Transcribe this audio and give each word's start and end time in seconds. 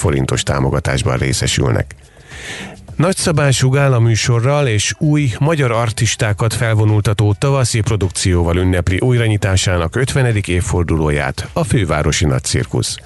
forintos 0.00 0.42
támogatásban 0.42 1.16
részesülnek. 1.16 1.94
Nagyszabású 3.00 3.68
gálaműsorral 3.68 4.66
és 4.66 4.94
új 4.98 5.32
magyar 5.38 5.70
artistákat 5.70 6.54
felvonultató 6.54 7.34
tavaszi 7.38 7.80
produkcióval 7.80 8.56
ünnepli 8.56 8.98
újranyitásának 8.98 9.96
50. 9.96 10.36
évfordulóját 10.46 11.48
a 11.52 11.64
fővárosi 11.64 12.24
nagycirkusz. 12.24 12.96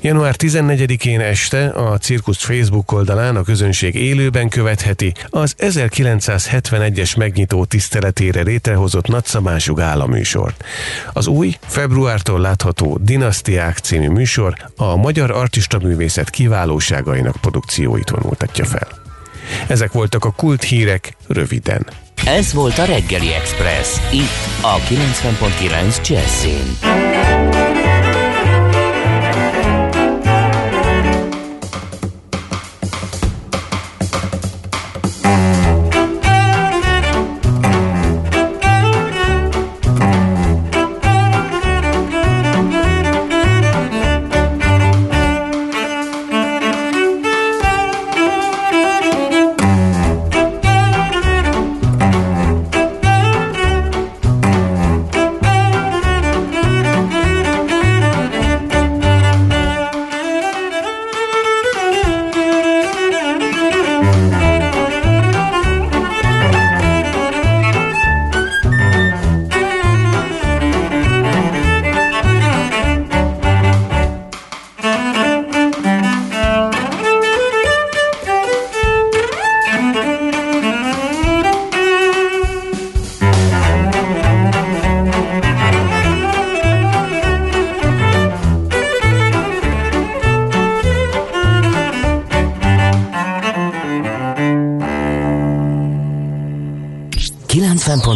Január 0.00 0.34
14-én 0.38 1.20
este 1.20 1.66
a 1.66 1.98
cirkusz 1.98 2.44
Facebook 2.44 2.92
oldalán 2.92 3.36
a 3.36 3.42
közönség 3.42 3.94
élőben 3.94 4.48
követheti 4.48 5.12
az 5.28 5.54
1971-es 5.58 7.16
megnyitó 7.16 7.64
tiszteletére 7.64 8.42
létrehozott 8.42 9.06
nagyszabású 9.06 9.74
gálaműsort. 9.74 10.64
Az 11.12 11.26
új, 11.26 11.56
februártól 11.66 12.40
látható 12.40 12.98
Dinasztiák 13.00 13.78
című 13.78 14.08
műsor 14.08 14.54
a 14.76 14.96
magyar 14.96 15.30
artista 15.30 15.78
művészet 15.78 16.30
kiválóságainak 16.30 17.36
produkcióit 17.40 18.10
vonultatja 18.10 18.64
fel. 18.64 19.05
Ezek 19.66 19.92
voltak 19.92 20.24
a 20.24 20.30
kult 20.30 20.62
hírek 20.62 21.16
röviden. 21.26 21.86
Ez 22.24 22.52
volt 22.52 22.78
a 22.78 22.84
Reggeli 22.84 23.32
Express, 23.32 24.00
itt 24.12 24.62
a 24.62 24.76
90.9 24.78 26.08
Jazzin. 26.08 27.35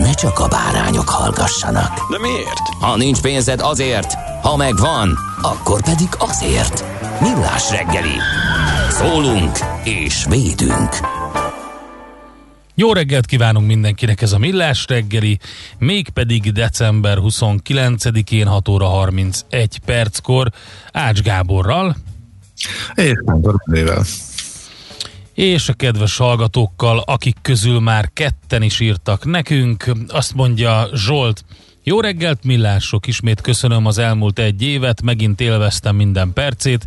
ne 0.00 0.12
csak 0.12 0.38
a 0.38 0.48
bárányok 0.48 1.08
hallgassanak. 1.08 2.10
De 2.10 2.18
miért? 2.18 2.68
Ha 2.80 2.96
nincs 2.96 3.20
pénzed 3.20 3.60
azért, 3.60 4.14
ha 4.42 4.56
megvan, 4.56 5.18
akkor 5.42 5.82
pedig 5.82 6.08
azért. 6.18 6.84
Millás 7.20 7.70
reggeli. 7.70 8.16
Szólunk 8.90 9.58
és 9.84 10.24
védünk. 10.28 10.96
Jó 12.74 12.92
reggelt 12.92 13.26
kívánunk 13.26 13.66
mindenkinek, 13.66 14.22
ez 14.22 14.32
a 14.32 14.38
Millás 14.38 14.84
reggeli, 14.88 15.38
mégpedig 15.78 16.52
december 16.52 17.18
29-én 17.20 18.46
6 18.46 18.68
óra 18.68 18.86
31 18.86 19.78
perckor 19.84 20.50
Ács 20.92 21.22
Gáborral. 21.22 21.96
És 22.94 23.12
Kántor 23.26 23.54
és 25.40 25.68
a 25.68 25.72
kedves 25.72 26.16
hallgatókkal, 26.16 26.98
akik 26.98 27.36
közül 27.42 27.80
már 27.80 28.10
ketten 28.12 28.62
is 28.62 28.80
írtak 28.80 29.24
nekünk. 29.24 29.92
Azt 30.08 30.34
mondja 30.34 30.88
Zsolt, 30.94 31.44
jó 31.82 32.00
reggelt, 32.00 32.44
millások! 32.44 33.06
Ismét 33.06 33.40
köszönöm 33.40 33.86
az 33.86 33.98
elmúlt 33.98 34.38
egy 34.38 34.62
évet, 34.62 35.02
megint 35.02 35.40
élveztem 35.40 35.96
minden 35.96 36.32
percét. 36.32 36.86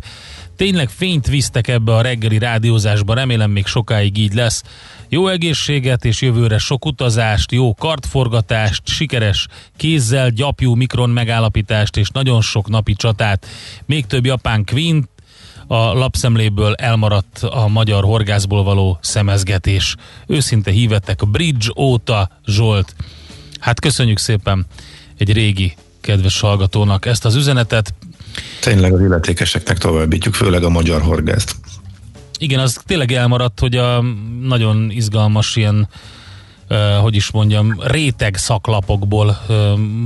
Tényleg 0.56 0.88
fényt 0.88 1.26
visztek 1.26 1.68
ebbe 1.68 1.94
a 1.94 2.00
reggeli 2.00 2.38
rádiózásba, 2.38 3.14
remélem 3.14 3.50
még 3.50 3.66
sokáig 3.66 4.18
így 4.18 4.34
lesz. 4.34 4.62
Jó 5.08 5.28
egészséget 5.28 6.04
és 6.04 6.22
jövőre 6.22 6.58
sok 6.58 6.84
utazást, 6.84 7.52
jó 7.52 7.74
kartforgatást, 7.74 8.82
sikeres 8.86 9.46
kézzel 9.76 10.30
gyapjú 10.30 10.74
mikron 10.74 11.10
megállapítást 11.10 11.96
és 11.96 12.08
nagyon 12.08 12.40
sok 12.40 12.68
napi 12.68 12.94
csatát. 12.94 13.46
Még 13.86 14.06
több 14.06 14.26
japán 14.26 14.64
queen 14.64 15.08
a 15.66 15.76
lapszemléből 15.76 16.74
elmaradt 16.74 17.38
a 17.38 17.68
magyar 17.68 18.04
horgászból 18.04 18.62
való 18.62 18.98
szemezgetés. 19.00 19.96
Őszinte 20.26 20.70
hívettek 20.70 21.22
a 21.22 21.26
Bridge 21.26 21.66
óta, 21.76 22.30
Zsolt. 22.46 22.94
Hát 23.60 23.80
köszönjük 23.80 24.18
szépen 24.18 24.66
egy 25.18 25.32
régi 25.32 25.74
kedves 26.00 26.40
hallgatónak 26.40 27.06
ezt 27.06 27.24
az 27.24 27.34
üzenetet. 27.34 27.94
Tényleg 28.60 28.92
az 28.92 29.00
illetékeseknek 29.00 29.78
továbbítjuk, 29.78 30.34
főleg 30.34 30.64
a 30.64 30.68
magyar 30.68 31.02
horgászt. 31.02 31.56
Igen, 32.38 32.58
az 32.58 32.80
tényleg 32.86 33.12
elmaradt, 33.12 33.60
hogy 33.60 33.76
a 33.76 34.04
nagyon 34.40 34.90
izgalmas 34.90 35.56
ilyen 35.56 35.88
Uh, 36.68 36.96
hogy 37.02 37.14
is 37.14 37.30
mondjam, 37.30 37.76
réteg 37.80 38.36
szaklapokból 38.36 39.38
uh, 39.48 39.56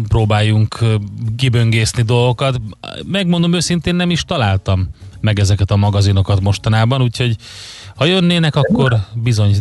próbáljunk 0.09 0.79
uh, 0.81 0.95
kiböngészni 1.37 2.03
dolgokat. 2.03 2.61
Megmondom 3.07 3.53
őszintén, 3.53 3.95
nem 3.95 4.11
is 4.11 4.23
találtam 4.23 4.89
meg 5.21 5.39
ezeket 5.39 5.71
a 5.71 5.77
magazinokat 5.77 6.41
mostanában, 6.41 7.03
úgyhogy 7.03 7.37
ha 7.97 8.05
jönnének, 8.05 8.57
akkor 8.57 8.97
bizony 9.15 9.57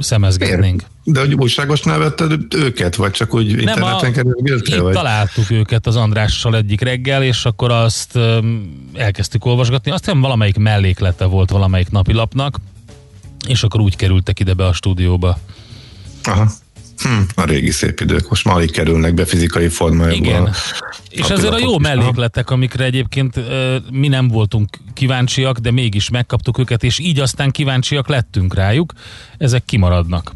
szemezgetnénk. 0.00 0.82
De 1.04 1.20
hogy 1.20 1.34
újságosnál 1.34 1.98
vetted 1.98 2.54
őket, 2.54 2.96
vagy 2.96 3.10
csak 3.10 3.34
úgy 3.34 3.50
interneten 3.50 4.12
kerülgéltél? 4.12 4.82
Vagy? 4.82 4.94
találtuk 4.94 5.50
őket 5.50 5.86
az 5.86 5.96
Andrással 5.96 6.56
egyik 6.56 6.80
reggel, 6.80 7.22
és 7.22 7.44
akkor 7.44 7.70
azt 7.70 8.18
elkezdtük 8.94 9.44
olvasgatni. 9.44 9.90
Aztán 9.90 10.20
valamelyik 10.20 10.56
melléklete 10.56 11.24
volt 11.24 11.50
valamelyik 11.50 11.90
napilapnak, 11.90 12.60
és 13.46 13.62
akkor 13.62 13.80
úgy 13.80 13.96
kerültek 13.96 14.40
ide 14.40 14.54
be 14.54 14.66
a 14.66 14.72
stúdióba. 14.72 15.38
Aha. 16.24 16.50
Hm, 16.98 17.20
a 17.34 17.44
régi 17.44 17.70
szép 17.70 18.00
idők. 18.00 18.28
Most 18.28 18.44
már 18.44 18.56
alig 18.56 18.70
kerülnek 18.70 19.14
be 19.14 19.24
fizikai 19.24 19.68
formájában. 19.68 20.24
Igen. 20.24 20.54
És 21.10 21.30
azért 21.30 21.52
a 21.52 21.58
jó 21.58 21.78
mellékletek, 21.78 22.50
amikre 22.50 22.84
egyébként 22.84 23.36
uh, 23.36 23.76
mi 23.90 24.08
nem 24.08 24.28
voltunk 24.28 24.68
kíváncsiak, 24.92 25.58
de 25.58 25.70
mégis 25.70 26.10
megkaptuk 26.10 26.58
őket, 26.58 26.82
és 26.82 26.98
így 26.98 27.20
aztán 27.20 27.50
kíváncsiak 27.50 28.08
lettünk 28.08 28.54
rájuk, 28.54 28.92
ezek 29.38 29.64
kimaradnak. 29.64 30.34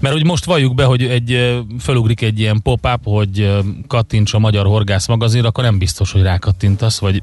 Mert 0.00 0.14
hogy 0.14 0.24
most 0.24 0.44
valljuk 0.44 0.74
be, 0.74 0.84
hogy 0.84 1.02
egy 1.02 1.32
ö, 1.32 1.58
fölugrik 1.80 2.20
egy 2.20 2.38
ilyen 2.38 2.62
pop-up, 2.62 3.00
hogy 3.04 3.40
ö, 3.40 3.58
kattints 3.86 4.34
a 4.34 4.38
Magyar 4.38 4.66
Horgász 4.66 5.06
magazinra, 5.06 5.48
akkor 5.48 5.64
nem 5.64 5.78
biztos, 5.78 6.12
hogy 6.12 6.22
rákattintasz, 6.22 6.98
vagy 6.98 7.22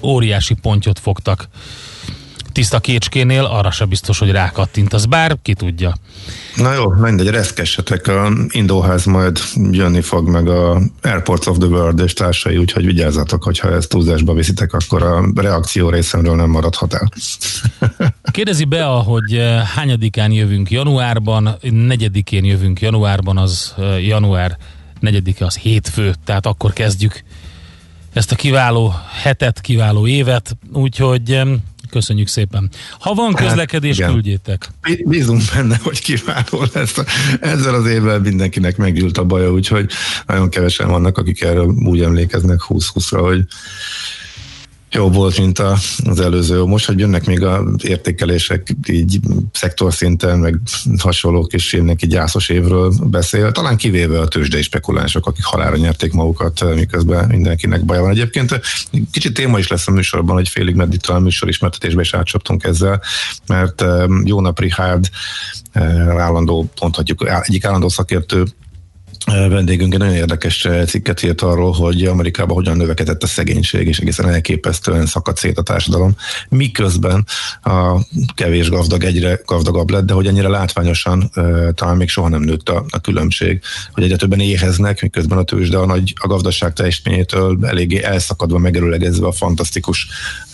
óriási 0.00 0.54
pontyot 0.54 0.98
fogtak 0.98 1.48
tiszta 2.52 2.80
kécskénél, 2.80 3.44
arra 3.44 3.70
se 3.70 3.84
biztos, 3.84 4.18
hogy 4.18 4.30
rákattintasz, 4.30 5.04
bár 5.04 5.36
ki 5.42 5.54
tudja. 5.54 5.94
Na 6.56 6.72
jó, 6.72 6.90
mindegy, 6.90 7.28
reszkessetek, 7.28 8.06
a 8.06 8.32
Indóház 8.48 9.04
majd 9.04 9.38
jönni 9.70 10.00
fog 10.00 10.28
meg 10.28 10.48
a 10.48 10.80
Airports 11.02 11.46
of 11.46 11.58
the 11.58 11.66
World 11.66 12.00
és 12.00 12.12
társai, 12.12 12.56
úgyhogy 12.56 12.86
vigyázzatok, 12.86 13.42
hogyha 13.42 13.74
ezt 13.74 13.88
túlzásba 13.88 14.34
viszitek, 14.34 14.72
akkor 14.72 15.02
a 15.02 15.24
reakció 15.34 15.88
részemről 15.88 16.36
nem 16.36 16.50
maradhat 16.50 16.94
el. 16.94 17.08
Kérdezi 18.32 18.64
be, 18.64 18.82
hogy 18.82 19.34
eh, 19.34 19.62
hányadikán 19.74 20.32
jövünk 20.32 20.70
januárban, 20.70 21.56
negyedikén 21.70 22.44
jövünk 22.44 22.80
januárban, 22.80 23.38
az 23.38 23.74
eh, 23.78 24.06
január 24.06 24.56
negyedike 25.00 25.44
az 25.44 25.56
hétfő, 25.56 26.14
tehát 26.24 26.46
akkor 26.46 26.72
kezdjük 26.72 27.22
ezt 28.12 28.32
a 28.32 28.36
kiváló 28.36 28.94
hetet, 29.22 29.60
kiváló 29.60 30.06
évet, 30.06 30.56
úgyhogy 30.72 31.40
köszönjük 31.92 32.28
szépen. 32.28 32.70
Ha 32.98 33.14
van 33.14 33.34
közlekedés, 33.34 33.96
igen. 33.96 34.12
küldjétek. 34.12 34.68
Bí- 34.82 35.08
Bízunk 35.08 35.42
benne, 35.54 35.80
hogy 35.82 36.00
kiváló 36.00 36.64
lesz. 36.72 36.94
Ezzel 37.40 37.74
az 37.74 37.86
évvel 37.86 38.18
mindenkinek 38.18 38.76
meggyűlt 38.76 39.18
a 39.18 39.24
baja, 39.24 39.52
úgyhogy 39.52 39.90
nagyon 40.26 40.48
kevesen 40.48 40.88
vannak, 40.88 41.18
akik 41.18 41.42
erről 41.42 41.66
úgy 41.66 42.02
emlékeznek 42.02 42.60
20-20-ra, 42.68 43.18
hogy 43.20 43.44
jó 44.92 45.10
volt, 45.10 45.38
mint 45.38 45.58
a, 45.58 45.76
az 46.04 46.20
előző. 46.20 46.64
Most, 46.64 46.86
hogy 46.86 46.98
jönnek 46.98 47.26
még 47.26 47.42
a 47.42 47.64
értékelések 47.82 48.74
így 48.88 49.20
szektorszinten, 49.52 50.38
meg 50.38 50.58
hasonlók, 50.98 51.52
és 51.52 51.72
mindenki 51.72 52.06
gyászos 52.06 52.48
évről 52.48 52.92
beszél, 53.02 53.52
talán 53.52 53.76
kivéve 53.76 54.20
a 54.20 54.28
tőzsdei 54.28 54.62
spekulánsok, 54.62 55.26
akik 55.26 55.44
halára 55.44 55.76
nyerték 55.76 56.12
magukat, 56.12 56.74
miközben 56.74 57.28
mindenkinek 57.28 57.84
baja 57.84 58.00
van. 58.00 58.10
Egyébként 58.10 58.60
kicsit 59.10 59.34
téma 59.34 59.58
is 59.58 59.68
lesz 59.68 59.88
a 59.88 59.90
műsorban, 59.90 60.36
hogy 60.36 60.48
félig 60.48 60.74
meddig 60.74 61.00
talán 61.00 61.22
műsorismertetésbe 61.22 62.00
is 62.00 62.14
átcsaptunk 62.14 62.64
ezzel, 62.64 63.02
mert 63.46 63.84
jó 64.24 64.40
nap 64.40 64.60
Richard, 64.60 65.08
állandó, 66.18 66.70
mondhatjuk, 66.80 67.28
egyik 67.28 67.64
állandó 67.64 67.88
szakértő 67.88 68.44
vendégünk 69.24 69.92
egy 69.92 69.98
nagyon 69.98 70.14
érdekes 70.14 70.68
cikket 70.86 71.22
írt 71.22 71.40
arról, 71.40 71.72
hogy 71.72 72.04
Amerikában 72.04 72.56
hogyan 72.56 72.76
növekedett 72.76 73.22
a 73.22 73.26
szegénység, 73.26 73.86
és 73.86 73.98
egészen 73.98 74.28
elképesztően 74.28 75.06
szakadt 75.06 75.38
szét 75.38 75.58
a 75.58 75.62
társadalom, 75.62 76.14
miközben 76.48 77.26
a 77.62 77.98
kevés 78.34 78.68
gazdag 78.68 79.04
egyre 79.04 79.40
gazdagabb 79.46 79.90
lett, 79.90 80.04
de 80.04 80.12
hogy 80.12 80.26
ennyire 80.26 80.48
látványosan 80.48 81.30
talán 81.74 81.96
még 81.96 82.08
soha 82.08 82.28
nem 82.28 82.42
nőtt 82.42 82.68
a, 82.68 82.84
a 82.90 83.00
különbség, 83.00 83.60
hogy 83.92 84.04
egyre 84.04 84.16
többen 84.16 84.40
éheznek, 84.40 85.02
miközben 85.02 85.38
a 85.38 85.42
tőzsde 85.42 85.78
a 85.78 85.86
nagy 85.86 86.12
a 86.20 86.26
gazdaság 86.26 86.72
teljesítményétől 86.72 87.58
eléggé 87.62 88.02
elszakadva, 88.02 88.58
megerőlegezve 88.58 89.26
a 89.26 89.32
fantasztikus 89.32 90.08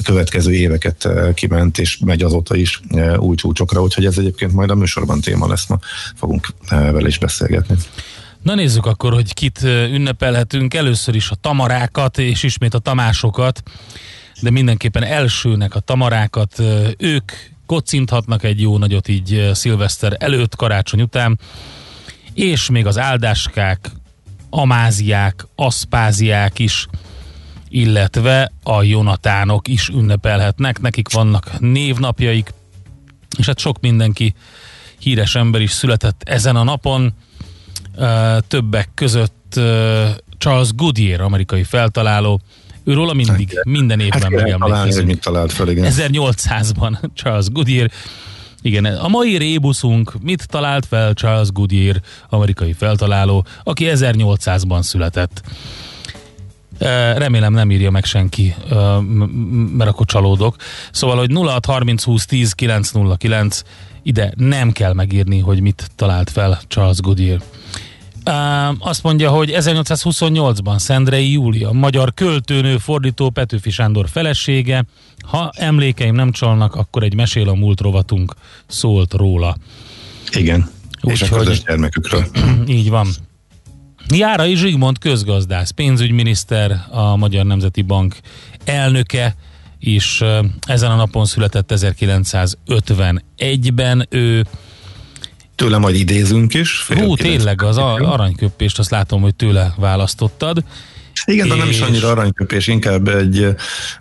következő 0.04 0.52
éveket 0.52 1.08
kiment, 1.34 1.78
és 1.78 1.98
megy 2.04 2.22
azóta 2.22 2.56
is 2.56 2.80
új 3.18 3.36
csúcsokra, 3.36 3.82
úgyhogy 3.82 4.04
ez 4.04 4.18
egyébként 4.18 4.52
majd 4.52 4.70
a 4.70 4.74
műsorban 4.74 5.20
téma 5.20 5.48
lesz, 5.48 5.66
ma 5.66 5.78
fogunk 6.14 6.48
vele 6.68 7.06
is 7.06 7.18
beszélgetni. 7.18 7.76
Na 8.48 8.54
nézzük 8.54 8.86
akkor, 8.86 9.12
hogy 9.12 9.34
kit 9.34 9.62
ünnepelhetünk. 9.62 10.74
Először 10.74 11.14
is 11.14 11.30
a 11.30 11.34
tamarákat, 11.34 12.18
és 12.18 12.42
ismét 12.42 12.74
a 12.74 12.78
tamásokat, 12.78 13.62
de 14.40 14.50
mindenképpen 14.50 15.04
elsőnek 15.04 15.74
a 15.74 15.80
tamarákat. 15.80 16.62
Ők 16.98 17.32
kocinthatnak 17.66 18.42
egy 18.42 18.60
jó 18.60 18.78
nagyot 18.78 19.08
így 19.08 19.50
szilveszter 19.52 20.16
előtt, 20.18 20.56
karácsony 20.56 21.00
után, 21.02 21.38
és 22.34 22.70
még 22.70 22.86
az 22.86 22.98
áldáskák, 22.98 23.90
amáziák, 24.50 25.46
aszpáziák 25.54 26.58
is, 26.58 26.86
illetve 27.68 28.52
a 28.62 28.82
Jonatánok 28.82 29.68
is 29.68 29.88
ünnepelhetnek, 29.88 30.80
nekik 30.80 31.12
vannak 31.12 31.60
névnapjaik, 31.60 32.54
és 33.38 33.46
hát 33.46 33.58
sok 33.58 33.80
mindenki 33.80 34.34
híres 34.98 35.34
ember 35.34 35.60
is 35.60 35.70
született 35.70 36.22
ezen 36.22 36.56
a 36.56 36.62
napon, 36.62 37.14
többek 38.48 38.88
között 38.94 39.60
Charles 40.38 40.74
Goodyear, 40.74 41.20
amerikai 41.20 41.62
feltaláló, 41.62 42.40
őróla 42.84 43.12
mindig, 43.12 43.52
hát, 43.54 43.64
minden 43.64 44.00
évben 44.00 44.22
hát 44.22 44.30
megemlékezünk. 44.30 45.06
mit 45.06 45.20
talált 45.20 45.52
fel, 45.52 45.68
igen. 45.68 45.92
1800-ban 45.96 46.98
Charles 47.22 47.46
Goodyear, 47.50 47.90
igen, 48.62 48.84
a 48.84 49.08
mai 49.08 49.36
rébuszunk 49.36 50.12
mit 50.22 50.48
talált 50.48 50.86
fel 50.86 51.14
Charles 51.14 51.48
Goodyear, 51.52 52.00
amerikai 52.28 52.72
feltaláló, 52.72 53.44
aki 53.64 53.86
1800-ban 53.88 54.82
született. 54.82 55.42
Remélem 57.16 57.52
nem 57.52 57.70
írja 57.70 57.90
meg 57.90 58.04
senki, 58.04 58.54
mert 59.76 59.90
akkor 59.90 60.06
csalódok. 60.06 60.56
Szóval, 60.92 61.16
hogy 61.16 61.32
0630 61.32 62.02
20 62.02 62.26
10 62.26 62.52
909 62.52 63.62
ide 64.02 64.32
nem 64.36 64.72
kell 64.72 64.92
megírni, 64.92 65.38
hogy 65.38 65.60
mit 65.60 65.90
talált 65.96 66.30
fel 66.30 66.60
Charles 66.68 67.00
Goodyear. 67.00 67.40
Azt 68.78 69.02
mondja, 69.02 69.30
hogy 69.30 69.52
1828-ban 69.54 70.78
Szendrei 70.78 71.32
Júlia, 71.32 71.72
magyar 71.72 72.14
költőnő, 72.14 72.78
fordító 72.78 73.30
Petőfi 73.30 73.70
Sándor 73.70 74.08
felesége. 74.08 74.84
Ha 75.26 75.52
emlékeim 75.56 76.14
nem 76.14 76.32
csalnak, 76.32 76.74
akkor 76.74 77.02
egy 77.02 77.14
mesél 77.14 77.48
a 77.48 77.54
múlt 77.54 77.80
rovatunk 77.80 78.34
szólt 78.66 79.12
róla. 79.12 79.56
Igen, 80.32 80.70
Úgy, 81.02 81.12
és 81.12 81.22
a 81.22 81.28
közös 81.28 81.56
hogy, 81.56 81.66
gyermekükről. 81.66 82.26
Így 82.66 82.90
van. 82.90 83.08
Járai 84.14 84.56
Zsigmond 84.56 84.98
közgazdász, 84.98 85.70
pénzügyminiszter, 85.70 86.84
a 86.90 87.16
Magyar 87.16 87.44
Nemzeti 87.44 87.82
Bank 87.82 88.16
elnöke, 88.64 89.36
és 89.78 90.24
ezen 90.66 90.90
a 90.90 90.96
napon 90.96 91.24
született 91.24 91.72
1951-ben. 91.74 94.06
Ő 94.10 94.46
Tőle 95.58 95.78
majd 95.78 95.94
idézünk 95.94 96.54
is. 96.54 96.86
Hú, 96.86 97.16
tényleg 97.16 97.62
az 97.62 97.76
aranyköpést, 97.76 98.78
azt 98.78 98.90
látom, 98.90 99.20
hogy 99.20 99.34
tőle 99.34 99.74
választottad. 99.76 100.64
Igen, 101.24 101.46
és... 101.46 101.52
de 101.52 101.58
nem 101.58 101.68
is 101.68 101.80
annyira 101.80 102.08
aranyköpés, 102.08 102.66
inkább 102.66 103.08
egy 103.08 103.46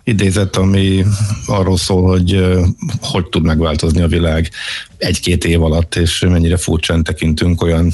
idézet, 0.04 0.56
ami 0.56 1.04
arról 1.46 1.76
szól, 1.76 2.08
hogy 2.08 2.44
hogy 3.00 3.26
tud 3.26 3.42
megváltozni 3.42 4.02
a 4.02 4.06
világ 4.06 4.50
egy-két 4.96 5.44
év 5.44 5.62
alatt, 5.62 5.94
és 5.94 6.18
mennyire 6.28 6.56
furcsán 6.56 7.02
tekintünk 7.02 7.62
olyan 7.62 7.92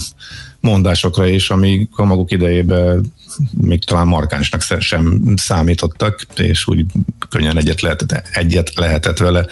mondásokra 0.60 1.26
is, 1.26 1.50
ami 1.50 1.88
a 1.90 2.04
maguk 2.04 2.30
idejében 2.30 3.12
még 3.50 3.84
talán 3.84 4.06
markánsnak 4.06 4.62
sem 4.80 5.22
számítottak, 5.36 6.26
és 6.36 6.66
úgy 6.66 6.84
könnyen 7.28 7.56
egyet 7.56 7.80
lehetett, 7.80 8.28
egyet 8.32 8.74
lehetett 8.74 9.18
vele 9.18 9.46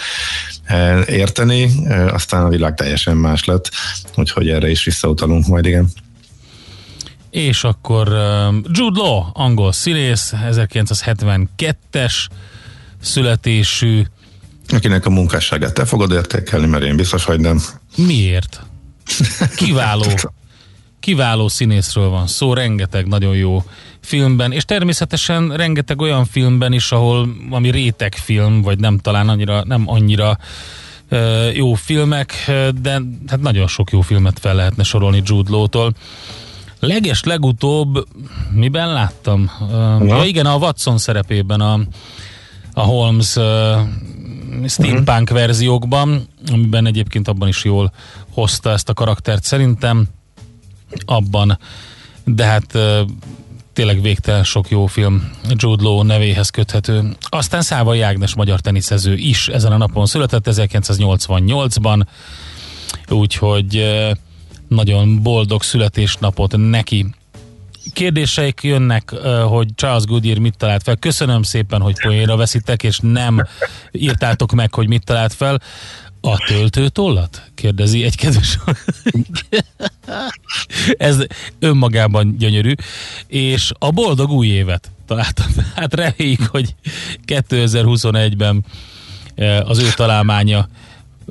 érteni, 1.06 1.70
aztán 2.08 2.44
a 2.44 2.48
világ 2.48 2.74
teljesen 2.74 3.16
más 3.16 3.44
lett, 3.44 3.70
úgyhogy 4.16 4.48
erre 4.48 4.70
is 4.70 4.84
visszautalunk 4.84 5.46
majd, 5.46 5.64
igen. 5.66 5.88
És 7.30 7.64
akkor 7.64 8.08
Jude 8.70 9.00
Law, 9.00 9.24
angol 9.32 9.72
színész, 9.72 10.32
1972-es 10.50 12.14
születésű. 13.00 14.02
Akinek 14.68 15.06
a 15.06 15.10
munkásságát 15.10 15.74
te 15.74 15.84
fogod 15.84 16.12
értékelni, 16.12 16.66
mert 16.66 16.84
én 16.84 16.96
biztos, 16.96 17.24
hogy 17.24 17.40
nem. 17.40 17.62
Miért? 17.96 18.60
Kiváló 19.56 20.04
kiváló 21.02 21.48
színészről 21.48 22.08
van 22.08 22.26
szó, 22.26 22.54
rengeteg 22.54 23.06
nagyon 23.06 23.36
jó 23.36 23.62
filmben, 24.00 24.52
és 24.52 24.64
természetesen 24.64 25.56
rengeteg 25.56 26.00
olyan 26.00 26.24
filmben 26.24 26.72
is, 26.72 26.92
ahol 26.92 27.28
ami 27.50 27.70
rétegfilm, 27.70 28.62
vagy 28.62 28.78
nem 28.78 28.98
talán 28.98 29.28
annyira, 29.28 29.64
nem 29.64 29.82
annyira 29.86 30.38
uh, 31.10 31.56
jó 31.56 31.74
filmek, 31.74 32.34
de 32.80 33.00
hát 33.26 33.40
nagyon 33.40 33.66
sok 33.66 33.90
jó 33.90 34.00
filmet 34.00 34.38
fel 34.38 34.54
lehetne 34.54 34.82
sorolni 34.82 35.22
Jude 35.24 35.50
Law-tól. 35.50 35.92
Leges 36.80 37.22
legutóbb, 37.22 38.06
miben 38.50 38.92
láttam? 38.92 39.50
Uh, 39.60 40.08
ja 40.08 40.24
igen, 40.24 40.46
a 40.46 40.56
Watson 40.56 40.98
szerepében 40.98 41.60
a, 41.60 41.80
a 42.74 42.80
Holmes 42.80 43.36
uh, 43.36 43.44
steampunk 44.66 45.20
uh-huh. 45.20 45.38
verziókban, 45.38 46.28
amiben 46.52 46.86
egyébként 46.86 47.28
abban 47.28 47.48
is 47.48 47.64
jól 47.64 47.92
hozta 48.30 48.70
ezt 48.70 48.88
a 48.88 48.94
karaktert 48.94 49.44
szerintem 49.44 50.08
abban, 51.04 51.58
de 52.24 52.44
hát 52.44 52.78
tényleg 53.72 54.02
végtelen 54.02 54.44
sok 54.44 54.70
jó 54.70 54.86
film 54.86 55.30
Jude 55.50 55.82
Law 55.82 56.02
nevéhez 56.02 56.50
köthető. 56.50 57.16
Aztán 57.20 57.62
Szávai 57.62 58.00
Ágnes 58.00 58.34
magyar 58.34 58.60
teniszező 58.60 59.14
is 59.14 59.48
ezen 59.48 59.72
a 59.72 59.76
napon 59.76 60.06
született 60.06 60.46
1988-ban, 60.50 62.06
úgyhogy 63.08 63.84
nagyon 64.68 65.22
boldog 65.22 65.62
születésnapot 65.62 66.56
neki. 66.56 67.06
Kérdéseik 67.92 68.60
jönnek, 68.62 69.10
hogy 69.48 69.68
Charles 69.74 70.04
Goodyear 70.04 70.38
mit 70.38 70.56
talált 70.56 70.82
fel. 70.82 70.96
Köszönöm 70.96 71.42
szépen, 71.42 71.80
hogy 71.80 72.00
poénra 72.00 72.36
veszitek, 72.36 72.82
és 72.82 72.98
nem 73.02 73.46
írtátok 73.92 74.52
meg, 74.52 74.74
hogy 74.74 74.88
mit 74.88 75.04
talált 75.04 75.32
fel 75.32 75.60
A 76.24 76.36
töltőtollat? 76.46 77.42
Kérdezi 77.54 78.04
egy 78.04 78.16
kedves. 78.16 78.58
Ez 80.96 81.16
önmagában 81.58 82.36
gyönyörű. 82.38 82.72
És 83.26 83.72
a 83.78 83.90
boldog 83.90 84.30
új 84.30 84.46
évet 84.46 84.90
találtam. 85.06 85.46
Hát 85.74 85.94
reméljük, 85.94 86.46
hogy 86.46 86.74
2021-ben 87.26 88.64
eh, 89.34 89.68
az 89.70 89.78
ő 89.78 89.88
találmánya 89.96 90.68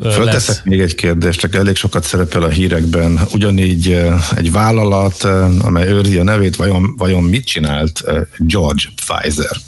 eh, 0.03 0.11
Fölteszek 0.11 0.55
lesz. 0.55 0.61
még 0.63 0.79
egy 0.79 0.95
kérdést, 0.95 1.39
csak 1.39 1.55
elég 1.55 1.75
sokat 1.75 2.03
szerepel 2.03 2.43
a 2.43 2.49
hírekben. 2.49 3.19
Ugyanígy 3.33 3.91
eh, 3.91 4.31
egy 4.35 4.51
vállalat, 4.51 5.23
amely 5.61 5.87
őrzi 5.87 6.17
a 6.17 6.23
nevét, 6.23 6.55
vajon, 6.55 6.95
vajon 6.97 7.23
mit 7.23 7.45
csinált 7.45 8.03
George 8.37 8.83
Pfizer? 8.95 9.55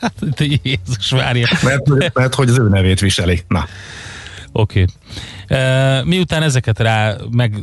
Hát, 0.00 0.40
Jézus 0.62 1.10
várja. 1.10 1.48
Mert, 1.62 2.14
mert 2.14 2.34
hogy 2.34 2.48
az 2.48 2.58
ő 2.58 2.68
nevét 2.68 3.00
viseli. 3.00 3.42
Na, 3.48 3.68
Oké. 4.56 4.84
Okay. 5.48 6.02
Miután 6.04 6.42
ezeket 6.42 6.78
rá 6.78 7.16
meg, 7.30 7.56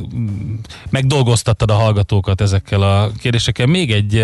megdolgoztattad 0.90 1.70
a 1.70 1.74
hallgatókat 1.74 2.40
ezekkel 2.40 2.82
a 2.82 3.10
kérdésekkel, 3.18 3.66
még 3.66 3.92
egy 3.92 4.16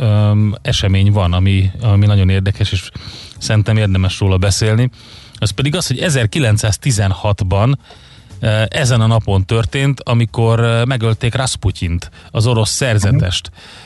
um, 0.00 0.54
esemény 0.62 1.12
van, 1.12 1.32
ami, 1.32 1.70
ami 1.80 2.06
nagyon 2.06 2.28
érdekes, 2.28 2.72
és 2.72 2.90
szerintem 3.38 3.76
érdemes 3.76 4.18
róla 4.18 4.36
beszélni. 4.36 4.90
Az 5.38 5.50
pedig 5.50 5.76
az, 5.76 5.86
hogy 5.86 5.98
1916-ban 6.00 7.72
uh, 8.42 8.62
ezen 8.68 9.00
a 9.00 9.06
napon 9.06 9.44
történt, 9.44 10.00
amikor 10.00 10.84
megölték 10.86 11.34
Rasputyint, 11.34 12.10
az 12.30 12.46
orosz 12.46 12.70
szerzetest. 12.70 13.50
Uh, 13.52 13.83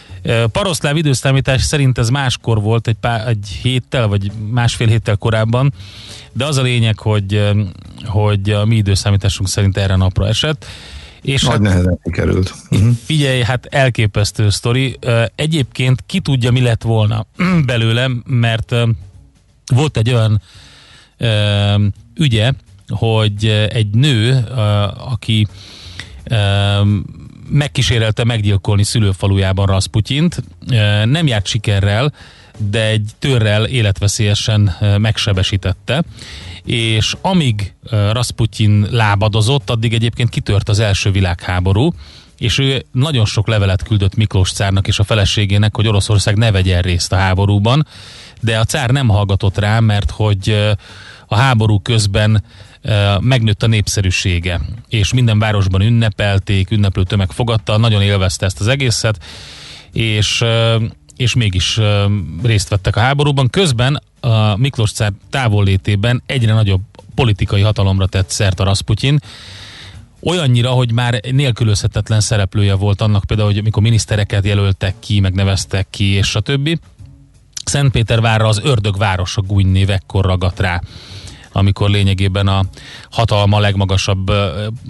Paroszláv 0.53 0.97
időszámítás 0.97 1.63
szerint 1.63 1.99
ez 1.99 2.09
máskor 2.09 2.61
volt, 2.61 2.89
egy, 2.89 2.97
pár, 3.01 3.29
egy 3.29 3.59
héttel, 3.63 4.07
vagy 4.07 4.33
másfél 4.51 4.87
héttel 4.87 5.17
korábban, 5.17 5.73
de 6.33 6.45
az 6.45 6.57
a 6.57 6.63
lényeg, 6.63 6.99
hogy, 6.99 7.51
hogy 8.05 8.51
a 8.51 8.65
mi 8.65 8.77
időszámításunk 8.77 9.49
szerint 9.49 9.77
erre 9.77 9.97
napra 9.97 10.27
esett. 10.27 10.67
És 11.23 11.43
nagy 11.43 11.53
hát, 11.53 11.61
nehezen 11.61 11.99
került. 12.03 12.55
Uh-huh. 12.71 12.91
figyelj, 13.05 13.43
hát 13.43 13.67
elképesztő 13.67 14.51
sztori. 14.51 14.99
Egyébként 15.35 16.03
ki 16.07 16.21
tudja, 16.21 16.51
mi 16.51 16.61
lett 16.61 16.83
volna 16.83 17.27
belőlem, 17.67 18.23
mert 18.27 18.75
volt 19.67 19.97
egy 19.97 20.11
olyan 20.11 20.43
ügye, 22.15 22.53
hogy 22.89 23.47
egy 23.69 23.95
nő, 23.95 24.45
aki 24.97 25.47
megkísérelte 27.49 28.25
meggyilkolni 28.25 28.83
szülőfalujában 28.83 29.67
Rasputyint, 29.67 30.43
ö, 30.71 31.05
nem 31.05 31.27
járt 31.27 31.47
sikerrel, 31.47 32.13
de 32.71 32.87
egy 32.87 33.11
törrel 33.19 33.65
életveszélyesen 33.65 34.77
ö, 34.81 34.97
megsebesítette, 34.97 36.03
és 36.65 37.17
amíg 37.21 37.75
ö, 37.83 38.13
Rasputin 38.13 38.87
lábadozott, 38.91 39.71
addig 39.71 39.95
egyébként 39.95 40.29
kitört 40.29 40.69
az 40.69 40.79
első 40.79 41.11
világháború, 41.11 41.93
és 42.39 42.59
ő 42.59 42.85
nagyon 42.93 43.25
sok 43.25 43.49
levelet 43.49 43.83
küldött 43.83 44.15
Miklós 44.15 44.53
cárnak 44.53 44.87
és 44.89 44.99
a 44.99 45.05
feleségének, 45.05 45.77
hogy 45.77 45.87
Oroszország 45.87 46.37
ne 46.37 46.51
vegyen 46.51 46.83
részt 46.83 47.13
a 47.13 47.17
háborúban, 47.17 47.87
de 48.41 48.59
a 48.59 48.65
cár 48.65 48.91
nem 48.91 49.09
hallgatott 49.09 49.59
rá, 49.59 49.81
mert 49.81 50.11
hogy 50.11 50.75
a 51.27 51.37
háború 51.37 51.81
közben 51.81 52.43
megnőtt 53.21 53.63
a 53.63 53.67
népszerűsége, 53.67 54.61
és 54.89 55.13
minden 55.13 55.39
városban 55.39 55.81
ünnepelték, 55.81 56.71
ünneplő 56.71 57.03
tömeg 57.03 57.31
fogadta, 57.31 57.77
nagyon 57.77 58.03
élvezte 58.03 58.47
ezt 58.47 58.61
az 58.61 58.67
egészet, 58.67 59.25
és 59.93 60.45
és 61.17 61.35
mégis 61.35 61.81
részt 62.43 62.69
vettek 62.69 62.97
a 62.97 63.01
háborúban. 63.01 63.49
Közben 63.49 64.03
a 64.21 64.57
Miklós 64.57 64.93
cár 64.93 65.13
távollétében 65.31 66.23
egyre 66.27 66.53
nagyobb 66.53 66.81
politikai 67.15 67.61
hatalomra 67.61 68.07
tett 68.07 68.31
szert 68.31 68.61
a 68.61 68.65
Rasputin, 68.65 69.19
olyannyira, 70.23 70.71
hogy 70.71 70.93
már 70.93 71.21
nélkülözhetetlen 71.31 72.21
szereplője 72.21 72.75
volt 72.75 73.01
annak 73.01 73.25
például, 73.25 73.49
hogy 73.49 73.59
amikor 73.59 73.83
minisztereket 73.83 74.45
jelöltek 74.45 74.95
ki, 74.99 75.21
megneveztek 75.21 75.87
ki, 75.91 76.05
és 76.05 76.35
a 76.35 76.41
többi. 76.41 76.79
Szentpétervárra 77.65 78.49
az 78.49 78.61
ördög 78.65 78.97
városa 78.97 79.41
gúnynév 79.41 79.91
ekkor 79.91 80.25
ragadt 80.25 80.61
rá 80.61 80.81
amikor 81.59 81.91
lényegében 81.91 82.47
a 82.47 82.65
hatalma 83.11 83.59
legmagasabb 83.59 84.33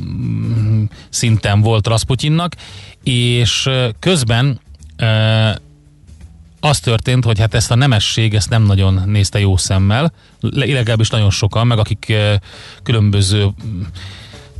mm, 0.01 0.85
szinten 1.09 1.61
volt 1.61 1.87
Rasputinnak, 1.87 2.55
és 3.03 3.69
közben 3.99 4.61
az 6.61 6.81
történt, 6.81 7.25
hogy 7.25 7.39
hát 7.39 7.55
ezt 7.55 7.71
a 7.71 7.75
nemesség 7.75 8.35
ezt 8.35 8.51
nem 8.51 8.63
nagyon 8.63 9.03
nézte 9.07 9.39
jó 9.39 9.57
szemmel, 9.57 10.13
le- 10.41 10.67
legalábbis 10.67 11.11
nagyon 11.11 11.31
sokan, 11.31 11.67
meg 11.67 11.79
akik 11.79 12.13
különböző 12.83 13.45
mm, 13.45 13.81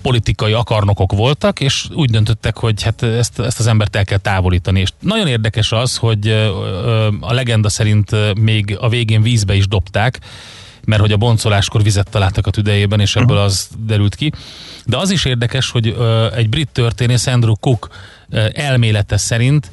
politikai 0.03 0.53
akarnokok 0.53 1.13
voltak, 1.13 1.61
és 1.61 1.87
úgy 1.95 2.11
döntöttek, 2.11 2.57
hogy 2.57 2.83
hát 2.83 3.03
ezt, 3.03 3.41
ezt 3.41 3.59
az 3.59 3.67
embert 3.67 3.97
el 3.97 4.05
kell 4.05 4.19
távolítani. 4.19 4.81
És 4.81 4.91
nagyon 5.01 5.27
érdekes 5.27 5.73
az, 5.73 5.97
hogy 5.97 6.29
a 7.21 7.33
legenda 7.33 7.69
szerint 7.69 8.35
még 8.41 8.77
a 8.81 8.89
végén 8.89 9.23
vízbe 9.23 9.55
is 9.55 9.69
dobták, 9.69 10.21
mert 10.89 11.01
hogy 11.01 11.13
a 11.13 11.17
boncoláskor 11.17 11.83
vizet 11.83 12.11
találtak 12.11 12.47
a 12.47 12.51
tüdejében, 12.51 13.01
és 13.01 13.17
ebből 13.17 13.37
az 13.37 13.69
derült 13.79 14.15
ki. 14.15 14.33
De 14.85 14.97
az 14.97 15.11
is 15.11 15.25
érdekes, 15.25 15.71
hogy 15.71 15.97
egy 16.35 16.49
brit 16.49 16.69
történész, 16.73 17.27
Andrew 17.27 17.55
Cook 17.55 17.89
elmélete 18.53 19.17
szerint 19.17 19.71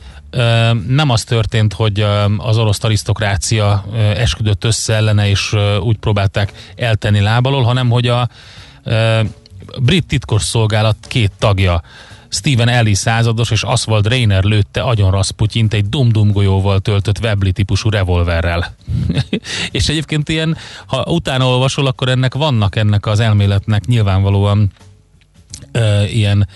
nem 0.88 1.10
az 1.10 1.24
történt, 1.24 1.74
hogy 1.74 2.06
az 2.38 2.58
orosz 2.58 2.84
arisztokrácia 2.84 3.86
esküdött 4.16 4.64
össze 4.64 4.94
ellene, 4.94 5.30
és 5.30 5.56
úgy 5.80 5.98
próbálták 5.98 6.54
eltenni 6.76 7.20
lábalól, 7.20 7.64
hanem 7.64 7.90
hogy 7.90 8.08
a 8.08 8.30
brit 9.82 10.08
titkosszolgálat 10.08 10.98
két 11.08 11.32
tagja, 11.40 11.82
Stephen 12.30 12.68
Ellis 12.68 12.98
százados 12.98 13.52
és 13.52 13.64
Oswald 13.64 14.08
Rayner 14.08 14.44
lőtte 14.44 14.82
agyon 14.82 15.12
Rasputyint 15.12 15.74
egy 15.74 15.90
dum-dum 15.90 16.32
golyóval 16.32 16.80
töltött 16.80 17.20
Webley 17.20 17.52
típusú 17.52 17.90
revolverrel. 17.90 18.76
és 19.72 19.90
egyébként 19.90 20.30
ilyen, 20.30 20.58
ha 20.86 21.04
utána 21.08 21.48
olvasol, 21.48 21.88
akkor 21.88 22.10
ennek 22.10 22.34
vannak 22.34 22.76
ennek 22.76 23.06
az 23.06 23.20
elméletnek 23.20 23.86
nyilvánvalóan 23.86 24.72
ö, 25.72 26.04
ilyen 26.04 26.48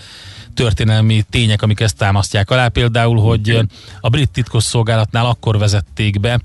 történelmi 0.60 1.22
tények, 1.30 1.62
amik 1.62 1.80
ezt 1.80 1.96
támasztják 1.96 2.50
alá. 2.50 2.68
Például, 2.68 3.20
hogy 3.20 3.50
ö, 3.50 3.62
a 4.00 4.08
brit 4.08 4.30
titkosszolgálatnál 4.30 5.26
akkor 5.26 5.58
vezették 5.58 6.20
be 6.20 6.40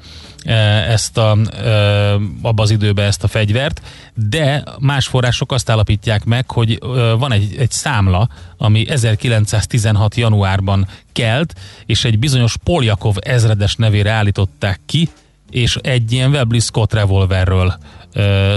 ö, 0.46 0.52
ezt 0.52 1.18
a, 1.18 1.38
ö, 1.64 2.16
abba 2.42 2.64
az 2.64 2.70
időbe 2.70 3.04
ezt 3.04 3.24
a 3.24 3.28
fegyvert, 3.28 3.82
de 4.14 4.64
más 4.80 5.08
források 5.08 5.52
azt 5.52 5.70
állapítják 5.70 6.26
meg, 6.26 6.52
hogy 6.52 6.78
ö, 6.82 7.16
van 7.18 7.32
egy, 7.32 7.56
egy 7.58 7.72
számla, 7.72 8.30
ami 8.58 8.90
1916. 8.90 10.16
januárban 10.16 10.88
kelt, 11.12 11.54
és 11.86 12.06
egy 12.06 12.20
bizonyos 12.20 12.58
Poljakov 12.64 13.16
ezredes 13.20 13.76
nevére 13.76 14.12
állították 14.12 14.80
ki, 14.86 15.10
és 15.50 15.76
egy 15.82 16.12
ilyen 16.12 16.30
Webley 16.30 16.60
Scott 16.60 16.94
revolverről 16.94 17.78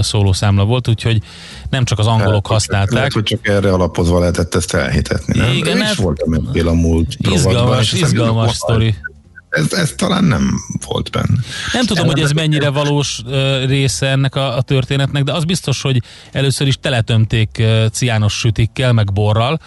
szóló 0.00 0.33
számla 0.33 0.65
volt, 0.65 0.88
úgyhogy 0.88 1.23
nem 1.71 1.85
csak 1.85 1.99
az 1.99 2.07
angolok 2.07 2.47
használták. 2.47 2.93
Lehet, 2.93 3.12
hogy 3.12 3.23
csak 3.23 3.49
erre 3.49 3.73
alapozva 3.73 4.19
lehetett 4.19 4.55
ezt 4.55 4.75
elhitetni. 4.75 5.38
Nem? 5.38 5.53
Igen, 5.53 5.83
ez- 5.83 5.97
voltam 5.97 6.33
ebből 6.33 6.69
a 6.69 6.73
múlt 6.73 7.17
Izgalmas, 7.19 7.93
izgalmas 7.93 8.55
sztori. 8.55 8.95
Ez, 9.49 9.73
ez 9.73 9.93
talán 9.97 10.25
nem 10.25 10.50
volt 10.87 11.11
benne. 11.11 11.38
Nem 11.73 11.85
tudom, 11.87 12.07
hogy 12.07 12.21
ez 12.21 12.33
mennyire 12.33 12.69
valós 12.69 13.23
része 13.67 14.07
ennek 14.07 14.35
a, 14.35 14.57
a 14.57 14.62
történetnek, 14.62 15.23
de 15.23 15.33
az 15.33 15.45
biztos, 15.45 15.83
hogy 15.83 16.03
először 16.33 16.67
is 16.67 16.77
teletömték 16.81 17.62
ciános 17.93 18.33
sütikkel, 18.38 18.93
meg 18.93 19.12
borral, 19.12 19.61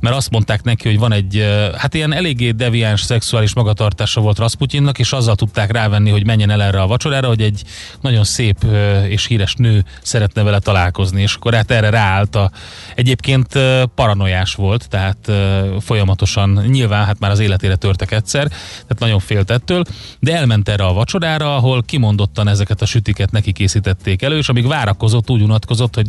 mert 0.00 0.16
azt 0.16 0.30
mondták 0.30 0.62
neki, 0.62 0.88
hogy 0.88 0.98
van 0.98 1.12
egy, 1.12 1.44
hát 1.76 1.94
ilyen 1.94 2.12
eléggé 2.12 2.50
deviáns 2.50 3.00
szexuális 3.00 3.54
magatartása 3.54 4.20
volt 4.20 4.38
Rasputinnak, 4.38 4.98
és 4.98 5.12
azzal 5.12 5.34
tudták 5.34 5.72
rávenni, 5.72 6.10
hogy 6.10 6.26
menjen 6.26 6.50
el 6.50 6.62
erre 6.62 6.80
a 6.80 6.86
vacsorára, 6.86 7.28
hogy 7.28 7.40
egy 7.40 7.62
nagyon 8.00 8.24
szép 8.24 8.64
és 9.08 9.26
híres 9.26 9.54
nő 9.54 9.84
szeretne 10.02 10.42
vele 10.42 10.58
találkozni, 10.58 11.22
és 11.22 11.34
akkor 11.34 11.54
hát 11.54 11.70
erre 11.70 11.90
ráállt 11.90 12.36
a, 12.36 12.50
egyébként 12.94 13.58
paranoiás 13.94 14.54
volt, 14.54 14.88
tehát 14.88 15.32
folyamatosan, 15.80 16.64
nyilván 16.66 17.04
hát 17.04 17.18
már 17.18 17.30
az 17.30 17.38
életére 17.38 17.76
törtek 17.76 18.12
egyszer, 18.12 18.46
tehát 18.48 18.98
nagyon 18.98 19.18
félt 19.18 19.50
ettől, 19.50 19.84
de 20.20 20.36
elment 20.36 20.68
erre 20.68 20.84
a 20.84 20.92
vacsorára, 20.92 21.56
ahol 21.56 21.82
kimondottan 21.82 22.48
ezeket 22.48 22.82
a 22.82 22.86
sütiket 22.86 23.30
neki 23.30 23.52
készítették 23.52 24.22
elő, 24.22 24.36
és 24.36 24.48
amíg 24.48 24.66
várakozott, 24.66 25.30
úgy 25.30 25.42
unatkozott, 25.42 25.94
hogy 25.94 26.08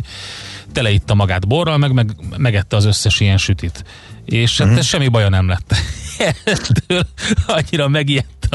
teleitta 0.78 1.14
magát 1.14 1.48
borral, 1.48 1.78
meg, 1.78 1.92
meg 1.92 2.16
megette 2.38 2.76
az 2.76 2.86
összes 2.86 3.20
ilyen 3.20 3.38
sütit. 3.38 3.84
És 4.26 4.58
hát 4.58 4.68
uh-huh. 4.68 4.84
semmi 4.84 5.08
baja 5.08 5.30
nem 5.30 5.48
lett. 5.48 5.74
Ettől 6.44 7.08
annyira 7.48 7.88
megijedt 7.88 8.50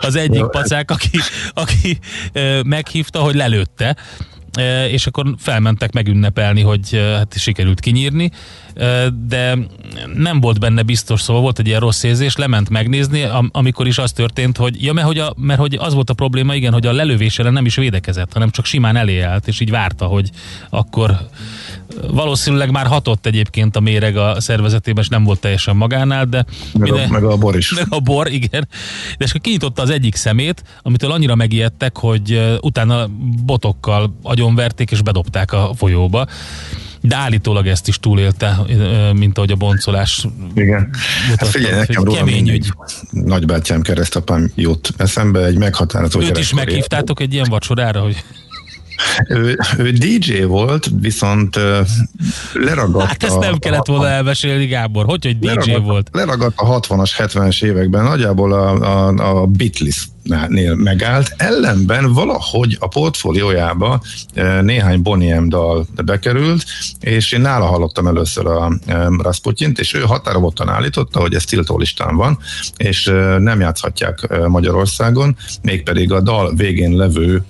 az 0.00 0.14
egyik 0.16 0.44
pacák, 0.44 0.90
aki, 0.90 1.18
aki 1.54 1.98
meghívta, 2.64 3.20
hogy 3.20 3.34
lelőtte, 3.34 3.96
és 4.90 5.06
akkor 5.06 5.34
felmentek 5.38 5.92
megünnepelni, 5.92 6.60
hogy 6.60 7.02
hát 7.16 7.38
sikerült 7.38 7.80
kinyírni, 7.80 8.30
de 9.26 9.58
nem 10.14 10.40
volt 10.40 10.60
benne 10.60 10.82
biztos, 10.82 11.20
szóval 11.20 11.42
volt 11.42 11.58
egy 11.58 11.66
ilyen 11.66 11.80
rossz 11.80 12.02
érzés, 12.02 12.36
lement 12.36 12.68
megnézni, 12.68 13.22
am- 13.22 13.50
amikor 13.52 13.86
is 13.86 13.98
az 13.98 14.12
történt, 14.12 14.56
hogy 14.56 14.82
ja, 14.82 14.92
mert 14.92 15.06
hogy, 15.06 15.18
a, 15.18 15.34
mert 15.36 15.60
hogy 15.60 15.74
az 15.74 15.94
volt 15.94 16.10
a 16.10 16.14
probléma, 16.14 16.54
igen, 16.54 16.72
hogy 16.72 16.86
a 16.86 16.92
lelövés 16.92 17.38
ellen 17.38 17.52
nem 17.52 17.66
is 17.66 17.76
védekezett, 17.76 18.32
hanem 18.32 18.50
csak 18.50 18.64
simán 18.64 18.96
elé 18.96 19.20
állt, 19.20 19.48
és 19.48 19.60
így 19.60 19.70
várta, 19.70 20.06
hogy 20.06 20.30
akkor 20.70 21.28
valószínűleg 22.10 22.70
már 22.70 22.86
hatott 22.86 23.26
egyébként 23.26 23.76
a 23.76 23.80
méreg 23.80 24.16
a 24.16 24.40
szervezetében, 24.40 25.02
és 25.02 25.08
nem 25.08 25.24
volt 25.24 25.40
teljesen 25.40 25.76
magánál, 25.76 26.24
de... 26.24 26.44
Meg, 26.78 26.92
a, 26.92 27.06
meg 27.08 27.24
a 27.24 27.36
bor 27.36 27.56
is. 27.56 27.72
Meg 27.78 27.86
a 27.88 28.00
bor, 28.00 28.32
igen. 28.32 28.68
De 29.18 29.24
és 29.24 29.30
akkor 29.30 29.40
kinyitotta 29.40 29.82
az 29.82 29.90
egyik 29.90 30.14
szemét, 30.14 30.62
amitől 30.82 31.10
annyira 31.10 31.34
megijedtek, 31.34 31.98
hogy 31.98 32.58
utána 32.60 33.08
botokkal 33.44 34.18
agyonverték 34.22 34.90
és 34.90 35.02
bedobták 35.02 35.52
a 35.52 35.70
folyóba. 35.76 36.26
De 37.00 37.16
állítólag 37.16 37.66
ezt 37.66 37.88
is 37.88 37.98
túlélte, 37.98 38.58
mint 39.12 39.36
ahogy 39.36 39.50
a 39.50 39.56
boncolás. 39.56 40.26
Igen. 40.54 40.90
Hát 41.36 41.48
figyelj, 41.48 41.74
nekem 41.74 42.04
róla 42.04 42.18
kemény 42.18 42.48
ügy. 42.48 42.72
Nagybátyám 43.10 43.80
keresztapám 43.80 44.50
jut 44.54 44.94
eszembe, 44.96 45.44
egy 45.44 45.58
meghatározó 45.58 46.20
Őt 46.20 46.38
is 46.38 46.52
meghívtátok 46.52 47.20
egy 47.20 47.32
ilyen 47.32 47.46
vacsorára, 47.48 48.00
hogy 48.00 48.24
ő, 49.28 49.58
ő 49.78 49.90
DJ 49.90 50.42
volt, 50.42 50.90
viszont 51.00 51.56
leragadt 52.52 53.06
Hát 53.06 53.22
ezt 53.22 53.38
nem 53.38 53.54
a, 53.54 53.58
kellett 53.58 53.86
volna 53.86 54.08
elmesélni, 54.08 54.66
Gábor. 54.66 55.04
Hogy, 55.04 55.24
hogy 55.24 55.38
DJ 55.38 55.46
leragadt, 55.46 55.84
volt? 55.84 56.08
Leragadt 56.12 56.58
a 56.58 56.80
60-as, 56.80 57.10
70-es 57.18 57.64
években, 57.64 58.04
nagyjából 58.04 58.52
a, 58.52 58.70
a, 58.80 59.40
a 59.40 59.46
Beatles 59.46 60.08
nél 60.48 60.74
megállt, 60.74 61.34
ellenben 61.36 62.12
valahogy 62.12 62.76
a 62.80 62.88
portfóliójába 62.88 64.02
néhány 64.60 65.02
Bonnie 65.02 65.40
M 65.40 65.48
dal 65.48 65.86
bekerült, 66.04 66.64
és 67.00 67.32
én 67.32 67.40
nála 67.40 67.64
hallottam 67.64 68.06
először 68.06 68.46
a 68.46 68.72
Rasputyint, 69.18 69.78
és 69.78 69.94
ő 69.94 70.00
határozottan 70.00 70.68
állította, 70.68 71.20
hogy 71.20 71.34
ez 71.34 71.44
tiltólistán 71.44 72.16
van, 72.16 72.38
és 72.76 73.04
nem 73.38 73.60
játszhatják 73.60 74.46
Magyarországon, 74.48 75.36
mégpedig 75.62 76.12
a 76.12 76.20
dal 76.20 76.54
végén 76.54 76.96
levő 76.96 77.44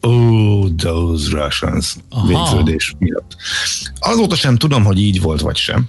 Oh, 0.00 0.66
those 0.76 1.30
Russians 1.30 1.96
Aha. 2.10 2.26
végződés 2.26 2.94
miatt. 2.98 3.36
Azóta 3.98 4.34
sem 4.34 4.56
tudom, 4.56 4.84
hogy 4.84 4.98
így 5.00 5.20
volt 5.20 5.40
vagy 5.40 5.56
sem. 5.56 5.88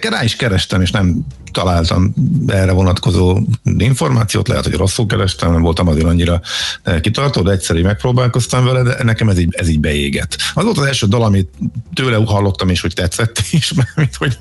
Rá 0.00 0.24
is 0.24 0.36
kerestem, 0.36 0.80
és 0.80 0.90
nem 0.90 1.26
találtam 1.52 2.14
erre 2.46 2.72
vonatkozó 2.72 3.38
információt, 3.78 4.48
lehet, 4.48 4.64
hogy 4.64 4.74
rosszul 4.74 5.06
kerestem, 5.06 5.52
nem 5.52 5.62
voltam 5.62 5.88
azért 5.88 6.06
annyira 6.06 6.40
eh, 6.82 7.00
kitartó, 7.00 7.42
de 7.42 7.50
egyszerű 7.50 7.82
megpróbálkoztam 7.82 8.64
vele, 8.64 8.82
de 8.82 9.04
nekem 9.04 9.28
ez 9.28 9.38
így, 9.38 9.48
ez 9.50 9.68
így 9.68 9.80
beégett. 9.80 10.36
Az 10.54 10.64
volt 10.64 10.78
az 10.78 10.84
első 10.84 11.06
dal, 11.06 11.22
amit 11.22 11.50
tőle 11.94 12.16
hallottam, 12.24 12.68
és 12.68 12.80
hogy 12.80 12.94
tetszett 12.94 13.42
is, 13.50 13.72
mert 13.94 14.16
hogy 14.16 14.36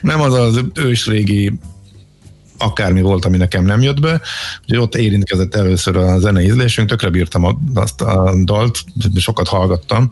nem 0.00 0.20
az 0.20 0.34
az 0.34 0.60
ősrégi 0.74 1.52
akármi 2.58 3.00
volt, 3.00 3.24
ami 3.24 3.36
nekem 3.36 3.64
nem 3.64 3.82
jött 3.82 4.00
be. 4.00 4.20
Úgyhogy 4.60 4.78
ott 4.78 4.94
érintkezett 4.94 5.54
először 5.54 5.96
a 5.96 6.18
zene 6.18 6.42
ízlésünk, 6.42 6.88
tökre 6.88 7.10
bírtam 7.10 7.58
azt 7.74 8.00
a 8.00 8.34
dalt, 8.44 8.84
sokat 9.16 9.48
hallgattam 9.48 10.10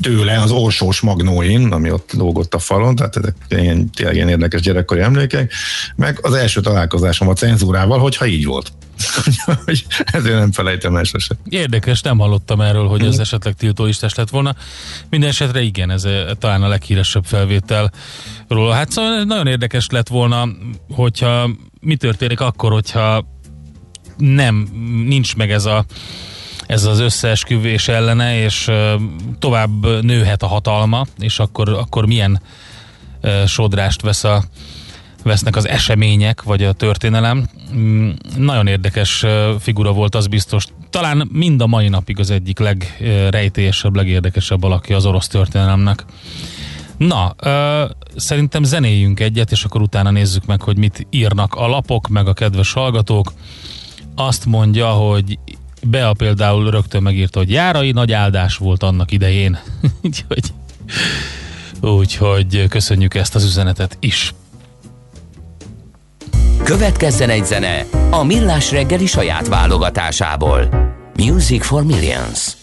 tőle 0.00 0.40
az 0.40 0.50
orsós 0.50 1.00
magnóin, 1.00 1.72
ami 1.72 1.90
ott 1.90 2.12
lógott 2.12 2.54
a 2.54 2.58
falon, 2.58 2.96
tehát 2.96 3.16
ezek 3.16 3.34
ilyen, 3.48 3.90
tényleg 3.90 4.14
ilyen 4.14 4.28
érdekes 4.28 4.60
gyerekkori 4.60 5.00
emlékek, 5.00 5.52
meg 5.96 6.18
az 6.22 6.34
első 6.34 6.60
találkozásom 6.60 7.28
a 7.28 7.32
cenzúrával, 7.32 7.98
hogyha 7.98 8.26
így 8.26 8.44
volt. 8.44 8.72
hogy 9.64 9.86
ezért 10.04 10.38
nem 10.38 10.52
felejtem 10.52 10.96
el 10.96 11.04
sose. 11.04 11.34
Érdekes, 11.48 12.00
nem 12.00 12.18
hallottam 12.18 12.60
erről, 12.60 12.86
hogy 12.86 13.04
ez 13.04 13.12
mhm. 13.12 13.20
esetleg 13.20 13.54
tiltóistás 13.54 14.14
lett 14.14 14.30
volna. 14.30 14.56
Minden 15.10 15.28
esetre 15.28 15.60
igen, 15.60 15.90
ez 15.90 16.04
eh, 16.04 16.26
talán 16.38 16.62
a 16.62 16.68
leghíresebb 16.68 17.24
felvétel 17.24 17.92
róla. 18.48 18.72
Hát 18.72 18.90
szóval 18.90 19.22
nagyon 19.22 19.46
érdekes 19.46 19.86
lett 19.90 20.08
volna, 20.08 20.48
hogyha 20.90 21.50
mi 21.80 21.96
történik 21.96 22.40
akkor, 22.40 22.72
hogyha 22.72 23.24
nem, 24.16 24.68
nincs 25.06 25.36
meg 25.36 25.50
ez 25.50 25.64
a 25.64 25.84
ez 26.66 26.84
az 26.84 26.98
összeesküvés 26.98 27.88
ellene, 27.88 28.42
és 28.42 28.70
tovább 29.38 30.02
nőhet 30.02 30.42
a 30.42 30.46
hatalma, 30.46 31.06
és 31.18 31.38
akkor, 31.38 31.68
akkor 31.68 32.06
milyen 32.06 32.40
sodrást 33.46 34.02
vesz 34.02 34.24
a, 34.24 34.44
vesznek 35.22 35.56
az 35.56 35.68
események, 35.68 36.42
vagy 36.42 36.62
a 36.62 36.72
történelem. 36.72 37.48
Mm, 37.74 38.10
nagyon 38.36 38.66
érdekes 38.66 39.24
figura 39.58 39.92
volt, 39.92 40.14
az 40.14 40.26
biztos. 40.26 40.64
Talán 40.90 41.28
mind 41.32 41.60
a 41.60 41.66
mai 41.66 41.88
napig 41.88 42.18
az 42.18 42.30
egyik 42.30 42.58
legrejtélyesebb, 42.58 43.96
legérdekesebb 43.96 44.64
alakja 44.64 44.96
az 44.96 45.06
orosz 45.06 45.28
történelemnek. 45.28 46.04
Na, 46.98 47.34
ö, 47.36 47.84
szerintem 48.16 48.62
zenéljünk 48.62 49.20
egyet, 49.20 49.50
és 49.50 49.64
akkor 49.64 49.80
utána 49.80 50.10
nézzük 50.10 50.46
meg, 50.46 50.62
hogy 50.62 50.78
mit 50.78 51.06
írnak 51.10 51.54
a 51.54 51.66
lapok, 51.66 52.08
meg 52.08 52.26
a 52.26 52.32
kedves 52.32 52.72
hallgatók. 52.72 53.32
Azt 54.14 54.46
mondja, 54.46 54.88
hogy 54.88 55.38
Bea 55.82 56.12
például 56.12 56.70
rögtön 56.70 57.02
megírta, 57.02 57.38
hogy 57.38 57.50
járai 57.50 57.92
nagy 57.92 58.12
áldás 58.12 58.56
volt 58.56 58.82
annak 58.82 59.12
idején. 59.12 59.58
úgyhogy, 60.04 60.52
úgyhogy 61.80 62.68
köszönjük 62.68 63.14
ezt 63.14 63.34
az 63.34 63.44
üzenetet 63.44 63.96
is. 64.00 64.34
Következzen 66.62 67.30
egy 67.30 67.44
zene 67.44 67.86
a 68.10 68.22
Millás 68.22 68.70
reggeli 68.70 69.06
saját 69.06 69.48
válogatásából. 69.48 70.68
Music 71.16 71.66
for 71.66 71.84
Millions. 71.84 72.57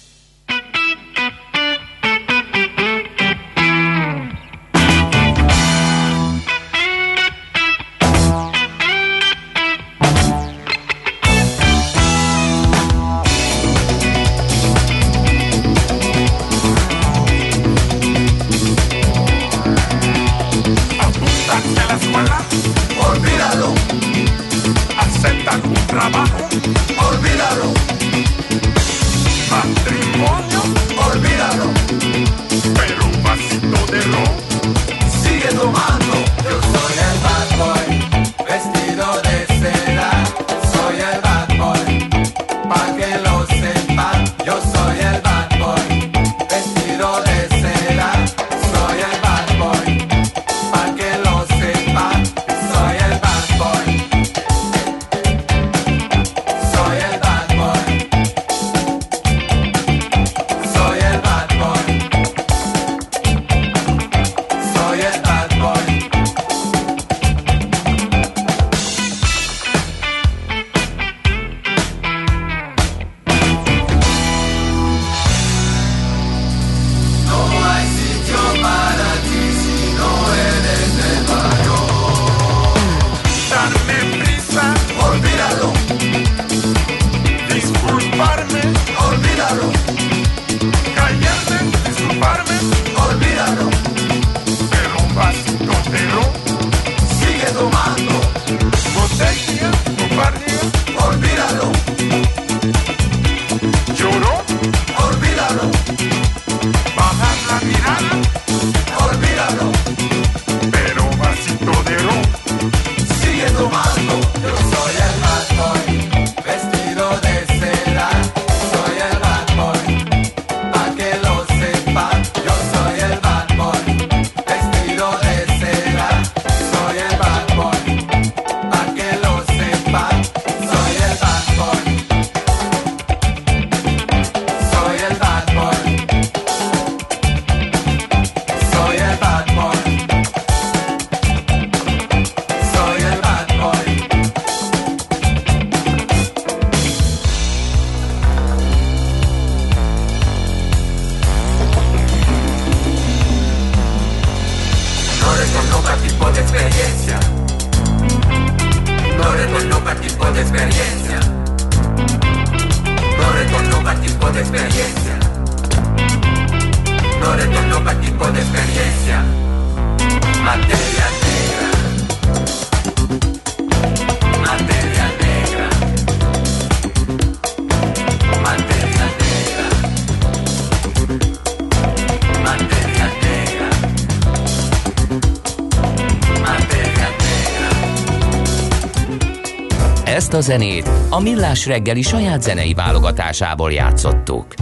Zenét 190.45 190.89
a 191.09 191.19
Millás 191.19 191.65
reggeli 191.65 192.01
saját 192.01 192.41
zenei 192.41 192.73
válogatásából 192.73 193.71
játszottuk. 193.71 194.53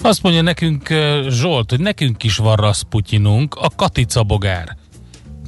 Azt 0.00 0.22
mondja 0.22 0.42
nekünk 0.42 0.88
Zsolt, 1.28 1.70
hogy 1.70 1.80
nekünk 1.80 2.22
is 2.22 2.36
van 2.36 2.56
Rasputyinunk, 2.56 3.54
a 3.54 3.68
Katica 3.76 4.22
bogár. 4.22 4.76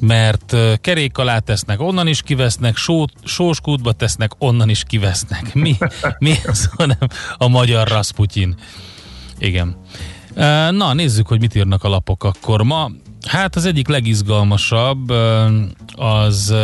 Mert 0.00 0.56
kerék 0.80 1.18
alá 1.18 1.38
tesznek, 1.38 1.80
onnan 1.80 2.06
is 2.06 2.22
kivesznek, 2.22 2.76
só, 2.76 3.04
sóskútba 3.24 3.92
tesznek, 3.92 4.30
onnan 4.38 4.68
is 4.68 4.84
kivesznek. 4.84 5.54
Mi, 5.54 5.76
mi 6.18 6.34
az, 6.46 6.70
hanem 6.76 7.08
a 7.36 7.48
magyar 7.48 7.88
Rasputyin. 7.88 8.54
Igen. 9.38 9.76
Na, 10.70 10.92
nézzük, 10.92 11.26
hogy 11.26 11.40
mit 11.40 11.54
írnak 11.54 11.84
a 11.84 11.88
lapok 11.88 12.24
akkor 12.24 12.62
ma. 12.62 12.90
Hát 13.26 13.56
az 13.56 13.64
egyik 13.64 13.88
legizgalmasabb 13.88 15.10
az, 15.96 16.54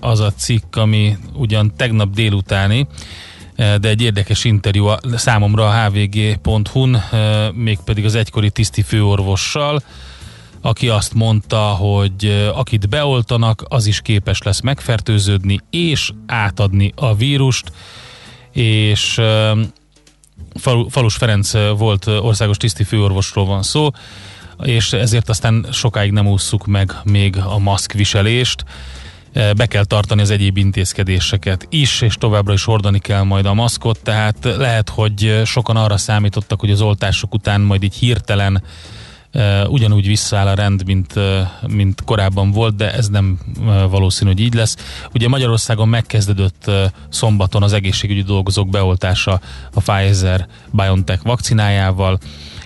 az 0.00 0.20
a 0.20 0.32
cikk, 0.32 0.76
ami 0.76 1.16
ugyan 1.34 1.72
tegnap 1.76 2.10
délutáni, 2.14 2.86
de 3.56 3.88
egy 3.88 4.02
érdekes 4.02 4.44
interjú 4.44 4.86
a- 4.86 5.00
számomra 5.14 5.68
a 5.68 5.88
hvg.hu-n, 5.90 7.02
mégpedig 7.54 8.04
az 8.04 8.14
egykori 8.14 8.50
tiszti 8.50 8.82
főorvossal, 8.82 9.82
aki 10.60 10.88
azt 10.88 11.14
mondta, 11.14 11.60
hogy 11.60 12.50
akit 12.54 12.88
beoltanak, 12.88 13.64
az 13.68 13.86
is 13.86 14.00
képes 14.00 14.42
lesz 14.42 14.60
megfertőződni 14.60 15.58
és 15.70 16.10
átadni 16.26 16.92
a 16.96 17.14
vírust, 17.14 17.72
és 18.52 19.20
Falu- 20.54 20.90
Falus 20.90 21.14
Ferenc 21.16 21.52
volt 21.76 22.06
országos 22.06 22.56
tiszti 22.56 22.84
főorvosról 22.84 23.44
van 23.46 23.62
szó, 23.62 23.88
és 24.62 24.92
ezért 24.92 25.28
aztán 25.28 25.66
sokáig 25.72 26.12
nem 26.12 26.26
ússzuk 26.26 26.66
meg 26.66 26.92
még 27.04 27.36
a 27.36 27.58
maszkviselést. 27.58 28.64
Eh, 29.32 29.52
Be 29.52 29.66
kell 29.66 29.84
tartani 29.84 30.20
az 30.20 30.30
egyéb 30.30 30.56
intézkedéseket 30.56 31.66
is, 31.70 32.00
és 32.00 32.14
továbbra 32.14 32.52
is 32.52 32.64
hordani 32.64 32.98
kell 32.98 33.22
majd 33.22 33.46
a 33.46 33.54
maszkot, 33.54 34.00
tehát 34.02 34.36
lehet, 34.42 34.88
hogy 34.88 35.24
eh, 35.24 35.44
sokan 35.44 35.76
arra 35.76 35.96
számítottak, 35.96 36.60
hogy 36.60 36.70
az 36.70 36.80
oltások 36.80 37.34
után 37.34 37.60
majd 37.60 37.82
így 37.82 37.94
hirtelen 37.94 38.62
Uh, 39.34 39.70
ugyanúgy 39.70 40.06
visszaáll 40.06 40.46
a 40.46 40.54
rend, 40.54 40.84
mint, 40.84 41.16
uh, 41.16 41.40
mint 41.66 42.02
korábban 42.04 42.50
volt, 42.50 42.76
de 42.76 42.92
ez 42.92 43.08
nem 43.08 43.38
valószínű, 43.90 44.30
hogy 44.30 44.40
így 44.40 44.54
lesz. 44.54 44.76
Ugye 45.14 45.28
Magyarországon 45.28 45.88
megkezdődött 45.88 46.70
szombaton 47.08 47.62
az 47.62 47.72
egészségügyi 47.72 48.22
dolgozók 48.22 48.68
beoltása 48.68 49.40
a 49.74 49.80
Pfizer-BioNTech 49.80 51.24
vakcinájával, 51.24 52.18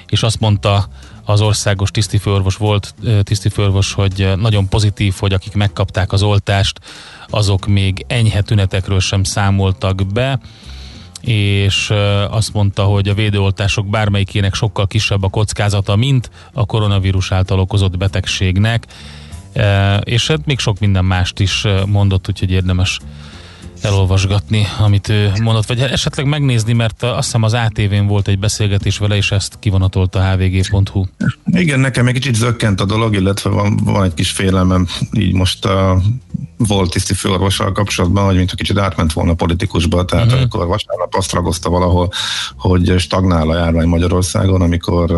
és 0.07 0.23
azt 0.23 0.41
mondta 0.41 0.89
az 1.27 1.41
országos 1.41 1.91
tisztifőorvos 1.91 2.57
volt, 2.57 2.95
tisztifőorvos, 3.23 3.93
hogy 3.93 4.33
nagyon 4.37 4.69
pozitív, 4.69 5.15
hogy 5.19 5.33
akik 5.33 5.55
megkapták 5.55 6.13
az 6.13 6.23
oltást, 6.23 6.81
azok 7.29 7.67
még 7.67 8.05
enyhe 8.09 8.41
tünetekről 8.41 9.01
sem 9.01 9.23
számoltak 9.23 10.07
be, 10.07 10.41
és 11.21 11.93
azt 12.31 12.53
mondta, 12.53 12.85
hogy 12.85 13.09
a 13.09 13.15
védőoltások 13.15 13.87
bármelyikének 13.87 14.55
sokkal 14.55 14.87
kisebb 14.87 15.23
a 15.23 15.29
kockázata, 15.29 15.97
mint 15.97 16.31
a 16.53 16.67
koronavírus 16.67 17.33
által 17.33 17.59
okozott 17.59 17.97
betegségnek, 17.97 18.87
és 20.01 20.27
hát 20.27 20.47
még 20.47 20.59
sok 20.59 20.79
minden 20.79 21.05
mást 21.05 21.41
is 21.41 21.65
mondott, 21.87 22.29
úgyhogy 22.29 22.51
érdemes 22.51 22.99
elolvasgatni, 23.83 24.67
amit 24.79 25.09
ő 25.09 25.33
mondott, 25.43 25.67
vagy 25.67 25.81
esetleg 25.81 26.27
megnézni, 26.27 26.73
mert 26.73 27.03
azt 27.03 27.25
hiszem 27.25 27.43
az 27.43 27.55
ATV-n 27.55 28.07
volt 28.07 28.29
egy 28.29 28.39
beszélgetés 28.39 28.99
vele, 28.99 29.17
és 29.17 29.31
ezt 29.31 29.57
kivonatolta 29.59 30.19
a 30.19 30.37
hvg.hu. 30.37 31.05
Igen, 31.45 31.81
nekem 31.81 32.07
egy 32.07 32.15
kicsit 32.15 32.35
zökkent 32.35 32.81
a 32.81 32.85
dolog, 32.85 33.15
illetve 33.15 33.51
van, 33.51 33.77
van 33.85 34.05
egy 34.05 34.15
kis 34.15 34.31
félelmem 34.31 34.87
így 35.13 35.33
most 35.33 35.65
a 35.65 36.03
volt 36.57 36.91
tiszti 36.91 37.15
főorvossal 37.15 37.73
kapcsolatban, 37.73 38.25
hogy 38.25 38.37
mint 38.37 38.51
a 38.51 38.55
kicsit 38.55 38.79
átment 38.79 39.13
volna 39.13 39.35
politikusba, 39.35 40.05
tehát 40.05 40.25
uh-huh. 40.25 40.41
amikor 40.41 40.67
vasárnap 40.67 41.15
azt 41.15 41.33
ragozta 41.33 41.71
valahol, 41.71 42.13
hogy 42.57 42.95
stagnál 42.99 43.51
a 43.51 43.57
járvány 43.57 43.89
Magyarországon, 43.89 44.63
amikor 44.63 45.17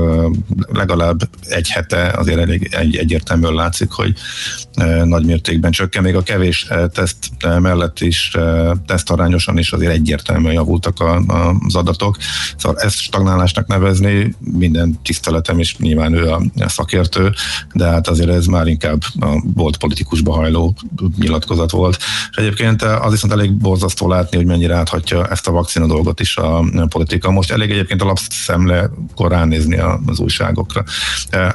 legalább 0.72 1.28
egy 1.48 1.68
hete 1.68 2.12
azért 2.16 2.38
elég 2.38 2.68
egy, 2.72 2.96
egyértelműen 2.96 3.54
látszik, 3.54 3.90
hogy 3.90 4.12
nagy 5.04 5.24
mértékben 5.24 5.70
csökken, 5.70 6.02
még 6.02 6.14
a 6.14 6.22
kevés 6.22 6.66
teszt 6.92 7.16
mellett 7.40 8.00
is 8.00 8.36
tesztarányosan 8.86 9.58
is 9.58 9.72
azért 9.72 9.92
egyértelműen 9.92 10.54
javultak 10.54 11.00
a, 11.00 11.16
a, 11.16 11.54
az 11.66 11.74
adatok. 11.74 12.16
Szóval 12.56 12.80
ezt 12.80 12.98
stagnálásnak 13.00 13.66
nevezni, 13.66 14.34
minden 14.38 15.00
tiszteletem, 15.02 15.58
és 15.58 15.76
nyilván 15.76 16.12
ő 16.12 16.30
a 16.30 16.42
szakértő, 16.56 17.32
de 17.72 17.86
hát 17.86 18.08
azért 18.08 18.30
ez 18.30 18.46
már 18.46 18.66
inkább 18.66 19.02
a 19.20 19.42
volt 19.54 19.76
politikusba 19.76 20.32
hajló 20.32 20.74
nyilatkozat 21.28 21.70
volt. 21.70 21.96
És 22.30 22.36
egyébként 22.36 22.82
az 22.82 23.10
viszont 23.10 23.32
elég 23.32 23.52
borzasztó 23.52 24.08
látni, 24.08 24.36
hogy 24.36 24.46
mennyire 24.46 24.74
áthatja 24.74 25.26
ezt 25.26 25.48
a 25.48 25.50
vakcina 25.50 25.86
dolgot 25.86 26.20
is 26.20 26.36
a 26.36 26.64
politika. 26.88 27.30
Most 27.30 27.50
elég 27.50 27.70
egyébként 27.70 28.02
a 28.02 28.04
lapszemle 28.04 28.90
korán 29.14 29.48
nézni 29.48 29.78
az 30.06 30.18
újságokra. 30.18 30.84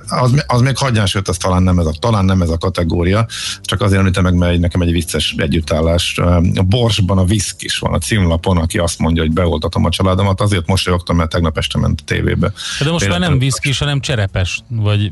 Az, 0.07 0.43
az 0.47 0.61
még 0.61 0.77
hagyján, 0.77 1.05
sőt, 1.05 1.27
az 1.27 1.37
talán 1.37 1.63
nem 1.63 1.79
ez 1.79 1.85
a, 1.85 1.91
talán 1.99 2.25
nem 2.25 2.41
ez 2.41 2.49
a 2.49 2.57
kategória, 2.57 3.25
csak 3.61 3.81
azért 3.81 3.99
említem 3.99 4.23
meg, 4.23 4.33
mert 4.33 4.59
nekem 4.59 4.81
egy 4.81 4.91
vicces 4.91 5.35
együttállás. 5.37 6.17
A 6.55 6.63
Borsban 6.63 7.17
a 7.17 7.23
Viszk 7.23 7.61
is 7.61 7.77
van 7.77 7.93
a 7.93 7.97
címlapon, 7.97 8.57
aki 8.57 8.77
azt 8.77 8.99
mondja, 8.99 9.21
hogy 9.21 9.31
beoltatom 9.31 9.85
a 9.85 9.89
családomat, 9.89 10.41
azért 10.41 10.67
mosolyogtam, 10.67 11.15
mert 11.15 11.29
tegnap 11.29 11.57
este 11.57 11.79
ment 11.79 11.99
a 12.01 12.03
tévébe. 12.05 12.53
De 12.83 12.91
most 12.91 13.07
már 13.07 13.19
nem 13.19 13.39
viszkis, 13.39 13.79
hanem 13.79 13.99
cserepes, 13.99 14.63
vagy 14.69 15.11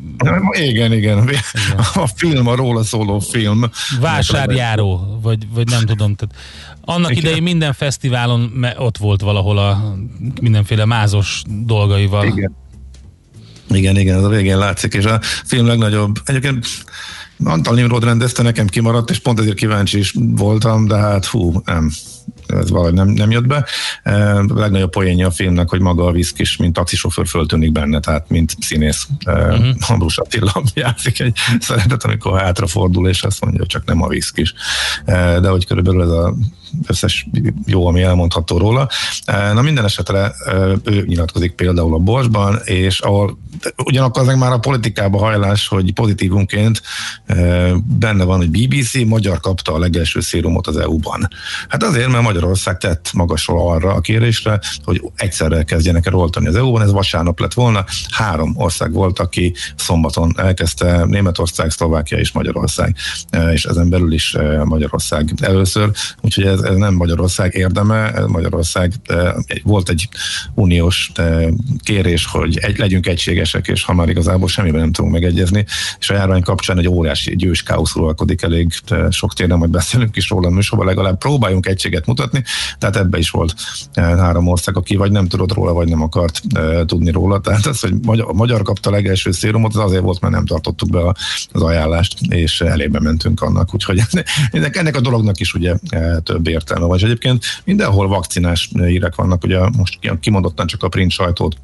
igen, 0.52 0.93
igen, 0.93 0.93
igen. 0.93 1.30
A 1.93 2.08
film, 2.15 2.47
a 2.47 2.56
róla 2.56 2.84
szóló 2.84 3.19
film. 3.19 3.69
Vásárjáró, 4.52 5.20
vagy, 5.22 5.48
vagy 5.54 5.70
nem 5.70 5.86
tudom. 5.86 6.16
Tehát 6.16 6.36
annak 6.82 7.12
Igen. 7.12 7.24
idején 7.24 7.44
minden 7.44 7.74
fesztiválon 7.74 8.66
ott 8.78 8.98
volt 8.98 9.22
valahol 9.22 9.58
a 9.58 9.96
mindenféle 10.42 10.86
mázos 10.86 11.42
dolgaival. 11.48 12.26
Igen. 12.26 12.56
Igen, 13.70 13.98
igen, 13.98 14.18
ez 14.18 14.24
a 14.24 14.30
végén 14.30 14.58
látszik, 14.58 14.94
és 14.94 15.06
a 15.06 15.20
film 15.46 15.66
legnagyobb, 15.66 16.16
egyébként 16.26 16.66
Antal 17.44 17.76
Nimrod 17.76 18.04
rendezte, 18.04 18.44
nekem 18.44 18.68
kimaradt, 18.68 19.10
és 19.10 19.20
pont 19.20 19.40
ezért 19.40 19.56
kíváncsi 19.56 19.98
is 19.98 20.16
voltam, 20.18 20.88
de 20.88 20.96
hát 20.96 21.26
hú, 21.26 21.62
nem, 21.66 21.92
ez 22.58 22.70
valahogy 22.70 22.94
nem, 22.94 23.08
nem 23.08 23.32
jött 23.32 23.48
be. 23.48 23.66
A 24.04 24.60
legnagyobb 24.60 24.90
poénja 24.90 25.28
a 25.28 25.32
filmnek, 25.32 25.70
hogy 25.70 25.80
maga 25.80 26.06
a 26.06 26.12
Viszk 26.12 26.40
is, 26.40 26.58
mint 26.58 26.74
taxisofőr 26.74 27.28
föltűnik 27.28 27.72
benne, 27.72 28.00
tehát 28.00 28.30
mint 28.30 28.56
színész. 28.60 29.08
Uh-huh. 29.26 29.68
Ambrus 29.88 30.18
Attila 30.18 30.64
játszik 30.74 31.20
egy 31.20 31.38
szeretet, 31.60 32.04
amikor 32.04 32.40
hátrafordul, 32.40 33.08
és 33.10 33.24
azt 33.24 33.42
mondja, 33.42 33.60
hogy 33.60 33.70
csak 33.70 33.86
nem 33.86 34.02
a 34.02 34.08
Viszk 34.08 34.38
is. 34.38 34.54
De 35.06 35.50
hogy 35.50 35.66
körülbelül 35.66 36.02
ez 36.02 36.10
a 36.10 36.34
összes 36.88 37.28
jó, 37.66 37.88
ami 37.88 38.02
elmondható 38.02 38.58
róla. 38.58 38.90
Na 39.26 39.62
minden 39.62 39.86
esetre 39.86 40.34
ő 40.84 41.04
nyilatkozik 41.06 41.52
például 41.52 41.94
a 41.94 41.98
Borsban, 41.98 42.60
és 42.64 43.00
ahol 43.00 43.40
ugyanakkor 43.86 44.28
az 44.30 44.36
már 44.36 44.52
a 44.52 44.58
politikába 44.58 45.18
hajlás, 45.18 45.68
hogy 45.68 45.94
pozitívunként 45.94 46.82
benne 48.00 48.24
van, 48.24 48.38
hogy 48.38 48.50
BBC 48.50 48.94
magyar 49.06 49.40
kapta 49.40 49.74
a 49.74 49.80
legelső 49.80 50.20
szérumot 50.20 50.68
az 50.68 50.78
EU-ban. 50.78 51.28
Hát 51.68 51.84
azért, 51.84 52.08
mert 52.08 52.24
Magyarország 52.41 52.77
tett 52.77 53.13
magasról 53.13 53.71
arra 53.71 53.93
a 53.93 54.01
kérésre, 54.01 54.60
hogy 54.84 55.01
egyszerre 55.15 55.63
kezdjenek 55.63 56.06
el 56.06 56.13
oltani 56.13 56.47
az 56.47 56.56
EU-ban, 56.56 56.82
ez 56.82 56.91
vasárnap 56.91 57.39
lett 57.39 57.54
volna. 57.54 57.86
Három 58.10 58.54
ország 58.58 58.93
volt, 58.93 59.19
aki 59.19 59.54
szombaton 59.75 60.34
elkezdte, 60.38 61.06
Németország, 61.06 61.69
Szlovákia 61.69 62.17
és 62.17 62.32
Magyarország, 62.32 62.95
E, 63.32 63.51
és 63.51 63.65
ezen 63.65 63.89
belül 63.89 64.13
is 64.13 64.34
e, 64.34 64.63
Magyarország 64.63 65.34
először, 65.41 65.91
úgyhogy 66.21 66.45
ez, 66.45 66.62
ez 66.62 66.75
nem 66.75 66.93
Magyarország 66.93 67.54
érdeme, 67.54 68.13
Magyarország 68.27 68.93
e, 69.06 69.36
volt 69.63 69.89
egy 69.89 70.10
uniós 70.54 71.12
kérés, 71.84 72.25
hogy 72.25 72.58
egy, 72.58 72.77
legyünk 72.77 73.08
egységesek, 73.08 73.67
és 73.67 73.84
ha 73.84 73.93
már 73.93 74.10
igazából 74.10 74.47
semmiben 74.47 74.80
nem 74.80 74.91
tudunk 74.91 75.13
megegyezni, 75.13 75.65
és 75.99 76.10
a 76.10 76.13
járvány 76.13 76.41
kapcsán 76.41 76.77
egy 76.77 76.88
óriási 76.88 77.36
győs 77.36 77.63
káosz 77.63 77.95
uralkodik 77.95 78.41
elég 78.41 78.73
sok 79.10 79.34
téren, 79.34 79.58
majd 79.58 79.71
beszélünk 79.71 80.15
is 80.15 80.30
róla 80.30 80.47
a 80.47 80.51
műsorban, 80.51 80.88
legalább 80.88 81.17
próbáljunk 81.17 81.65
egységet 81.65 82.06
mutatni, 82.06 82.31
bevezetni, 82.32 82.44
tehát 82.78 82.96
ebbe 82.96 83.17
is 83.17 83.30
volt 83.30 83.54
három 83.94 84.48
ország, 84.48 84.78
aki 84.78 84.96
vagy 84.96 85.12
nem 85.12 85.28
tudott 85.28 85.54
róla, 85.54 85.74
vagy 85.74 85.88
nem 85.88 86.02
akart 86.02 86.41
tudni 86.86 87.12
róla. 87.12 87.39
Tehát 87.39 87.65
az, 87.65 87.80
hogy 88.06 88.20
a 88.20 88.34
magyar 88.34 88.62
kapta 88.62 88.89
a 88.89 88.94
legelső 88.94 89.32
szérumot, 89.32 89.76
az 89.76 89.84
azért 89.84 90.04
volt, 90.04 90.22
mert 90.22 90.34
nem 90.34 90.46
tartottuk 90.46 90.89
be 90.89 91.13
az 91.52 91.62
ajánlást, 91.62 92.15
és 92.30 92.62
elébe 92.62 93.00
mentünk 93.00 93.41
annak. 93.41 93.74
Úgyhogy 93.74 94.02
ennek, 94.52 94.76
ennek 94.76 94.96
a 94.96 95.02
dolognak 95.02 95.39
is 95.39 95.54
ugye 95.54 95.76
több 96.24 96.48
értelme 96.48 96.86
van. 96.86 96.98
És 96.98 97.04
egyébként 97.04 97.44
mindenhol 97.63 98.08
vakcinás 98.08 98.70
hírek 98.74 99.15
vannak, 99.15 99.44
ugye 99.44 99.60
most 99.78 100.00
kimondottan 100.20 100.67
csak 100.67 100.84
a 100.84 100.89
print 100.89 101.12
sajtót 101.12 101.56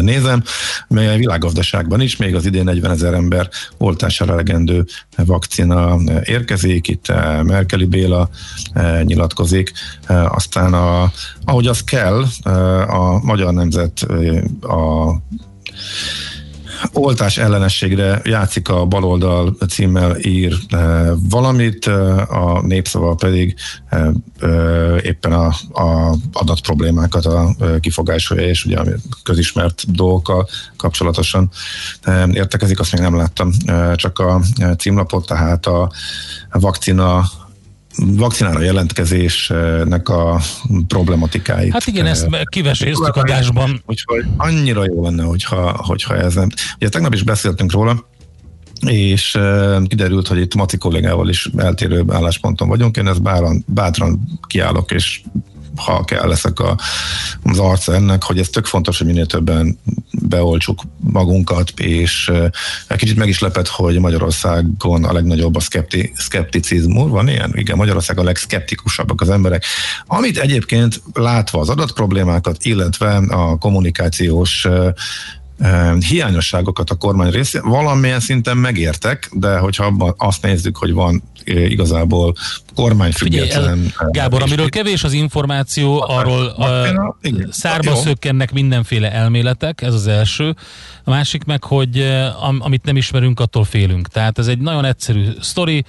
nézem, 0.00 0.42
mely 0.88 1.14
a 1.14 1.16
világgazdaságban 1.16 2.00
is 2.00 2.16
még 2.16 2.34
az 2.34 2.46
idén 2.46 2.64
40 2.64 2.90
ezer 2.90 3.14
ember 3.14 3.48
oltására 3.78 4.32
elegendő 4.32 4.84
vakcina 5.16 5.98
érkezik, 6.24 6.88
itt 6.88 7.12
Merkeli 7.42 7.84
Béla 7.84 8.28
nyilatkozik, 9.02 9.72
aztán 10.08 10.74
a, 10.74 11.12
ahogy 11.44 11.66
az 11.66 11.84
kell, 11.84 12.24
a 12.86 13.24
Magyar 13.24 13.52
Nemzet 13.52 14.06
a 14.60 15.14
oltás 16.92 17.38
ellenességre 17.38 18.20
játszik 18.24 18.68
a 18.68 18.84
baloldal 18.86 19.56
címmel 19.68 20.16
ír 20.18 20.56
e, 20.68 20.76
valamit, 21.30 21.86
e, 21.86 22.20
a 22.22 22.62
népszava 22.62 23.14
pedig 23.14 23.54
e, 23.88 24.10
éppen 25.02 25.32
a, 25.32 25.46
a 25.72 26.16
adat 26.32 26.60
problémákat 26.60 27.26
a 27.26 27.54
kifogásolja, 27.80 28.48
és 28.48 28.64
ugye 28.64 28.78
közismert 29.22 29.92
dolgokkal 29.92 30.48
kapcsolatosan 30.76 31.50
értekezik, 32.32 32.80
azt 32.80 32.92
még 32.92 33.00
nem 33.00 33.16
láttam, 33.16 33.50
csak 33.94 34.18
a 34.18 34.40
címlapot, 34.78 35.26
tehát 35.26 35.66
a 35.66 35.90
vakcina 36.50 37.24
vakcinára 37.96 38.60
jelentkezésnek 38.60 40.08
a 40.08 40.40
problematikáit. 40.88 41.72
Hát 41.72 41.86
igen, 41.86 42.06
ezt 42.06 42.28
kiveséztük 42.44 43.16
adásban. 43.16 43.82
Úgyhogy 43.86 44.24
annyira 44.36 44.84
jó 44.84 45.02
lenne, 45.04 45.22
hogyha, 45.22 45.76
hogyha 45.76 46.16
ez 46.16 46.34
nem. 46.34 46.48
Ugye 46.76 46.88
tegnap 46.88 47.14
is 47.14 47.22
beszéltünk 47.22 47.72
róla, 47.72 48.08
és 48.86 49.38
kiderült, 49.86 50.26
hogy 50.26 50.38
itt 50.38 50.54
Maci 50.54 50.76
kollégával 50.76 51.28
is 51.28 51.48
eltérő 51.56 52.04
állásponton 52.08 52.68
vagyunk. 52.68 52.96
Én 52.96 53.06
ezt 53.06 53.22
bátran, 53.22 53.64
bátran 53.66 54.40
kiállok, 54.46 54.90
és 54.90 55.20
ha 55.76 56.04
kell 56.04 56.28
leszek 56.28 56.60
a, 56.60 56.78
az 57.42 57.58
arca 57.58 57.94
ennek, 57.94 58.22
hogy 58.22 58.38
ez 58.38 58.48
tök 58.48 58.66
fontos, 58.66 58.98
hogy 58.98 59.06
minél 59.06 59.26
többen 59.26 59.78
beoltsuk 60.12 60.82
magunkat, 61.00 61.70
és 61.76 62.32
egy 62.88 62.96
kicsit 62.96 63.16
meg 63.16 63.28
is 63.28 63.38
lepett, 63.38 63.68
hogy 63.68 63.98
Magyarországon 63.98 65.04
a 65.04 65.12
legnagyobb 65.12 65.56
a 65.56 65.60
szkepti, 65.60 66.12
szkepticizmus. 66.14 67.10
Van 67.10 67.28
ilyen? 67.28 67.52
Igen, 67.54 67.76
Magyarország 67.76 68.18
a 68.18 68.22
legszkeptikusabbak 68.22 69.20
az 69.20 69.30
emberek. 69.30 69.64
Amit 70.06 70.38
egyébként 70.38 71.02
látva 71.12 71.60
az 71.60 71.68
adatproblémákat, 71.68 72.64
illetve 72.64 73.16
a 73.16 73.58
kommunikációs 73.58 74.66
hiányosságokat 76.08 76.90
a 76.90 76.94
kormány 76.94 77.30
részén 77.30 77.62
valamilyen 77.64 78.20
szinten 78.20 78.56
megértek, 78.56 79.30
de 79.32 79.58
hogyha 79.58 79.84
abban 79.84 80.14
azt 80.18 80.42
nézzük, 80.42 80.76
hogy 80.76 80.92
van 80.92 81.22
igazából 81.44 82.34
kormányfüggetlen. 82.74 83.92
Gábor, 84.10 84.42
amiről 84.42 84.68
kevés 84.68 85.04
az 85.04 85.12
információ, 85.12 86.04
arról 86.08 86.46
a, 86.46 87.16
szárba 87.50 87.94
szökkennek 87.94 88.52
mindenféle 88.52 89.12
elméletek, 89.12 89.82
ez 89.82 89.94
az 89.94 90.06
első. 90.06 90.54
A 91.04 91.10
másik 91.10 91.44
meg, 91.44 91.64
hogy 91.64 92.06
amit 92.58 92.84
nem 92.84 92.96
ismerünk, 92.96 93.40
attól 93.40 93.64
félünk. 93.64 94.08
Tehát 94.08 94.38
ez 94.38 94.46
egy 94.46 94.58
nagyon 94.58 94.84
egyszerű 94.84 95.24
sztori, 95.40 95.84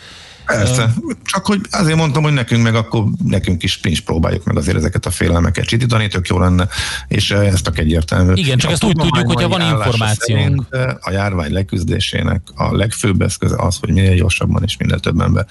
Persze, 0.46 0.94
csak 1.24 1.46
hogy 1.46 1.62
azért 1.72 1.98
mondtam, 1.98 2.24
hogy 2.24 2.34
nekünk 2.34 2.64
meg 2.64 2.76
akkor 2.76 3.04
nekünk 3.24 3.64
is 3.64 3.78
pincs 3.78 4.02
próbáljuk 4.02 4.44
meg 4.44 4.58
azért 4.58 4.78
ezeket 4.78 5.06
a 5.06 5.10
félelmeket 5.10 5.66
csitítani, 5.66 6.08
tök 6.08 6.28
jó 6.28 6.40
lenne, 6.40 6.68
és 7.08 7.32
ez 7.32 7.62
csak 7.62 7.80
egyértelmű. 7.80 8.34
Igen, 8.34 8.58
csak 8.58 8.72
ezt 8.72 8.84
úgy 8.84 8.96
tudjuk, 8.96 9.28
hogyha 9.28 9.48
van 9.48 9.62
információnk. 9.62 10.66
A 11.00 11.12
járvány 11.12 11.52
leküzdésének 11.52 12.42
a 12.56 12.76
legfőbb 12.76 13.22
eszköze 13.22 13.56
az, 13.58 13.78
hogy 13.80 13.92
minél 13.92 14.16
gyorsabban 14.16 14.64
és 14.64 14.78
minél 14.78 15.00
több 15.00 15.20
ember 15.20 15.46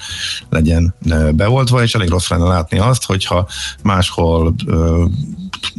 legyen 0.48 0.94
beoltva, 1.32 1.82
és 1.82 1.94
elég 1.94 2.08
rossz 2.08 2.28
lenne 2.28 2.44
látni 2.44 2.78
azt, 2.78 3.04
hogyha 3.04 3.48
máshol 3.82 4.54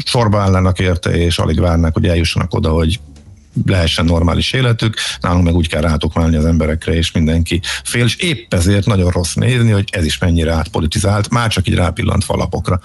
sorba 0.05 0.39
állnának 0.39 0.79
érte, 0.79 1.17
és 1.17 1.39
alig 1.39 1.59
várnak, 1.59 1.93
hogy 1.93 2.07
eljussanak 2.07 2.53
oda, 2.53 2.69
hogy 2.69 2.99
lehessen 3.65 4.05
normális 4.05 4.53
életük, 4.53 4.97
nálunk 5.21 5.43
meg 5.43 5.53
úgy 5.55 5.67
kell 5.67 5.81
rátukmálni 5.81 6.35
az 6.35 6.45
emberekre, 6.45 6.93
és 6.93 7.11
mindenki 7.11 7.61
fél, 7.83 8.03
és 8.03 8.15
épp 8.15 8.53
ezért 8.53 8.85
nagyon 8.85 9.09
rossz 9.09 9.33
nézni, 9.33 9.71
hogy 9.71 9.89
ez 9.91 10.05
is 10.05 10.17
mennyire 10.17 10.53
átpolitizált, 10.53 11.29
már 11.29 11.49
csak 11.49 11.67
így 11.67 11.75
rápillant 11.75 12.23
falapokra. 12.23 12.79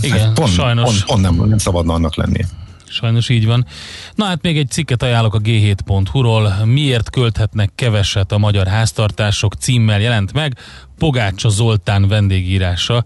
Igen, 0.00 0.18
hát 0.18 0.32
pont, 0.32 0.52
sajnos. 0.52 0.84
Pont, 0.84 1.04
pont 1.04 1.22
nem, 1.22 1.48
nem 1.48 1.58
szabadna 1.58 1.92
annak 1.92 2.16
lenni. 2.16 2.44
Sajnos 2.90 3.28
így 3.28 3.46
van. 3.46 3.66
Na 4.14 4.24
hát 4.24 4.42
még 4.42 4.58
egy 4.58 4.70
cikket 4.70 5.02
ajánlok 5.02 5.34
a 5.34 5.40
g7.hu-ról. 5.40 6.54
Miért 6.64 7.10
költhetnek 7.10 7.70
keveset 7.74 8.32
a 8.32 8.38
magyar 8.38 8.66
háztartások 8.66 9.54
címmel 9.54 10.00
jelent 10.00 10.32
meg. 10.32 10.58
Pogácsa 10.98 11.48
Zoltán 11.48 12.08
vendégírása. 12.08 13.04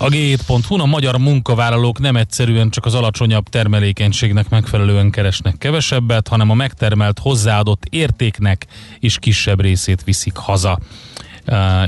A 0.00 0.08
G7.hu 0.08 0.80
a 0.80 0.86
magyar 0.86 1.18
munkavállalók 1.18 1.98
nem 1.98 2.16
egyszerűen 2.16 2.70
csak 2.70 2.84
az 2.84 2.94
alacsonyabb 2.94 3.48
termelékenységnek 3.48 4.48
megfelelően 4.48 5.10
keresnek 5.10 5.58
kevesebbet, 5.58 6.28
hanem 6.28 6.50
a 6.50 6.54
megtermelt 6.54 7.18
hozzáadott 7.18 7.84
értéknek 7.90 8.66
is 8.98 9.18
kisebb 9.18 9.60
részét 9.60 10.04
viszik 10.04 10.36
haza, 10.36 10.78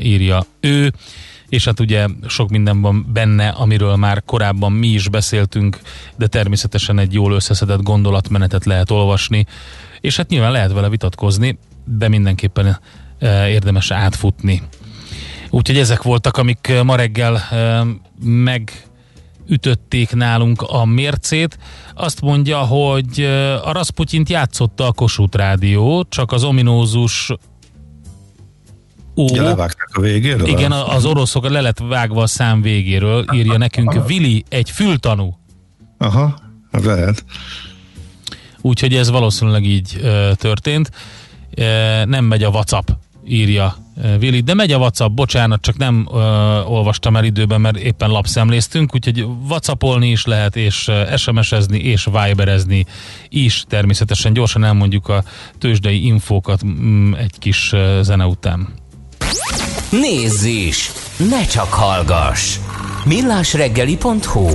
írja 0.03 0.45
ő. 0.61 0.93
És 1.51 1.65
hát 1.65 1.81
ugye 1.81 2.07
sok 2.27 2.51
minden 2.51 2.81
van 2.81 3.07
benne, 3.13 3.49
amiről 3.49 3.97
már 3.97 4.23
korábban 4.25 4.73
mi 4.73 4.87
is 4.87 5.09
beszéltünk, 5.09 5.79
de 6.17 6.27
természetesen 6.27 6.99
egy 6.99 7.13
jól 7.13 7.33
összeszedett 7.33 7.83
gondolatmenetet 7.83 8.65
lehet 8.65 8.91
olvasni, 8.91 9.47
és 10.01 10.17
hát 10.17 10.29
nyilván 10.29 10.53
lehet 10.53 10.73
vele 10.73 10.89
vitatkozni, 10.89 11.59
de 11.85 12.09
mindenképpen 12.09 12.79
érdemes 13.47 13.91
átfutni 13.91 14.63
Úgyhogy 15.51 15.79
ezek 15.79 16.03
voltak, 16.03 16.37
amik 16.37 16.69
eh, 16.69 16.83
ma 16.83 16.97
reggel 16.97 17.37
eh, 17.37 17.81
meg 18.21 18.73
ütötték 19.49 20.15
nálunk 20.15 20.63
a 20.63 20.85
mércét. 20.85 21.59
Azt 21.95 22.21
mondja, 22.21 22.59
hogy 22.59 23.21
a 23.65 23.73
Rasputyint 23.73 24.29
játszotta 24.29 24.87
a 24.87 24.93
Kossuth 24.93 25.37
Rádió, 25.37 26.05
csak 26.09 26.33
az 26.33 26.45
ominózus 26.45 27.33
Ó, 29.17 29.27
ja, 29.35 29.43
levágták 29.43 29.89
a 29.93 30.01
végéről? 30.01 30.47
Igen, 30.47 30.73
az 30.73 31.05
oroszok 31.05 31.49
le 31.49 31.61
lett 31.61 31.79
vágva 31.79 32.23
a 32.23 32.27
szám 32.27 32.63
végéről, 32.63 33.25
írja 33.35 33.57
nekünk. 33.57 34.07
Vili, 34.07 34.45
egy 34.49 34.71
fültanú. 34.71 35.39
Aha, 35.99 36.39
az 36.71 36.85
lehet. 36.85 37.25
Úgyhogy 38.61 38.95
ez 38.95 39.11
valószínűleg 39.11 39.65
így 39.65 39.99
ö, 40.03 40.31
történt. 40.35 40.91
E, 41.55 42.05
nem 42.05 42.25
megy 42.25 42.43
a 42.43 42.49
WhatsApp, 42.49 42.89
írja 43.27 43.77
Vili, 44.19 44.41
de 44.41 44.55
megy 44.55 44.73
a 44.73 44.79
WhatsApp, 44.79 45.15
bocsánat, 45.15 45.61
csak 45.61 45.77
nem 45.77 46.09
ö, 46.13 46.19
olvastam 46.61 47.17
el 47.17 47.25
időben, 47.25 47.61
mert 47.61 47.77
éppen 47.77 48.11
lapszemléztünk, 48.11 48.95
úgyhogy 48.95 49.27
WhatsAppolni 49.49 50.11
is 50.11 50.25
lehet, 50.25 50.57
és 50.57 50.91
SMS-ezni, 51.17 51.79
és 51.79 52.05
Viberezni 52.05 52.87
is 53.29 53.65
természetesen. 53.69 54.33
Gyorsan 54.33 54.65
elmondjuk 54.65 55.09
a 55.09 55.25
tőzsdei 55.59 56.07
infókat 56.07 56.65
mm, 56.65 57.15
egy 57.15 57.39
kis 57.39 57.75
zene 58.01 58.27
után. 58.27 58.69
Nézz 59.91 60.45
is! 60.45 60.93
Ne 61.31 61.45
csak 61.45 61.73
hallgass! 61.73 62.59
millásreggeli.hu 63.05 64.49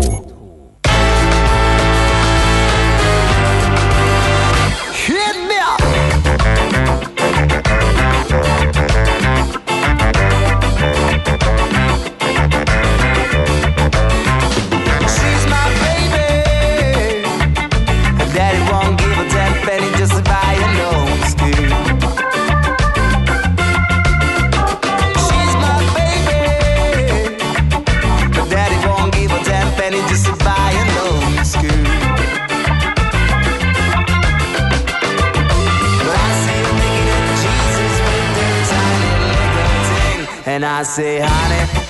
Say, 40.85 41.19
honey, 41.19 41.84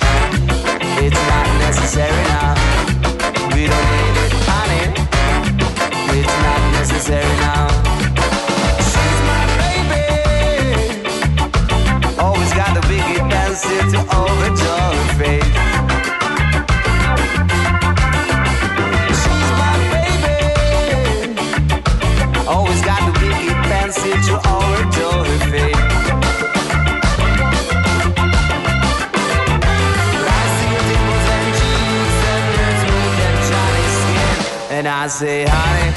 say, 34.86 35.44
honey, 35.44 35.92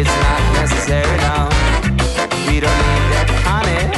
it's 0.00 0.14
not 0.22 0.60
necessary 0.60 1.16
now. 1.16 1.48
We 2.46 2.60
don't 2.60 2.82
need 2.88 3.04
that, 3.12 3.30
honey. 3.44 3.90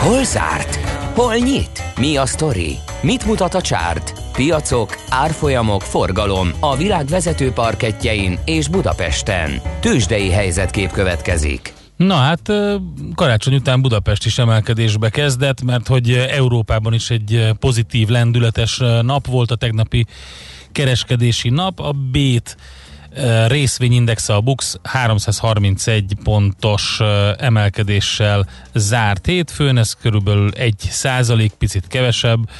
Hol 0.00 0.24
zárt? 0.24 0.78
Hol 1.14 1.36
nyit? 1.36 1.82
Mi 1.98 2.16
a 2.16 2.26
sztori? 2.26 2.78
Mit 3.02 3.26
mutat 3.26 3.54
a 3.54 3.60
csárt? 3.60 4.12
Piacok, 4.32 4.96
árfolyamok, 5.08 5.82
forgalom 5.82 6.50
a 6.60 6.76
világ 6.76 7.06
vezető 7.06 7.50
parketjein 7.52 8.38
és 8.44 8.68
Budapesten. 8.68 9.60
Tősdei 9.80 10.30
helyzetkép 10.30 10.90
következik. 10.90 11.72
Na 11.96 12.14
hát 12.14 12.52
karácsony 13.14 13.54
után 13.54 13.80
Budapest 13.80 14.26
is 14.26 14.38
emelkedésbe 14.38 15.08
kezdett, 15.08 15.62
mert 15.62 15.86
hogy 15.86 16.10
Európában 16.12 16.92
is 16.92 17.10
egy 17.10 17.50
pozitív, 17.58 18.08
lendületes 18.08 18.80
nap 19.02 19.26
volt 19.26 19.50
a 19.50 19.56
tegnapi 19.56 20.06
kereskedési 20.76 21.48
nap. 21.48 21.80
A 21.80 21.92
Bét 21.92 22.56
ö, 23.14 23.46
részvényindexe 23.46 24.34
a 24.34 24.40
Bux 24.40 24.78
331 24.82 26.14
pontos 26.22 26.96
ö, 27.00 27.32
emelkedéssel 27.38 28.48
zárt 28.74 29.26
hétfőn, 29.26 29.78
ez 29.78 29.92
körülbelül 29.92 30.50
1 30.50 30.74
százalék, 30.78 31.52
picit 31.52 31.86
kevesebb, 31.86 32.50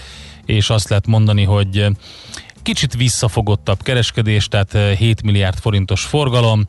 és 0.44 0.70
azt 0.70 0.88
lehet 0.88 1.06
mondani, 1.06 1.44
hogy 1.44 1.86
kicsit 2.62 2.94
visszafogottabb 2.94 3.82
kereskedés, 3.82 4.48
tehát 4.48 4.74
ö, 4.74 4.92
7 4.92 5.22
milliárd 5.22 5.58
forintos 5.58 6.02
forgalom, 6.02 6.66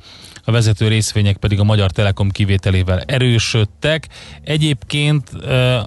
a 0.48 0.52
vezető 0.52 0.88
részvények 0.88 1.38
pedig 1.38 1.60
a 1.60 1.64
Magyar 1.64 1.92
Telekom 1.92 2.30
kivételével 2.30 3.00
erősödtek. 3.00 4.08
Egyébként, 4.44 5.32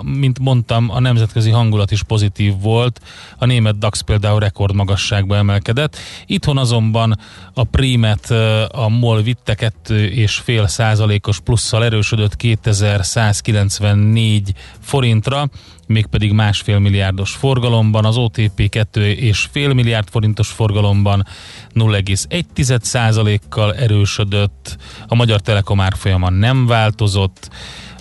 mint 0.02 0.38
mondtam, 0.38 0.90
a 0.90 1.00
nemzetközi 1.00 1.50
hangulat 1.50 1.90
is 1.90 2.02
pozitív 2.02 2.60
volt. 2.60 3.00
A 3.38 3.46
német 3.46 3.78
DAX 3.78 4.00
például 4.00 4.40
rekordmagasságba 4.40 5.36
emelkedett. 5.36 5.96
Itthon 6.26 6.58
azonban 6.58 7.18
a 7.54 7.64
Primet 7.64 8.30
a 8.70 8.88
MOL 8.88 9.22
vitte 9.22 9.72
2,5 9.86 10.66
százalékos 10.66 11.40
plusszal 11.40 11.84
erősödött 11.84 12.36
2194 12.36 14.52
forintra, 14.80 15.48
mégpedig 15.90 16.32
másfél 16.32 16.78
milliárdos 16.78 17.30
forgalomban, 17.30 18.04
az 18.04 18.16
OTP 18.16 18.50
2,5 18.56 19.74
milliárd 19.74 20.08
forintos 20.08 20.48
forgalomban 20.48 21.26
0,1%-kal 21.74 23.74
erősödött, 23.74 24.76
a 25.06 25.14
Magyar 25.14 25.40
Telekom 25.40 25.80
árfolyama 25.80 26.30
nem 26.30 26.66
változott, 26.66 27.50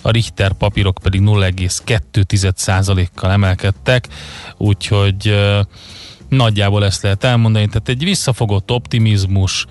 a 0.02 0.10
Richter 0.10 0.52
papírok 0.52 0.98
pedig 1.02 1.20
0,2%-kal 1.20 3.30
emelkedtek, 3.30 4.08
úgyhogy 4.56 5.38
nagyjából 6.28 6.84
ezt 6.84 7.02
lehet 7.02 7.24
elmondani, 7.24 7.66
tehát 7.66 7.88
egy 7.88 8.04
visszafogott 8.04 8.70
optimizmus, 8.70 9.66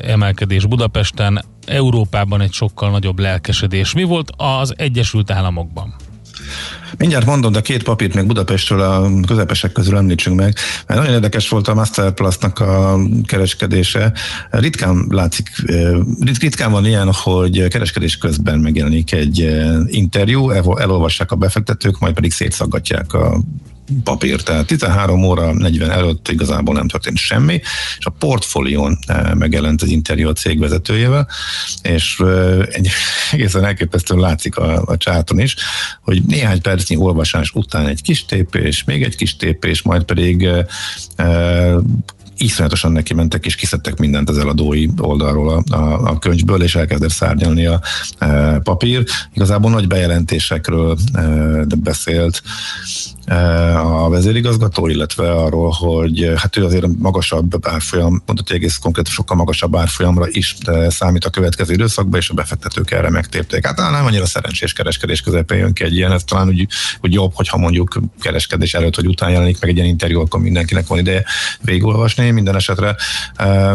emelkedés 0.00 0.66
Budapesten, 0.66 1.44
Európában 1.66 2.40
egy 2.40 2.52
sokkal 2.52 2.90
nagyobb 2.90 3.18
lelkesedés. 3.18 3.94
Mi 3.94 4.02
volt 4.02 4.32
az 4.36 4.74
Egyesült 4.76 5.30
Államokban? 5.30 5.94
Mindjárt 6.98 7.26
mondom, 7.26 7.52
de 7.52 7.60
két 7.60 7.82
papírt 7.82 8.14
még 8.14 8.26
Budapestről 8.26 8.80
a 8.80 9.10
közepesek 9.26 9.72
közül 9.72 9.96
említsünk 9.96 10.36
meg, 10.36 10.54
mert 10.86 11.00
nagyon 11.00 11.14
érdekes 11.14 11.48
volt 11.48 11.68
a 11.68 11.74
Masterplus-nak 11.74 12.58
a 12.58 12.98
kereskedése. 13.26 14.12
Ritkán 14.50 15.06
látszik, 15.08 15.48
rit- 16.20 16.38
ritkán 16.38 16.70
van 16.70 16.86
ilyen, 16.86 17.12
hogy 17.12 17.68
kereskedés 17.68 18.16
közben 18.16 18.58
megjelenik 18.58 19.12
egy 19.12 19.56
interjú, 19.86 20.50
el- 20.50 20.78
elolvassák 20.80 21.30
a 21.30 21.36
befektetők, 21.36 21.98
majd 21.98 22.14
pedig 22.14 22.32
szétszaggatják 22.32 23.12
a 23.12 23.40
papír, 24.04 24.42
tehát 24.42 24.66
13 24.66 25.22
óra 25.22 25.52
40 25.52 25.90
előtt 25.90 26.28
igazából 26.28 26.74
nem 26.74 26.88
történt 26.88 27.16
semmi, 27.16 27.60
és 27.98 28.06
a 28.06 28.10
portfólión 28.10 28.98
eh, 29.06 29.34
megjelent 29.34 29.82
az 29.82 29.88
interjú 29.88 30.28
a 30.28 30.32
cég 30.32 30.58
vezetőjével, 30.58 31.28
és 31.82 32.16
eh, 32.18 32.58
egy 32.70 32.88
egészen 33.32 33.64
elképesztően 33.64 34.20
látszik 34.20 34.56
a, 34.56 34.82
a 34.86 34.96
csáton 34.96 35.40
is, 35.40 35.56
hogy 36.00 36.22
néhány 36.22 36.60
percnyi 36.60 36.96
olvasás 36.96 37.50
után 37.54 37.86
egy 37.86 38.02
kis 38.02 38.24
tépés, 38.24 38.84
még 38.84 39.02
egy 39.02 39.16
kis 39.16 39.36
tépés, 39.36 39.82
majd 39.82 40.02
pedig 40.02 40.48
eh, 41.16 41.76
iszonyatosan 42.38 42.92
neki 42.92 43.14
mentek 43.14 43.46
és 43.46 43.54
kiszedtek 43.54 43.98
mindent 43.98 44.28
az 44.28 44.38
eladói 44.38 44.86
oldalról 44.98 45.48
a, 45.48 45.76
a, 45.76 46.10
a 46.10 46.18
könyvből, 46.18 46.62
és 46.62 46.74
elkezdett 46.74 47.10
szárnyalni 47.10 47.66
a 47.66 47.80
e, 48.18 48.58
papír. 48.58 49.04
Igazából 49.34 49.70
nagy 49.70 49.86
bejelentésekről 49.86 50.96
e, 51.12 51.22
beszélt 51.76 52.42
e, 52.44 52.48
a 53.76 54.08
vezérigazgató, 54.08 54.86
illetve 54.86 55.32
arról, 55.32 55.70
hogy 55.70 56.32
hát 56.36 56.56
ő 56.56 56.64
azért 56.64 56.86
magasabb 56.98 57.66
árfolyam, 57.66 58.22
mondott, 58.26 58.48
hogy 58.48 58.56
egész 58.56 58.76
konkrét 58.76 59.08
sokkal 59.08 59.36
magasabb 59.36 59.76
árfolyamra 59.76 60.26
is 60.28 60.56
e, 60.64 60.90
számít 60.90 61.24
a 61.24 61.30
következő 61.30 61.72
időszakban, 61.72 62.20
és 62.20 62.30
a 62.30 62.34
befektetők 62.34 62.90
erre 62.90 63.10
megtépték. 63.10 63.66
Hát 63.66 63.76
nem 63.76 64.04
annyira 64.06 64.26
szerencsés 64.26 64.72
kereskedés 64.72 65.20
közepén 65.20 65.58
jön 65.58 65.72
ki 65.72 65.84
egy 65.84 65.94
ilyen, 65.94 66.12
ez 66.12 66.24
talán 66.24 66.48
úgy, 66.48 66.66
úgy 67.00 67.12
jobb, 67.12 67.32
hogyha 67.34 67.56
mondjuk 67.56 68.00
kereskedés 68.20 68.74
előtt 68.74 68.96
vagy 68.96 69.06
után 69.06 69.30
jelenik 69.30 69.60
meg 69.60 69.70
egy 69.70 69.76
ilyen 69.76 69.88
interjú, 69.88 70.20
akkor 70.20 70.40
mindenkinek 70.40 70.86
van 70.86 70.98
ideje 70.98 71.24
végigolvasni. 71.60 72.30
Minden 72.30 72.56
esetre 72.56 72.96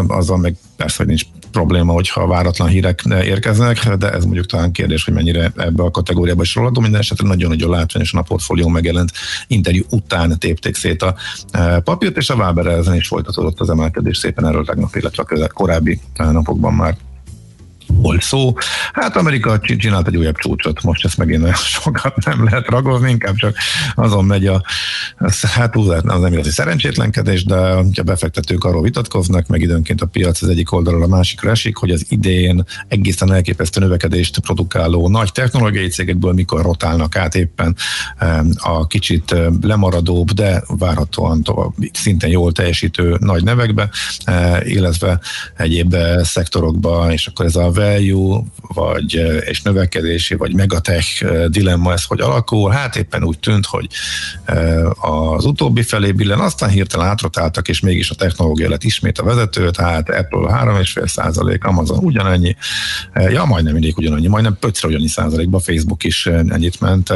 azzal 0.08 0.38
meg 0.38 0.56
persze, 0.76 0.96
hogy 0.98 1.08
nincs 1.08 1.24
probléma, 1.52 1.94
hogyha 1.94 2.28
váratlan 2.28 2.68
hírek 2.68 3.04
érkeznek, 3.24 3.96
de 3.96 4.12
ez 4.12 4.24
mondjuk 4.24 4.46
talán 4.46 4.72
kérdés, 4.72 5.04
hogy 5.04 5.14
mennyire 5.14 5.52
ebbe 5.56 5.84
a 5.84 5.92
kategóriába 5.92 6.42
is 6.42 6.56
róladó. 6.56 6.82
Minden 6.82 7.00
esetre 7.00 7.28
nagyon-nagyon 7.28 7.70
látványosan 7.70 8.20
a 8.20 8.24
portfólió 8.24 8.68
megjelent 8.68 9.12
interjú 9.48 9.84
után 9.90 10.40
tépték 10.40 10.76
szét 10.76 11.02
a 11.02 11.16
e, 11.52 11.80
papírt, 11.80 12.18
és 12.18 12.30
a 12.30 12.36
Waber 12.36 12.66
ezen 12.66 12.96
is 12.96 13.08
folytatódott 13.08 13.60
az 13.60 13.70
emelkedés 13.70 14.18
szépen 14.18 14.46
erről 14.46 14.66
tegnap, 14.66 14.96
illetve 14.96 15.24
a 15.44 15.48
korábbi 15.48 16.00
e, 16.16 16.32
napokban 16.32 16.74
már 16.74 16.98
volt 18.02 18.22
szó. 18.22 18.54
Hát 18.94 19.16
Amerika 19.16 19.60
csinált 19.60 20.08
egy 20.08 20.18
újabb 20.18 20.36
csúcsot, 20.36 20.84
most 20.84 21.06
ezt 21.06 21.18
megint 21.18 21.44
olyan 21.44 21.56
sokat 21.82 22.26
nem 22.26 22.44
lehet 22.44 22.68
ragozni, 22.68 23.10
inkább 23.10 23.36
csak 23.36 23.56
azon 23.96 24.26
megy 24.26 24.48
a, 24.48 24.64
hát 25.42 25.76
az 25.76 26.04
nem 26.04 26.32
igaz, 26.32 26.44
hogy 26.44 26.52
szerencsétlenkedés, 26.52 27.46
de 27.46 27.56
a 27.56 27.84
befektetők 28.06 28.64
arról 28.64 28.82
vitatkoznak, 28.82 29.48
meg 29.48 29.62
időnként 29.62 30.02
a 30.02 30.06
piac 30.06 30.42
az 30.42 30.50
egyik 30.50 30.72
oldalról 30.72 31.04
a 31.04 31.08
másikra 31.08 31.50
esik, 31.50 31.78
hogy 31.78 31.92
az 31.92 32.06
idén 32.10 32.64
egészen 32.88 33.34
elképesztő 33.34 33.80
növekedést 33.80 34.40
produkáló 34.40 35.10
nagy 35.10 35.32
technológiai 35.32 35.88
cégekből 35.88 36.34
mikor 36.34 36.62
rotálnak 36.62 37.16
át 37.16 37.36
éppen 37.36 37.76
a 38.56 38.88
kicsit 38.88 39.36
lemaradóbb, 39.62 40.32
de 40.32 40.64
várhatóan 40.68 41.44
tovább, 41.44 41.72
szintén 41.94 42.30
jól 42.30 42.52
teljesítő 42.52 43.18
nagy 43.20 43.44
nevekbe, 43.44 43.90
illetve 44.64 45.20
egyéb 45.58 45.96
szektorokba, 46.22 47.12
és 47.12 47.28
akkor 47.28 47.46
ez 47.46 47.56
a 47.56 47.72
value, 47.92 48.44
vagy 48.74 49.14
és 49.46 49.62
növekedési, 49.62 50.36
vagy 50.36 50.54
megatech 50.54 51.26
dilemma, 51.48 51.94
ez 51.94 52.04
hogy 52.04 52.22
alakul. 52.22 52.72
Hát 52.72 52.96
éppen 52.96 53.24
úgy 53.24 53.40
tűnt, 53.40 53.66
hogy 53.66 53.88
az 55.00 55.46
utóbbi 55.46 55.82
felé 55.82 56.12
billen, 56.12 56.40
aztán 56.40 56.70
hirtelen 56.70 57.08
átrotáltak, 57.08 57.68
és 57.68 57.80
mégis 57.80 58.10
a 58.10 58.16
technológia 58.16 58.70
lett 58.70 58.84
ismét 58.84 59.20
a 59.20 59.24
vezető, 59.24 59.70
tehát 59.70 60.10
Apple 60.10 60.62
3,5 60.64 61.08
százalék, 61.08 61.64
Amazon 61.64 61.98
ugyanannyi, 62.04 62.56
ja, 63.14 63.46
majdnem 63.46 63.74
mindig 63.74 63.98
ugyanannyi, 63.98 64.28
majdnem 64.28 64.58
pöcre 64.60 64.88
ugyannyi 64.88 65.08
százalékba, 65.08 65.60
Facebook 65.60 66.04
is 66.04 66.26
ennyit 66.26 66.80
ment. 66.80 67.14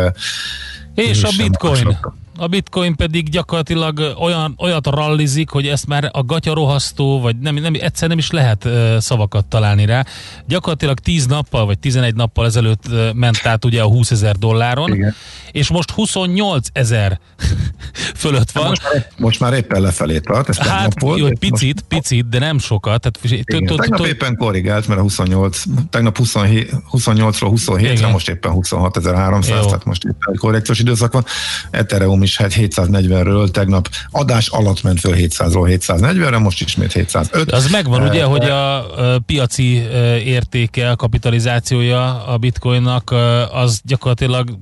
És 0.96 1.24
a 1.24 1.30
bitcoin? 1.38 1.98
A 2.38 2.48
bitcoin 2.48 2.96
pedig 2.96 3.30
gyakorlatilag 3.30 4.16
olyan, 4.20 4.56
olyat 4.58 4.88
rallizik, 4.88 5.50
hogy 5.50 5.68
ezt 5.68 5.88
már 5.88 6.10
a 6.14 6.24
gatya 6.24 6.54
rohasztó, 6.54 7.22
vagy 7.22 7.38
nem, 7.38 7.56
nem, 7.56 7.74
egyszer 7.80 8.10
nem 8.10 8.18
is 8.18 8.32
lehet 8.32 8.66
uh, 8.66 8.98
szavakat 8.98 9.46
találni 9.46 9.86
rá. 9.86 10.06
Gyakorlatilag 10.48 11.00
10 11.00 11.26
nappal, 11.26 11.66
vagy 11.66 11.80
11 11.80 12.16
nappal 12.16 12.46
ezelőtt 12.46 12.84
ment 13.14 13.46
át 13.46 13.66
ugye 13.66 13.82
a 13.82 13.88
20 13.88 14.12
ezer 14.12 14.36
dolláron, 14.36 14.94
Igen. 14.94 15.16
és 15.52 15.70
most 15.70 15.92
28 15.92 16.68
ezer 16.74 17.20
fölött 18.24 18.52
van. 18.52 18.68
Most 18.68 18.84
már, 18.84 19.08
most 19.18 19.40
már 19.40 19.54
éppen 19.54 19.82
lefelé 19.82 20.20
tart. 20.20 20.50
Ez 20.50 20.58
hát 20.58 21.02
volt, 21.02 21.20
jó, 21.20 21.28
picit, 21.40 21.74
most... 21.74 21.86
picit, 21.88 22.30
de 22.30 22.40
nem 22.40 22.60
sokat. 22.60 23.02
Tehát, 23.02 23.42
Igen, 23.48 23.66
tegnap 23.76 24.06
éppen 24.06 24.36
korrigált, 24.36 24.88
mert 24.88 25.00
a 25.00 25.04
28, 25.04 25.64
tegnap 25.90 26.18
28-ról 26.22 27.52
27-re, 27.56 28.08
most 28.08 28.30
éppen 28.30 28.52
26.300, 28.56 29.46
tehát 29.48 29.86
most 29.86 30.04
éppen 30.04 30.36
korrekciós 30.36 30.80
időszak 30.80 31.14
van. 31.14 31.26
Ethereum 31.72 32.24
is 32.26 32.38
hát 32.38 32.54
740-ről 32.56 33.50
tegnap 33.50 33.90
adás 34.12 34.48
alatt 34.48 34.84
ment 34.84 35.00
föl 35.00 35.14
700-ról 35.16 35.80
740-re, 35.88 36.38
most 36.38 36.62
ismét 36.62 36.92
705. 36.92 37.52
Az 37.52 37.70
megvan 37.70 38.02
uh, 38.02 38.10
ugye, 38.10 38.26
uh, 38.26 38.32
hogy 38.32 38.50
a 38.50 38.86
piaci 39.26 39.78
uh, 39.78 39.96
értéke, 40.26 40.90
a 40.90 40.96
kapitalizációja 40.96 42.26
a 42.26 42.38
bitcoinnak 42.38 43.12
uh, 43.12 43.58
az 43.58 43.82
gyakorlatilag 43.84 44.58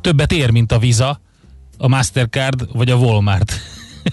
többet 0.00 0.32
ér, 0.32 0.50
mint 0.50 0.72
a 0.72 0.78
Visa, 0.78 1.20
a 1.78 1.88
Mastercard 1.88 2.66
vagy 2.72 2.90
a 2.90 2.96
Walmart. 2.96 3.52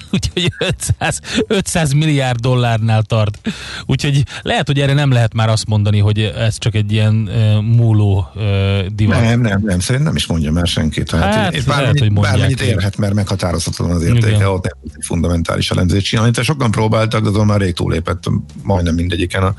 úgyhogy 0.14 0.52
500, 0.60 1.20
500 1.48 1.92
milliárd 1.92 2.40
dollárnál 2.40 3.02
tart. 3.02 3.40
Úgyhogy 3.86 4.24
lehet, 4.42 4.68
hogy 4.68 4.80
erre 4.80 4.94
nem 4.94 5.12
lehet 5.12 5.34
már 5.34 5.50
azt 5.50 5.68
mondani, 5.68 6.00
hogy 6.00 6.20
ez 6.20 6.58
csak 6.58 6.76
egy 6.76 6.92
ilyen 6.92 7.16
uh, 7.16 7.62
múló 7.62 8.28
uh, 8.36 8.86
divat. 8.86 9.22
Nem, 9.22 9.42
nem, 9.42 9.62
nem, 9.64 9.80
szerintem 9.80 10.04
nem 10.04 10.16
is 10.16 10.26
mondja 10.26 10.52
már 10.52 10.68
senki. 10.68 11.04
Tehát 11.04 11.34
Hát, 11.34 11.56
hát, 11.56 11.66
lehet, 11.66 12.00
hogy 12.00 12.14
bármennyit 12.14 12.62
érhet, 12.62 12.98
mert 12.98 13.14
meghatározhatatlan 13.14 13.96
az 13.96 14.04
értéke, 14.04 14.36
Igen. 14.36 14.48
ott 14.48 14.64
nem 14.64 15.02
fundamentális 15.02 15.72
elemzést 15.72 16.06
csinálni. 16.06 16.32
Tehát 16.32 16.50
sokan 16.50 16.72
próbáltak, 16.72 17.24
de 17.24 17.30
azon 17.30 17.46
már 17.46 17.60
rég 17.60 17.74
túlépett 17.74 18.24
majdnem 18.64 18.96
mindegyiken 18.96 19.44
a, 19.44 19.54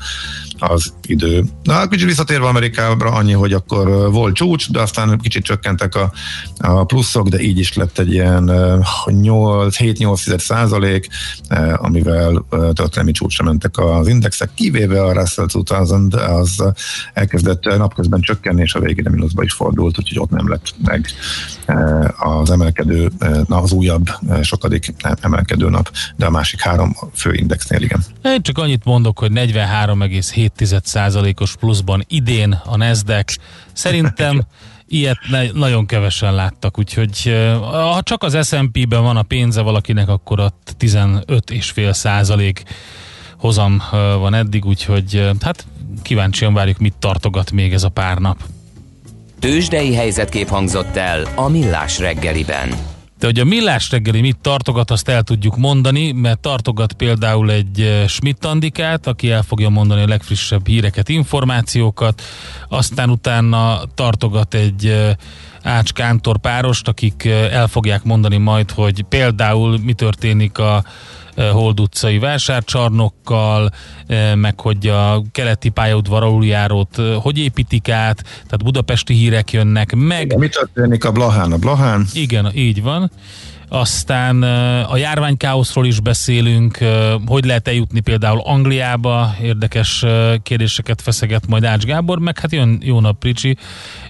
az 0.57 0.93
idő. 1.07 1.43
Na, 1.63 1.87
kicsit 1.87 2.07
visszatérve 2.07 2.47
Amerikára 2.47 3.11
annyi, 3.11 3.31
hogy 3.31 3.53
akkor 3.53 4.11
volt 4.11 4.35
csúcs, 4.35 4.71
de 4.71 4.81
aztán 4.81 5.17
kicsit 5.17 5.43
csökkentek 5.43 5.95
a, 5.95 6.11
a 6.57 6.83
pluszok, 6.83 7.27
de 7.27 7.41
így 7.41 7.59
is 7.59 7.73
lett 7.73 7.99
egy 7.99 8.13
ilyen 8.13 8.47
ö, 8.47 8.79
8-7-8 9.05 10.24
százalék, 10.37 11.07
ö, 11.49 11.73
amivel 11.77 12.45
ö, 12.49 12.69
történelmi 12.73 13.11
csúcsra 13.11 13.43
mentek 13.43 13.77
az 13.77 14.07
indexek, 14.07 14.49
kivéve 14.53 15.03
a 15.03 15.13
Russell 15.13 15.45
2000, 15.45 16.31
az 16.31 16.63
elkezdett 17.13 17.65
ö, 17.65 17.77
napközben 17.77 18.21
csökkenni, 18.21 18.61
és 18.61 18.73
a 18.73 18.79
végére 18.79 19.09
mínuszba 19.09 19.43
is 19.43 19.53
fordult, 19.53 19.97
úgyhogy 19.97 20.19
ott 20.19 20.29
nem 20.29 20.49
lett 20.49 20.73
meg 20.83 21.07
az 22.17 22.51
emelkedő, 22.51 23.11
na, 23.47 23.61
az 23.61 23.71
újabb 23.71 24.09
sokadik 24.41 24.93
emelkedő 25.21 25.69
nap, 25.69 25.91
de 26.15 26.25
a 26.25 26.29
másik 26.29 26.61
három 26.61 26.95
fő 27.13 27.33
indexnél 27.33 27.81
igen. 27.81 28.03
Én 28.23 28.41
csak 28.41 28.57
annyit 28.57 28.83
mondok, 28.83 29.19
hogy 29.19 29.31
43,7%-os 29.33 31.55
pluszban 31.55 32.03
idén 32.07 32.61
a 32.65 32.77
Nasdaq. 32.77 33.33
Szerintem 33.73 34.41
ilyet 34.87 35.17
ne, 35.29 35.51
nagyon 35.51 35.85
kevesen 35.85 36.33
láttak, 36.33 36.79
úgyhogy 36.79 37.33
ha 37.61 38.01
csak 38.03 38.23
az 38.23 38.47
S&P-ben 38.47 39.03
van 39.03 39.17
a 39.17 39.23
pénze 39.23 39.61
valakinek, 39.61 40.09
akkor 40.09 40.39
ott 40.39 40.75
15,5 40.79 41.93
százalék 41.93 42.63
hozam 43.37 43.81
van 43.91 44.33
eddig, 44.33 44.65
úgyhogy 44.65 45.29
hát 45.41 45.65
kíváncsian 46.01 46.53
várjuk, 46.53 46.77
mit 46.77 46.93
tartogat 46.99 47.51
még 47.51 47.73
ez 47.73 47.83
a 47.83 47.89
pár 47.89 48.17
nap. 48.17 48.37
Tőzsdei 49.39 49.93
helyzetkép 49.93 50.47
hangzott 50.47 50.95
el 50.95 51.27
a 51.35 51.47
Millás 51.47 51.99
reggeliben. 51.99 52.94
De 53.25 53.31
hogy 53.31 53.39
a 53.39 53.45
millás 53.45 53.91
reggeli 53.91 54.21
mit 54.21 54.37
tartogat, 54.41 54.91
azt 54.91 55.09
el 55.09 55.23
tudjuk 55.23 55.57
mondani, 55.57 56.11
mert 56.11 56.39
tartogat 56.39 56.93
például 56.93 57.51
egy 57.51 57.81
eh, 57.81 58.07
Schmidt 58.07 58.45
Andikát, 58.45 59.07
aki 59.07 59.31
el 59.31 59.41
fogja 59.41 59.69
mondani 59.69 60.01
a 60.01 60.07
legfrissebb 60.07 60.67
híreket, 60.67 61.09
információkat, 61.09 62.21
aztán 62.69 63.09
utána 63.09 63.81
tartogat 63.95 64.53
egy 64.53 64.85
eh, 64.85 65.11
Ács 65.63 65.93
Kántor 65.93 66.37
párost, 66.37 66.87
akik 66.87 67.25
eh, 67.25 67.53
el 67.53 67.67
fogják 67.67 68.03
mondani 68.03 68.37
majd, 68.37 68.71
hogy 68.71 69.03
például 69.09 69.79
mi 69.83 69.93
történik 69.93 70.57
a 70.57 70.83
Hold 71.35 71.79
utcai 71.79 72.19
vásárcsarnokkal, 72.19 73.71
meg 74.35 74.59
hogy 74.59 74.87
a 74.87 75.21
keleti 75.31 75.69
pályaudvar 75.69 76.23
aluljárót 76.23 77.01
hogy 77.21 77.37
építik 77.39 77.89
át, 77.89 78.23
tehát 78.23 78.63
budapesti 78.63 79.13
hírek 79.13 79.51
jönnek, 79.51 79.95
meg 79.95 80.37
Mi 80.37 80.47
történik 80.47 81.05
a 81.05 81.11
Blahán? 81.11 81.51
A 81.51 81.57
Blahán 81.57 82.05
igen, 82.13 82.51
így 82.53 82.81
van. 82.81 83.11
Aztán 83.75 84.43
a 84.83 84.97
járványkáoszról 84.97 85.85
is 85.85 85.99
beszélünk, 85.99 86.77
hogy 87.25 87.45
lehet 87.45 87.67
eljutni 87.67 87.99
például 87.99 88.39
Angliába, 88.39 89.35
érdekes 89.41 90.05
kérdéseket 90.43 91.01
feszeget 91.01 91.47
majd 91.47 91.63
Ács 91.63 91.83
Gábor, 91.83 92.19
meg 92.19 92.39
hát 92.39 92.51
jön 92.51 92.79
jó 92.83 92.99
nap 92.99 93.23
Ricsi, 93.23 93.57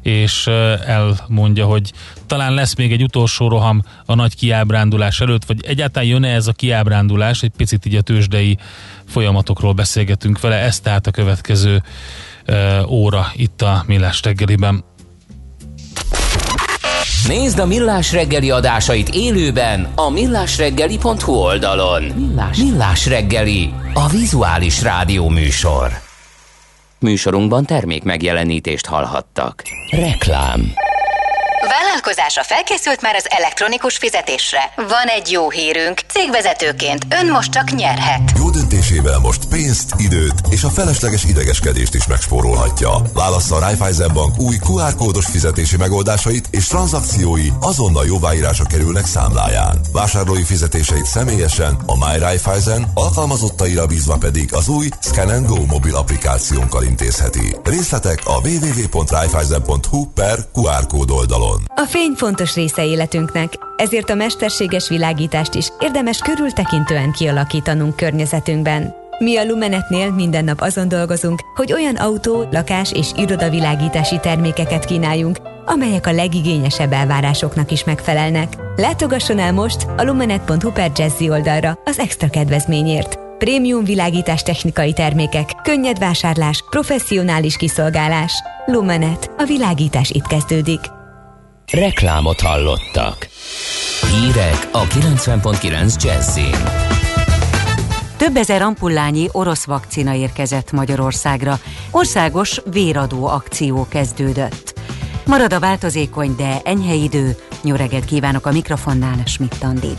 és 0.01 0.47
elmondja, 0.86 1.66
hogy 1.66 1.91
talán 2.26 2.53
lesz 2.53 2.76
még 2.76 2.91
egy 2.91 3.03
utolsó 3.03 3.47
roham 3.47 3.82
a 4.05 4.16
nagy 4.16 4.36
kiábrándulás 4.36 5.22
előtt, 5.22 5.45
vagy 5.45 5.66
egyáltalán 5.66 6.09
jön-e 6.09 6.34
ez 6.34 6.47
a 6.47 6.53
kiábrándulás, 6.53 7.43
egy 7.43 7.53
picit 7.57 7.86
így 7.86 7.95
a 7.95 8.01
tőzsdei 8.01 8.57
folyamatokról 9.05 9.74
beszélgetünk 9.74 10.39
vele, 10.39 10.55
ez 10.55 10.80
tehát 10.80 11.07
a 11.07 11.11
következő 11.11 11.84
óra 12.88 13.32
itt 13.36 13.61
a 13.61 13.84
Millás 13.88 14.22
reggeliben. 14.24 14.84
Nézd 17.28 17.60
a 17.60 17.66
Millás 17.66 18.12
reggeli 18.12 18.52
adásait 18.52 19.10
élőben 19.10 19.88
a 19.96 20.10
millásreggeli.hu 20.10 21.34
oldalon. 21.34 22.04
Millás, 22.04 22.58
Millás 22.58 23.08
reggeli, 23.08 23.74
a 23.94 24.10
vizuális 24.10 24.82
rádió 24.82 25.30
műsor. 25.30 25.92
Műsorunkban 27.00 27.66
termék 27.66 28.04
megjelenítést 28.04 28.86
hallhattak. 28.86 29.64
Reklám. 29.92 30.74
Vállalkozása 31.68 32.43
felkészült 32.43 33.01
már 33.01 33.16
az 33.16 33.28
elektronikus 33.30 33.97
fizetésre. 33.97 34.72
Van 34.76 35.07
egy 35.07 35.32
jó 35.32 35.49
hírünk. 35.49 35.99
Cégvezetőként 36.07 37.05
ön 37.09 37.32
most 37.32 37.51
csak 37.51 37.72
nyerhet. 37.72 38.32
Jó 38.38 38.49
döntésével 38.49 39.20
most 39.20 39.45
pénzt, 39.45 39.93
időt 39.97 40.34
és 40.49 40.63
a 40.63 40.70
felesleges 40.70 41.24
idegeskedést 41.24 41.95
is 41.95 42.07
megspórolhatja. 42.07 43.01
Válassza 43.13 43.55
a 43.55 43.59
Raiffeisen 43.59 44.13
Bank 44.13 44.39
új 44.39 44.55
QR 44.68 44.95
kódos 44.95 45.26
fizetési 45.26 45.78
megoldásait 45.78 46.47
és 46.51 46.68
tranzakciói 46.68 47.47
azonnal 47.61 48.05
jóváírása 48.05 48.66
kerülnek 48.66 49.05
számláján. 49.05 49.80
Vásárlói 49.91 50.43
fizetéseit 50.43 51.05
személyesen 51.05 51.78
a 51.86 52.05
My 52.05 52.20
Raiffeisen, 52.20 52.91
alkalmazottaira 52.93 53.86
bízva 53.86 54.18
pedig 54.18 54.53
az 54.53 54.68
új 54.68 54.89
Scan 55.01 55.30
and 55.30 55.47
Go 55.47 55.66
mobil 55.66 55.95
applikációnkkal 55.95 56.84
intézheti. 56.84 57.55
Részletek 57.63 58.20
a 58.26 58.39
www.raiffeisen.hu 58.47 60.05
per 60.13 60.38
QR 60.53 60.88
kód 60.88 61.11
oldalon. 61.11 61.55
A 61.76 61.86
fény 61.88 62.14
fontos 62.16 62.56
része 62.56 62.86
életünknek, 62.86 63.53
ezért 63.78 64.10
a 64.10 64.16
mesterséges 64.16 64.89
világítást 64.89 65.53
is 65.53 65.68
érdemes 65.80 66.18
körültekintően 66.18 67.12
kialakítanunk 67.12 67.95
környezetünkben. 67.95 68.93
Mi 69.20 69.38
a 69.38 69.45
Lumenetnél 69.45 70.12
minden 70.12 70.43
nap 70.43 70.62
azon 70.62 70.88
dolgozunk, 70.88 71.39
hogy 71.56 71.74
olyan 71.74 71.95
autó, 71.95 72.47
lakás 72.51 72.91
és 72.91 73.12
irodavilágítási 73.16 74.20
termékeket 74.20 74.86
kínáljunk, 74.86 75.38
amelyek 75.66 76.08
a 76.08 76.12
legigényesebb 76.12 76.91
elvárásoknak 76.91 77.72
is 77.72 77.84
megfelelnek. 77.84 78.53
Látogasson 78.76 79.39
el 79.39 79.53
most 79.53 79.86
a 79.97 80.03
lumenet.hu 80.03 80.72
per 80.72 80.91
Jazzy 80.95 81.30
oldalra 81.30 81.80
az 81.86 81.99
extra 81.99 82.30
kedvezményért. 82.30 83.20
Prémium 83.38 83.84
világítás 83.84 84.43
technikai 84.43 84.93
termékek, 84.93 85.49
könnyed 85.64 85.99
vásárlás, 85.99 86.64
professzionális 86.70 87.58
kiszolgálás. 87.58 88.34
Lumenet. 88.66 89.32
A 89.38 89.43
világítás 89.43 90.10
itt 90.10 90.28
kezdődik. 90.28 90.80
Reklámot 91.72 92.41
hallottak. 92.41 93.28
Hírek 94.11 94.70
a 94.72 94.84
90.9 94.84 96.03
Jazzin. 96.03 96.55
Több 98.18 98.36
ezer 98.36 98.61
ampullányi 98.61 99.28
orosz 99.32 99.66
vakcina 99.66 100.13
érkezett 100.13 100.72
Magyarországra. 100.72 101.59
Országos 101.91 102.61
véradó 102.72 103.26
akció 103.28 103.88
kezdődött. 103.89 104.80
Marad 105.26 105.53
a 105.53 105.59
változékony, 105.59 106.36
de 106.36 106.61
enyhe 106.63 106.93
idő. 106.93 107.38
Jó 107.68 107.76
reggelt 107.76 108.05
kívánok 108.05 108.45
a 108.45 108.51
mikrofonnál, 108.51 109.24
Schmidt 109.26 109.63
Andi. 109.63 109.91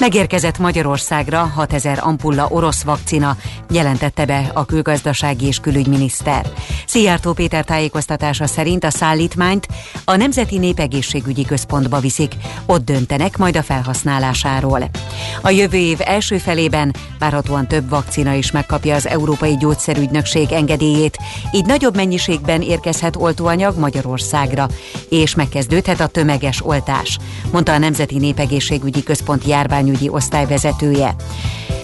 Megérkezett 0.00 0.58
Magyarországra 0.58 1.50
6000 1.54 1.98
ampulla 2.02 2.46
orosz 2.48 2.82
vakcina, 2.82 3.36
jelentette 3.70 4.24
be 4.24 4.50
a 4.54 4.64
külgazdasági 4.64 5.46
és 5.46 5.58
külügyminiszter. 5.58 6.46
Szijjártó 6.86 7.32
Péter 7.32 7.64
tájékoztatása 7.64 8.46
szerint 8.46 8.84
a 8.84 8.90
szállítmányt 8.90 9.68
a 10.04 10.16
Nemzeti 10.16 10.58
Népegészségügyi 10.58 11.44
Központba 11.44 11.98
viszik, 12.00 12.34
ott 12.66 12.84
döntenek 12.84 13.36
majd 13.36 13.56
a 13.56 13.62
felhasználásáról. 13.62 14.90
A 15.42 15.50
jövő 15.50 15.76
év 15.76 15.98
első 16.00 16.38
felében 16.38 16.94
várhatóan 17.18 17.66
több 17.66 17.88
vakcina 17.88 18.32
is 18.32 18.50
megkapja 18.50 18.94
az 18.94 19.06
Európai 19.06 19.56
Gyógyszerügynökség 19.56 20.52
engedélyét, 20.52 21.18
így 21.52 21.66
nagyobb 21.66 21.96
mennyiségben 21.96 22.62
érkezhet 22.62 23.16
oltóanyag 23.16 23.78
Magyarországra, 23.78 24.68
és 25.08 25.34
megkezdődhet 25.34 26.00
a 26.00 26.06
tömeges 26.06 26.66
oltás, 26.66 26.96
mondta 27.52 27.72
a 27.72 27.78
Nemzeti 27.78 28.18
Népegészségügyi 28.18 29.02
Központ 29.02 29.44
járványügyi 29.44 30.08
osztályvezetője. 30.08 31.14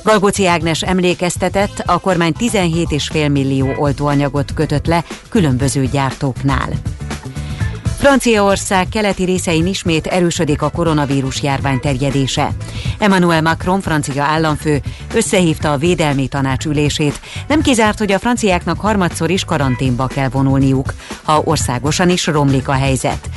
Galgóci 0.02 0.46
Ágnes 0.46 0.82
emlékeztetett, 0.82 1.82
a 1.86 1.98
kormány 1.98 2.32
17,5 2.38 3.30
millió 3.32 3.72
oltóanyagot 3.76 4.54
kötött 4.54 4.86
le 4.86 5.04
különböző 5.28 5.86
gyártóknál. 5.86 6.68
Franciaország 8.04 8.88
keleti 8.88 9.24
részein 9.24 9.66
ismét 9.66 10.06
erősödik 10.06 10.62
a 10.62 10.70
koronavírus 10.70 11.42
járvány 11.42 11.80
terjedése. 11.80 12.50
Emmanuel 12.98 13.42
Macron, 13.42 13.80
francia 13.80 14.24
államfő, 14.24 14.82
összehívta 15.14 15.72
a 15.72 15.76
védelmi 15.76 16.28
tanács 16.28 16.64
ülését. 16.64 17.20
Nem 17.48 17.62
kizárt, 17.62 17.98
hogy 17.98 18.12
a 18.12 18.18
franciáknak 18.18 18.80
harmadszor 18.80 19.30
is 19.30 19.44
karanténba 19.44 20.06
kell 20.06 20.28
vonulniuk, 20.28 20.94
ha 21.22 21.42
országosan 21.44 22.10
is 22.10 22.26
romlik 22.26 22.68
a 22.68 22.72
helyzet. 22.72 23.28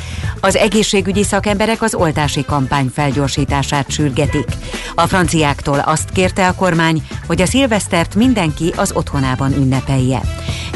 Az 0.42 0.56
egészségügyi 0.56 1.24
szakemberek 1.24 1.82
az 1.82 1.96
oltási 1.96 2.46
kampány 2.46 2.92
felgyorsítását 2.94 3.92
sürgetik. 3.92 4.48
A 4.96 5.08
franciáktól 5.08 5.80
azt 5.80 6.10
kérte 6.10 6.48
a 6.48 6.56
kormány, 6.56 7.08
hogy 7.28 7.42
a 7.42 7.46
szilvesztert 7.46 8.16
mindenki 8.16 8.74
az 8.76 8.92
otthonában 8.94 9.54
ünnepelje. 9.54 10.22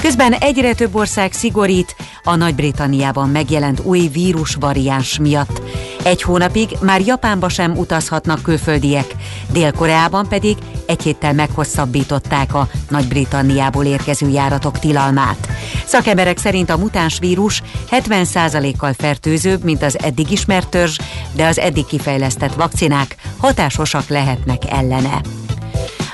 Közben 0.02 0.34
egyre 0.34 0.74
több 0.74 0.96
ország 0.96 1.34
szigorít 1.34 1.96
a 2.24 2.36
Nagy-Britanniában 2.36 3.30
megjelent 3.30 3.80
új 3.80 4.08
vírusvariáns 4.08 5.20
miatt. 5.20 5.62
Egy 6.04 6.22
hónapig 6.22 6.70
már 6.82 7.02
Japánba 7.02 7.50
sem 7.50 7.78
utazhatnak 7.78 8.42
külföldiek, 8.42 9.16
Dél-Koreában 9.52 10.28
pedig 10.28 10.58
egy 10.86 11.02
héttel 11.04 11.34
meghosszabbították 11.34 12.54
a 12.54 12.68
Nagy-Britanniából 12.90 13.86
érkező 13.86 14.30
járatok 14.30 14.80
tilalmát. 14.80 15.48
Szakemberek 15.86 16.38
szerint 16.38 16.70
a 16.70 16.78
mutáns 16.78 17.20
vírus 17.20 17.62
70%-kal 17.92 18.94
fertőzőbb, 18.94 19.64
mint 19.64 19.84
az 19.84 20.00
eddig 20.00 20.32
ismert 20.32 20.70
törzs, 20.70 20.98
de 21.34 21.46
az 21.46 21.60
eddig 21.60 21.86
kifejlesztett 21.86 22.54
vakcinák 22.54 23.16
hatásosak 23.38 24.08
lehetnek 24.08 24.62
ellene. 24.70 25.22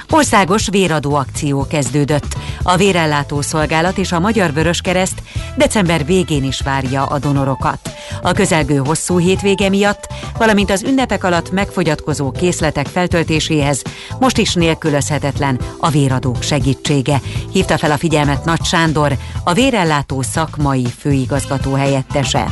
Országos 0.10 0.68
véradó 0.68 1.16
akció 1.16 1.68
kezdődött. 1.68 2.38
A 2.64 2.76
Vérellátó 2.76 3.42
Szolgálat 3.42 3.98
és 3.98 4.12
a 4.12 4.20
Magyar 4.20 4.54
Vöröskereszt 4.54 5.22
december 5.56 6.06
végén 6.06 6.44
is 6.44 6.62
várja 6.62 7.06
a 7.06 7.20
donorokat. 7.20 7.92
A 8.22 8.32
közelgő 8.32 8.76
hosszú 8.76 9.18
hétvége 9.18 9.70
miatt, 9.70 10.08
valamint 10.38 10.72
az 10.72 10.84
ünnepek 10.84 11.24
alatt 11.24 11.52
megfogyatkozó 11.52 12.32
készletek 12.32 12.88
feltöltéséhez 12.88 13.82
most 14.20 14.38
is 14.38 14.54
nélkülözhetetlen 14.54 15.60
a 15.80 15.90
véradók 15.90 16.42
segítsége. 16.42 17.22
Hívta 17.52 17.78
fel 17.78 17.92
a 17.92 17.98
figyelmet 17.98 18.46
Nagy 18.46 18.64
Sándor, 18.64 19.18
a 19.44 19.54
Vérellátó 19.54 20.22
szakmai 20.22 20.86
főigazgató 21.00 21.74
helyettese. 21.74 22.48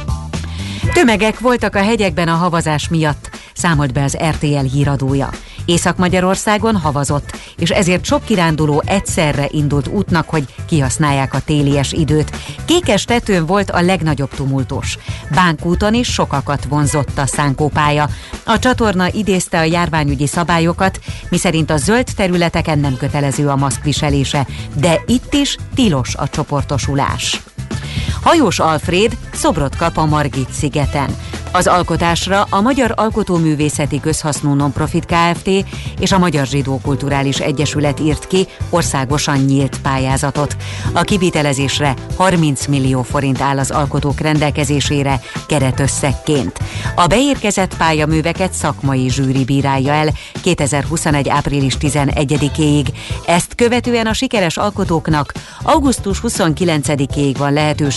Tömegek 0.94 1.40
voltak 1.40 1.76
a 1.76 1.84
hegyekben 1.84 2.28
a 2.28 2.36
havazás 2.36 2.88
miatt, 2.88 3.30
számolt 3.54 3.94
be 3.94 4.04
az 4.04 4.18
RTL 4.30 4.66
híradója. 4.74 5.30
Észak-Magyarországon 5.66 6.76
havazott, 6.76 7.38
és 7.58 7.70
ezért 7.70 8.06
sok 8.06 8.24
kiránduló 8.24 8.84
egyszerre 8.86 9.48
indult 9.52 9.88
útnak, 9.88 10.30
hogy 10.30 10.46
kihasználják 10.66 11.34
a 11.34 11.40
télies 11.40 11.92
időt. 11.92 12.38
Kékes 12.66 13.06
tetőn 13.06 13.46
volt 13.46 13.72
a 13.72 13.82
legnagyobb 13.82 14.30
tumultus. 14.36 14.98
Bánkúton 15.32 15.94
is 15.94 16.08
sokakat 16.08 16.66
vonzott 16.70 17.18
a 17.18 17.26
szánkópálya. 17.26 18.10
A 18.44 18.60
csatorna 18.60 19.08
idézte 19.12 19.60
a 19.60 19.64
járványügyi 19.64 20.28
szabályokat, 20.28 21.00
miszerint 21.30 21.70
a 21.70 21.78
zöld 21.78 22.08
területeken 22.16 22.80
nem 22.80 22.98
kötelező 22.98 23.48
a 23.48 23.56
maszkviselése, 23.56 24.48
de 24.74 25.02
itt 25.06 25.34
is 25.34 25.58
tilos 25.76 26.16
a 26.16 26.30
csoportosulás. 26.30 27.42
Hajós 28.22 28.60
Alfréd 28.60 29.18
szobrot 29.34 29.76
kap 29.76 29.98
a 29.98 30.06
Margit 30.06 30.52
szigeten. 30.52 31.16
Az 31.56 31.68
alkotásra 31.68 32.48
a 32.50 32.62
Magyar 32.62 32.94
Alkotóművészeti 32.96 34.00
Közhasznú 34.00 34.54
Nonprofit 34.54 35.06
Kft. 35.06 35.50
és 36.00 36.12
a 36.12 36.18
Magyar 36.18 36.46
Zsidó 36.46 36.80
Kulturális 36.84 37.40
Egyesület 37.40 38.00
írt 38.00 38.28
ki 38.28 38.48
országosan 38.70 39.38
nyílt 39.38 39.82
pályázatot. 39.82 40.56
A 40.94 41.02
kivitelezésre 41.02 41.94
30 42.16 42.66
millió 42.66 43.02
forint 43.02 43.42
áll 43.42 43.60
az 43.60 43.72
alkotók 43.72 44.20
rendelkezésére 44.20 45.20
keretösszegként. 45.48 46.60
A 46.96 47.08
beérkezett 47.08 47.78
pályaműveket 47.78 48.54
szakmai 48.54 49.10
zsűri 49.10 49.44
bírálja 49.44 49.92
el 49.92 50.10
2021. 50.42 51.30
április 51.30 51.78
11-ig. 51.80 52.88
Ezt 53.26 53.56
követően 53.56 54.08
a 54.08 54.14
sikeres 54.14 54.58
alkotóknak 54.58 55.34
augusztus 55.64 56.20
29-ig 56.24 57.36
van 57.38 57.54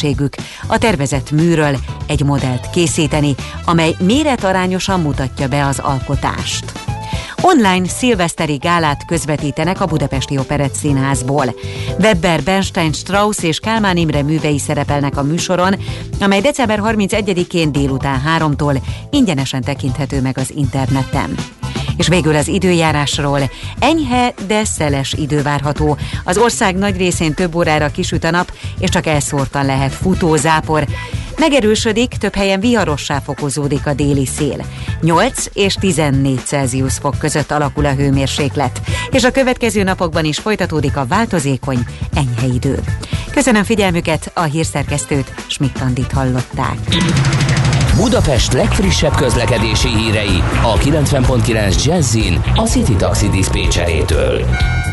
lehetőségük 0.08 0.34
a 0.66 0.78
tervezett 0.78 1.30
műről 1.30 1.76
egy 2.06 2.22
modellt 2.24 2.70
készíteni, 2.70 3.34
amely 3.64 3.94
méretarányosan 3.98 5.00
mutatja 5.00 5.48
be 5.48 5.66
az 5.66 5.78
alkotást. 5.78 6.87
Online 7.42 7.88
szilveszteri 7.88 8.56
gálát 8.56 9.06
közvetítenek 9.06 9.80
a 9.80 9.86
Budapesti 9.86 10.38
Operett 10.38 10.74
Színházból. 10.74 11.54
Weber, 11.98 12.42
Bernstein, 12.42 12.92
Strauss 12.92 13.42
és 13.42 13.58
Kálmán 13.58 13.96
Imre 13.96 14.22
művei 14.22 14.58
szerepelnek 14.58 15.16
a 15.16 15.22
műsoron, 15.22 15.74
amely 16.20 16.40
december 16.40 16.80
31-én 16.82 17.72
délután 17.72 18.22
3-tól 18.38 18.82
ingyenesen 19.10 19.62
tekinthető 19.62 20.20
meg 20.20 20.38
az 20.38 20.52
interneten. 20.56 21.34
És 21.96 22.08
végül 22.08 22.36
az 22.36 22.48
időjárásról. 22.48 23.40
Enyhe, 23.78 24.34
de 24.46 24.64
szeles 24.64 25.12
idő 25.12 25.42
várható. 25.42 25.96
Az 26.24 26.38
ország 26.38 26.76
nagy 26.76 26.96
részén 26.96 27.34
több 27.34 27.54
órára 27.54 27.90
kisüt 27.90 28.24
a 28.24 28.30
nap, 28.30 28.52
és 28.78 28.90
csak 28.90 29.06
elszórtan 29.06 29.66
lehet 29.66 29.92
futózápor. 29.92 30.86
Megerősödik, 31.38 32.08
több 32.08 32.34
helyen 32.34 32.60
viharossá 32.60 33.18
fokozódik 33.18 33.86
a 33.86 33.94
déli 33.94 34.26
szél. 34.26 34.64
8 35.00 35.44
és 35.52 35.74
14 35.74 36.40
Celsius 36.44 36.94
fok 36.94 37.18
között 37.18 37.50
alakul 37.50 37.84
a 37.84 37.94
hőmérséklet, 37.94 38.80
és 39.10 39.24
a 39.24 39.30
következő 39.30 39.82
napokban 39.82 40.24
is 40.24 40.38
folytatódik 40.38 40.96
a 40.96 41.06
változékony, 41.06 41.78
enyhe 42.14 42.46
idő. 42.54 42.78
Köszönöm 43.30 43.64
figyelmüket, 43.64 44.30
a 44.34 44.42
hírszerkesztőt 44.42 45.34
Schmidt-Tandit 45.46 46.12
hallották. 46.12 46.78
Budapest 47.96 48.52
legfrissebb 48.52 49.14
közlekedési 49.14 49.88
hírei 49.88 50.42
a 50.62 50.74
90.9 50.74 51.84
Jazzin 51.84 52.42
a 52.54 52.62
City 52.62 52.94
Taxi 52.94 53.28
Dispécsejétől. 53.28 54.44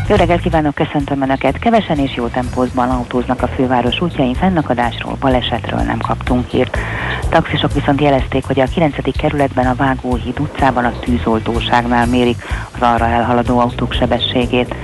Jó 0.08 0.16
reggelt 0.16 0.40
kívánok, 0.40 0.74
köszöntöm 0.74 1.22
Önöket! 1.22 1.58
Kevesen 1.58 1.98
és 1.98 2.14
jó 2.14 2.26
tempózban 2.26 2.90
autóznak 2.90 3.42
a 3.42 3.46
főváros 3.46 4.00
útjain, 4.00 4.34
fennakadásról, 4.34 5.16
balesetről 5.20 5.80
nem 5.80 5.98
kaptunk 5.98 6.48
hírt. 6.48 6.78
Taxisok 7.28 7.72
viszont 7.72 8.00
jelezték, 8.00 8.44
hogy 8.44 8.60
a 8.60 8.64
9. 8.64 9.16
kerületben 9.16 9.66
a 9.66 9.74
Vágóhíd 9.74 10.40
utcában 10.40 10.84
a 10.84 10.98
tűzoltóságnál 10.98 12.06
mérik 12.06 12.44
az 12.72 12.80
arra 12.80 13.06
elhaladó 13.06 13.58
autók 13.58 13.92
sebességét. 13.92 14.74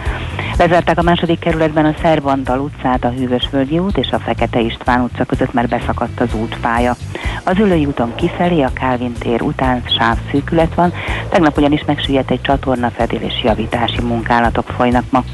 Lezárták 0.58 0.98
a 0.98 1.02
második 1.02 1.38
kerületben 1.38 1.84
a 1.84 1.94
Szervandal 2.02 2.58
utcát, 2.58 3.04
a 3.04 3.10
Hűvösvölgyi 3.10 3.78
út 3.78 3.96
és 3.96 4.10
a 4.10 4.18
Fekete 4.18 4.60
István 4.60 5.00
utca 5.00 5.24
között, 5.24 5.52
mert 5.52 5.68
beszakadt 5.68 6.20
az 6.20 6.34
útpálya. 6.34 6.96
Az 7.44 7.58
Ülői 7.58 7.86
úton 7.86 8.14
kifelé 8.14 8.62
a 8.62 8.72
Kálvin 8.72 9.12
tér 9.12 9.42
után 9.42 9.82
sávszűkület 9.98 10.74
van, 10.74 10.92
tegnap 11.28 11.56
ugyanis 11.56 11.84
megsüllyedt 11.86 12.30
egy 12.30 12.40
csatorna 12.40 12.90
fedél 12.90 13.20
és 13.20 13.42
javítási 13.42 14.00
munkálatok 14.00 14.68
folynak 14.76 15.04
ma. 15.10 15.24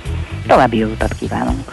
További 0.46 0.76
jó 0.76 0.86
utat 0.86 1.14
kívánunk! 1.14 1.72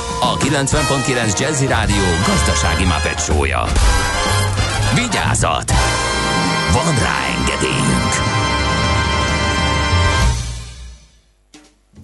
a 0.23 0.37
90.9 0.37 1.39
Jazzy 1.39 1.67
Rádió 1.67 2.03
gazdasági 2.25 2.83
mapetsója. 2.83 3.63
Vigyázat! 4.95 5.71
Van 6.73 6.95
rá 6.95 7.17
engedélyünk! 7.37 8.13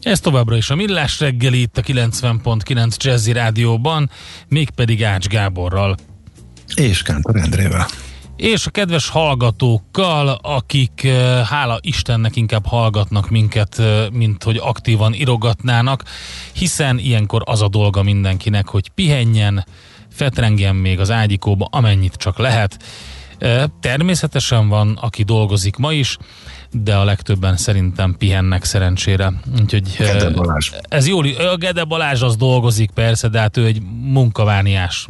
Ez 0.01 0.20
továbbra 0.20 0.55
is 0.55 0.70
a 0.70 0.76
Millás 0.76 1.20
reggeli 1.20 1.61
itt 1.61 1.78
a 1.78 1.82
90.9 1.82 2.97
Jazzy 2.97 3.32
Rádióban, 3.32 4.09
mégpedig 4.47 5.03
Ács 5.03 5.28
Gáborral. 5.28 5.97
És 6.76 7.01
Kántor 7.01 7.36
Endrével. 7.36 7.86
És 8.38 8.65
a 8.65 8.70
kedves 8.70 9.09
hallgatókkal, 9.09 10.28
akik 10.41 11.03
eh, 11.03 11.45
hála 11.45 11.78
Istennek 11.82 12.36
inkább 12.36 12.65
hallgatnak 12.65 13.30
minket, 13.30 13.80
eh, 13.80 14.09
mint 14.11 14.43
hogy 14.43 14.57
aktívan 14.57 15.13
irogatnának, 15.13 16.03
hiszen 16.58 16.97
ilyenkor 16.97 17.41
az 17.45 17.62
a 17.62 17.68
dolga 17.68 18.03
mindenkinek, 18.03 18.68
hogy 18.68 18.89
pihenjen, 18.89 19.66
fetrengjen 20.12 20.76
még 20.76 20.99
az 20.99 21.12
ágyikóba, 21.12 21.68
amennyit 21.72 22.14
csak 22.14 22.38
lehet. 22.38 22.80
Eh, 23.38 23.64
Természetesen 23.82 24.68
van, 24.68 24.97
aki 25.01 25.24
dolgozik 25.24 25.76
ma 25.76 25.91
is, 25.93 26.18
de 26.72 26.95
a 26.95 27.03
legtöbben 27.03 27.58
szerintem 27.58 28.16
pihennek 28.18 28.64
szerencsére. 28.64 29.34
Úgyhogy 29.62 29.95
Gede 29.97 30.30
Balázs. 30.30 30.72
ez 30.82 31.08
jól, 31.08 31.28
a 31.28 31.55
Gede 31.55 31.84
Balázs 31.84 32.22
az 32.22 32.36
dolgozik 32.36 32.91
persze, 32.91 33.28
de 33.28 33.39
hát 33.39 33.58
ő 33.58 33.66
egy 33.66 33.82
munkavániás 34.01 35.08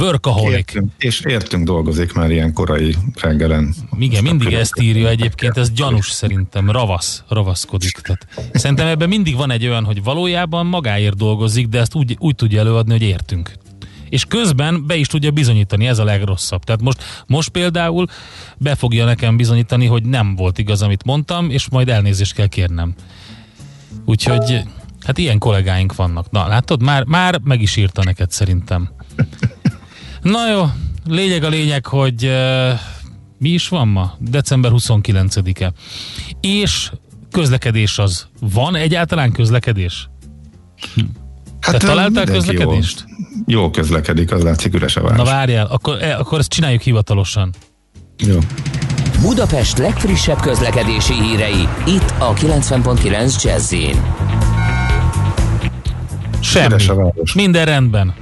workaholic. 0.00 0.56
Értünk, 0.56 0.92
és 0.98 1.20
értünk 1.20 1.64
dolgozik 1.64 2.12
már 2.12 2.30
ilyen 2.30 2.52
korai 2.52 2.96
reggelen. 3.20 3.74
Igen, 3.98 4.22
mindig 4.22 4.52
ezt 4.52 4.80
írja 4.80 5.08
egyébként, 5.08 5.56
ez 5.56 5.70
gyanús 5.70 6.10
szerintem, 6.10 6.70
ravasz, 6.70 7.22
ravaszkodik. 7.28 7.98
Tehát 7.98 8.50
szerintem 8.52 8.86
ebben 8.86 9.08
mindig 9.08 9.36
van 9.36 9.50
egy 9.50 9.66
olyan, 9.66 9.84
hogy 9.84 10.02
valójában 10.02 10.66
magáért 10.66 11.16
dolgozik, 11.16 11.66
de 11.66 11.78
ezt 11.78 11.94
úgy, 11.94 12.16
úgy 12.18 12.34
tudja 12.34 12.60
előadni, 12.60 12.92
hogy 12.92 13.02
értünk. 13.02 13.52
És 14.08 14.24
közben 14.24 14.86
be 14.86 14.96
is 14.96 15.06
tudja 15.06 15.30
bizonyítani, 15.30 15.86
ez 15.86 15.98
a 15.98 16.04
legrosszabb. 16.04 16.64
Tehát 16.64 16.82
most, 16.82 17.04
most 17.26 17.48
például 17.48 18.06
be 18.58 18.74
fogja 18.74 19.04
nekem 19.04 19.36
bizonyítani, 19.36 19.86
hogy 19.86 20.04
nem 20.04 20.36
volt 20.36 20.58
igaz, 20.58 20.82
amit 20.82 21.04
mondtam, 21.04 21.50
és 21.50 21.68
majd 21.68 21.88
elnézést 21.88 22.34
kell 22.34 22.46
kérnem. 22.46 22.94
Úgyhogy, 24.04 24.60
hát 25.00 25.18
ilyen 25.18 25.38
kollégáink 25.38 25.94
vannak. 25.94 26.30
Na, 26.30 26.46
látod, 26.46 26.82
már, 26.82 27.04
már 27.04 27.40
meg 27.44 27.62
is 27.62 27.76
írta 27.76 28.04
neked 28.04 28.30
szerintem. 28.30 28.90
Na 30.22 30.50
jó, 30.50 30.64
lényeg 31.06 31.44
a 31.44 31.48
lényeg, 31.48 31.86
hogy 31.86 32.24
uh, 32.26 32.70
mi 33.38 33.48
is 33.48 33.68
van 33.68 33.88
ma? 33.88 34.14
December 34.18 34.70
29-e. 34.74 35.72
És 36.40 36.90
közlekedés 37.30 37.98
az. 37.98 38.26
Van 38.40 38.74
egyáltalán 38.76 39.32
közlekedés? 39.32 40.08
Hát, 41.60 41.78
Te 41.78 41.86
találtál 41.86 42.24
közlekedést? 42.24 43.04
Jó, 43.46 43.60
jó 43.60 43.70
közlekedik, 43.70 44.32
az 44.32 44.42
látszik 44.42 44.74
üres 44.74 44.96
a 44.96 45.00
Na 45.00 45.08
város. 45.08 45.28
várjál, 45.28 45.66
akkor, 45.66 46.02
eh, 46.02 46.20
akkor 46.20 46.38
ezt 46.38 46.48
csináljuk 46.50 46.80
hivatalosan. 46.82 47.52
Jó. 48.18 48.38
Budapest 49.20 49.78
legfrissebb 49.78 50.40
közlekedési 50.40 51.12
hírei, 51.14 51.68
itt 51.86 52.14
a 52.18 52.32
90.9 52.32 53.42
jazz 53.42 53.74
Semmi. 56.40 56.66
Üres 56.66 56.88
a 56.88 56.94
város. 56.94 57.32
Minden 57.32 57.64
rendben. 57.64 58.14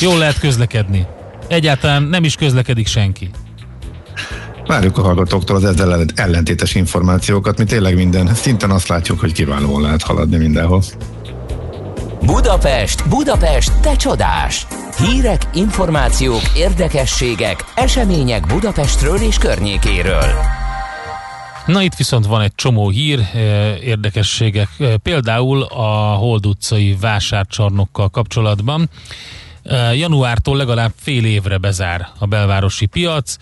Jól 0.00 0.18
lehet 0.18 0.38
közlekedni. 0.38 1.06
Egyáltalán 1.48 2.02
nem 2.02 2.24
is 2.24 2.34
közlekedik 2.34 2.86
senki. 2.86 3.30
Várjuk 4.66 4.98
a 4.98 5.02
hallgatóktól 5.02 5.56
az 5.56 5.64
ezzel 5.64 6.04
ellentétes 6.14 6.74
információkat, 6.74 7.58
mi 7.58 7.64
tényleg 7.64 7.94
minden 7.94 8.34
szinten 8.34 8.70
azt 8.70 8.88
látjuk, 8.88 9.20
hogy 9.20 9.32
kiválóan 9.32 9.82
lehet 9.82 10.02
haladni 10.02 10.36
mindenhol. 10.36 10.82
Budapest, 12.26 13.08
Budapest, 13.08 13.80
te 13.80 13.96
csodás! 13.96 14.66
Hírek, 14.98 15.42
információk, 15.54 16.42
érdekességek, 16.56 17.64
események 17.74 18.46
Budapestről 18.46 19.16
és 19.16 19.38
környékéről. 19.38 20.24
Na 21.66 21.82
itt 21.82 21.94
viszont 21.94 22.26
van 22.26 22.40
egy 22.40 22.54
csomó 22.54 22.88
hír, 22.88 23.18
eh, 23.18 23.42
érdekességek, 23.82 24.68
eh, 24.78 24.94
például 25.02 25.62
a 25.62 26.14
Hold 26.14 26.46
utcai 26.46 26.96
vásárcsarnokkal 27.00 28.08
kapcsolatban. 28.08 28.90
Januártól 29.94 30.56
legalább 30.56 30.92
fél 30.96 31.24
évre 31.24 31.58
bezár 31.58 32.08
a 32.18 32.26
belvárosi 32.26 32.86
piac, 32.86 33.36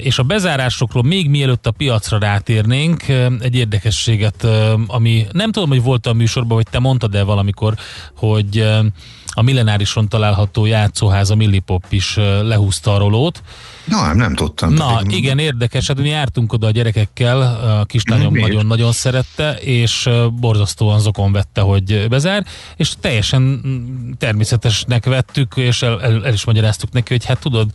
és 0.00 0.18
a 0.18 0.22
bezárásokról 0.22 1.02
még 1.02 1.30
mielőtt 1.30 1.66
a 1.66 1.70
piacra 1.70 2.18
rátérnénk, 2.18 3.08
egy 3.40 3.54
érdekességet, 3.54 4.46
ami 4.86 5.26
nem 5.32 5.52
tudom, 5.52 5.68
hogy 5.68 5.82
volt 5.82 6.06
a 6.06 6.12
műsorban, 6.12 6.56
vagy 6.56 6.66
te 6.70 6.78
mondtad-e 6.78 7.22
valamikor, 7.22 7.74
hogy 8.16 8.68
a 9.34 9.42
millenárison 9.42 10.08
található 10.08 10.66
játszóház, 10.66 11.30
a 11.30 11.34
Millipop 11.34 11.84
is 11.88 12.16
eh, 12.16 12.42
lehúzta 12.42 12.94
a 12.94 12.98
rolót, 12.98 13.42
Na, 13.84 14.06
nem, 14.06 14.16
nem 14.16 14.34
tudtam. 14.34 14.72
Na, 14.72 14.96
Pedig- 14.96 15.16
igen, 15.16 15.38
érdekes. 15.38 15.86
Hát 15.86 16.00
mi 16.00 16.08
jártunk 16.08 16.52
oda 16.52 16.66
a 16.66 16.70
gyerekekkel, 16.70 17.40
a 17.80 17.84
kislányom 17.84 18.34
nagyon-nagyon 18.34 18.92
szerette, 18.92 19.52
és 19.52 20.08
borzasztóan 20.32 21.00
zokon 21.00 21.32
vette, 21.32 21.60
hogy 21.60 22.08
bezár, 22.08 22.44
és 22.76 22.92
teljesen 23.00 23.42
mm, 23.42 24.10
természetesnek 24.18 25.04
vettük, 25.04 25.52
és 25.56 25.82
el, 25.82 26.02
el, 26.02 26.24
el 26.24 26.32
is 26.32 26.44
magyaráztuk 26.44 26.92
neki, 26.92 27.12
hogy 27.12 27.24
hát 27.24 27.40
tudod, 27.40 27.70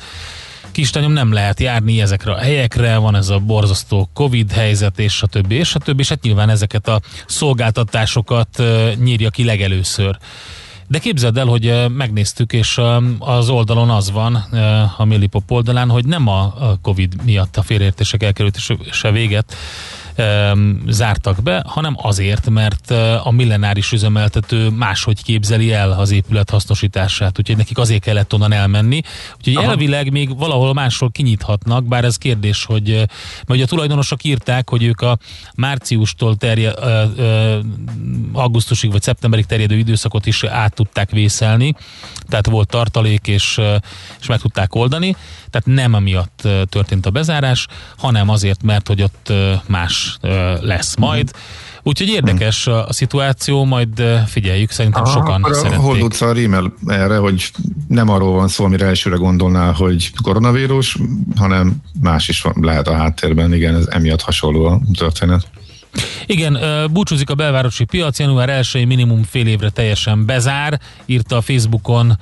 kislányom 0.72 1.12
nem 1.12 1.34
lehet 1.34 1.60
járni 1.60 2.02
ezekre 2.02 2.32
a 2.32 2.38
helyekre, 2.38 2.98
van 2.98 3.16
ez 3.16 3.30
a 3.30 3.40
borzasztó 3.40 4.10
Covid 4.14 4.52
helyzet, 4.52 5.00
és 5.00 5.22
a 5.22 5.28
többi, 5.28 5.56
és 5.56 5.76
a 5.76 5.80
többi, 5.80 6.02
és 6.02 6.10
hát 6.10 6.22
nyilván 6.22 6.50
ezeket 6.50 6.88
a 6.88 7.02
szolgáltatásokat 7.28 8.64
nyírja 9.00 9.30
ki 9.30 9.44
legelőször. 9.44 10.18
De 10.90 11.00
képzeld 11.00 11.38
el, 11.38 11.46
hogy 11.46 11.86
megnéztük, 11.90 12.54
és 12.54 12.82
az 13.20 13.50
oldalon 13.50 13.90
az 13.90 14.12
van, 14.12 14.36
a 14.98 15.06
Millipop 15.06 15.52
oldalán, 15.52 15.90
hogy 15.90 16.06
nem 16.06 16.28
a 16.28 16.54
Covid 16.82 17.24
miatt 17.24 17.58
a 17.58 17.62
félreértések 17.62 18.24
elkerülése 18.24 19.12
véget 19.12 19.56
zártak 20.88 21.44
be, 21.44 21.64
hanem 21.68 21.96
azért, 21.98 22.50
mert 22.50 22.92
a 23.24 23.32
millenáris 23.32 23.92
üzemeltető 23.92 24.70
máshogy 24.70 25.24
képzeli 25.24 25.74
el 25.74 25.92
az 25.92 26.12
épület 26.12 26.50
hasznosítását, 26.50 27.40
úgyhogy 27.40 27.58
nekik 27.58 27.78
azért 27.78 28.02
kellett 28.02 28.34
onnan 28.34 28.52
elmenni. 28.52 29.02
Úgyhogy 29.38 29.56
Aha. 29.56 29.70
elvileg 29.70 30.12
még 30.12 30.38
valahol 30.38 30.74
máshol 30.74 31.12
kinyithatnak, 31.12 31.84
bár 31.84 32.06
ez 32.06 32.18
kérdés, 32.18 32.66
hogy 32.66 32.88
mert 32.90 33.50
ugye 33.50 33.64
a 33.64 33.68
tulajdonosok 33.68 34.24
írták, 34.24 34.70
hogy 34.70 34.84
ők 34.84 35.02
a 35.02 35.18
márciustól 35.56 36.36
terje, 36.36 36.74
augusztusig 38.34 38.92
vagy 38.92 39.02
szeptemberig 39.02 39.46
terjedő 39.46 39.78
időszakot 39.78 40.26
is 40.26 40.44
át 40.44 40.74
tudták 40.74 41.10
vészelni, 41.10 41.76
tehát 42.28 42.46
volt 42.46 42.70
tartalék, 42.70 43.28
és, 43.28 43.60
és 44.20 44.28
meg 44.28 44.40
tudták 44.40 44.76
oldani, 44.76 45.16
tehát 45.50 45.68
nem 45.68 45.94
amiatt 45.94 46.48
történt 46.70 47.06
a 47.06 47.10
bezárás, 47.10 47.68
hanem 47.98 48.30
azért, 48.30 48.64
mert 48.64 48.88
hogy 48.88 49.02
ott 49.02 49.34
más 49.68 50.09
lesz 50.62 50.96
majd. 50.96 51.32
Úgyhogy 51.84 52.08
érdekes 52.08 52.68
a, 52.68 52.88
a 52.88 52.94
szituáció, 52.94 53.66
majd 53.66 54.04
figyeljük, 54.26 54.72
szerintem 54.72 55.04
Aha, 55.04 55.12
sokan 55.12 55.44
akkor 55.44 55.56
szerették. 55.56 55.80
Hold 55.80 56.02
utca 56.02 56.32
rímel 56.32 56.74
erre, 56.88 57.18
hogy 57.18 57.52
nem 57.88 58.10
arról 58.10 58.34
van 58.34 58.48
szó, 58.48 58.66
amire 58.66 58.86
elsőre 58.86 59.16
gondolná, 59.16 59.74
hogy 59.74 60.12
koronavírus, 60.24 60.98
hanem 61.36 61.76
más 62.02 62.28
is 62.28 62.42
van, 62.42 62.56
lehet 62.62 62.88
a 62.88 62.94
háttérben, 62.94 63.54
igen, 63.54 63.76
ez 63.76 63.88
emiatt 63.90 64.22
hasonló 64.22 64.66
a 64.66 64.82
történet. 64.98 65.48
Igen, 66.26 66.60
búcsúzik 66.92 67.30
a 67.30 67.36
belvárosi 67.36 67.84
piac, 67.84 68.20
január 68.20 68.50
1 68.50 68.88
minimum 68.88 69.24
fél 69.24 69.48
évre 69.48 69.70
teljesen 69.70 70.26
bezár, 70.26 70.80
írta 71.06 71.36
a 71.36 71.42
Facebookon 71.42 72.18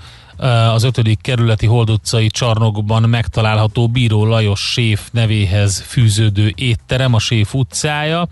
az 0.73 0.83
5. 0.83 1.17
kerületi 1.21 1.65
Hold 1.65 1.89
utcai 1.89 2.27
csarnokban 2.27 3.09
megtalálható 3.09 3.88
Bíró 3.88 4.25
Lajos 4.25 4.59
séf 4.59 5.09
nevéhez 5.11 5.79
fűződő 5.81 6.53
étterem, 6.55 7.13
a 7.13 7.19
séf 7.19 7.53
utcája. 7.53 8.27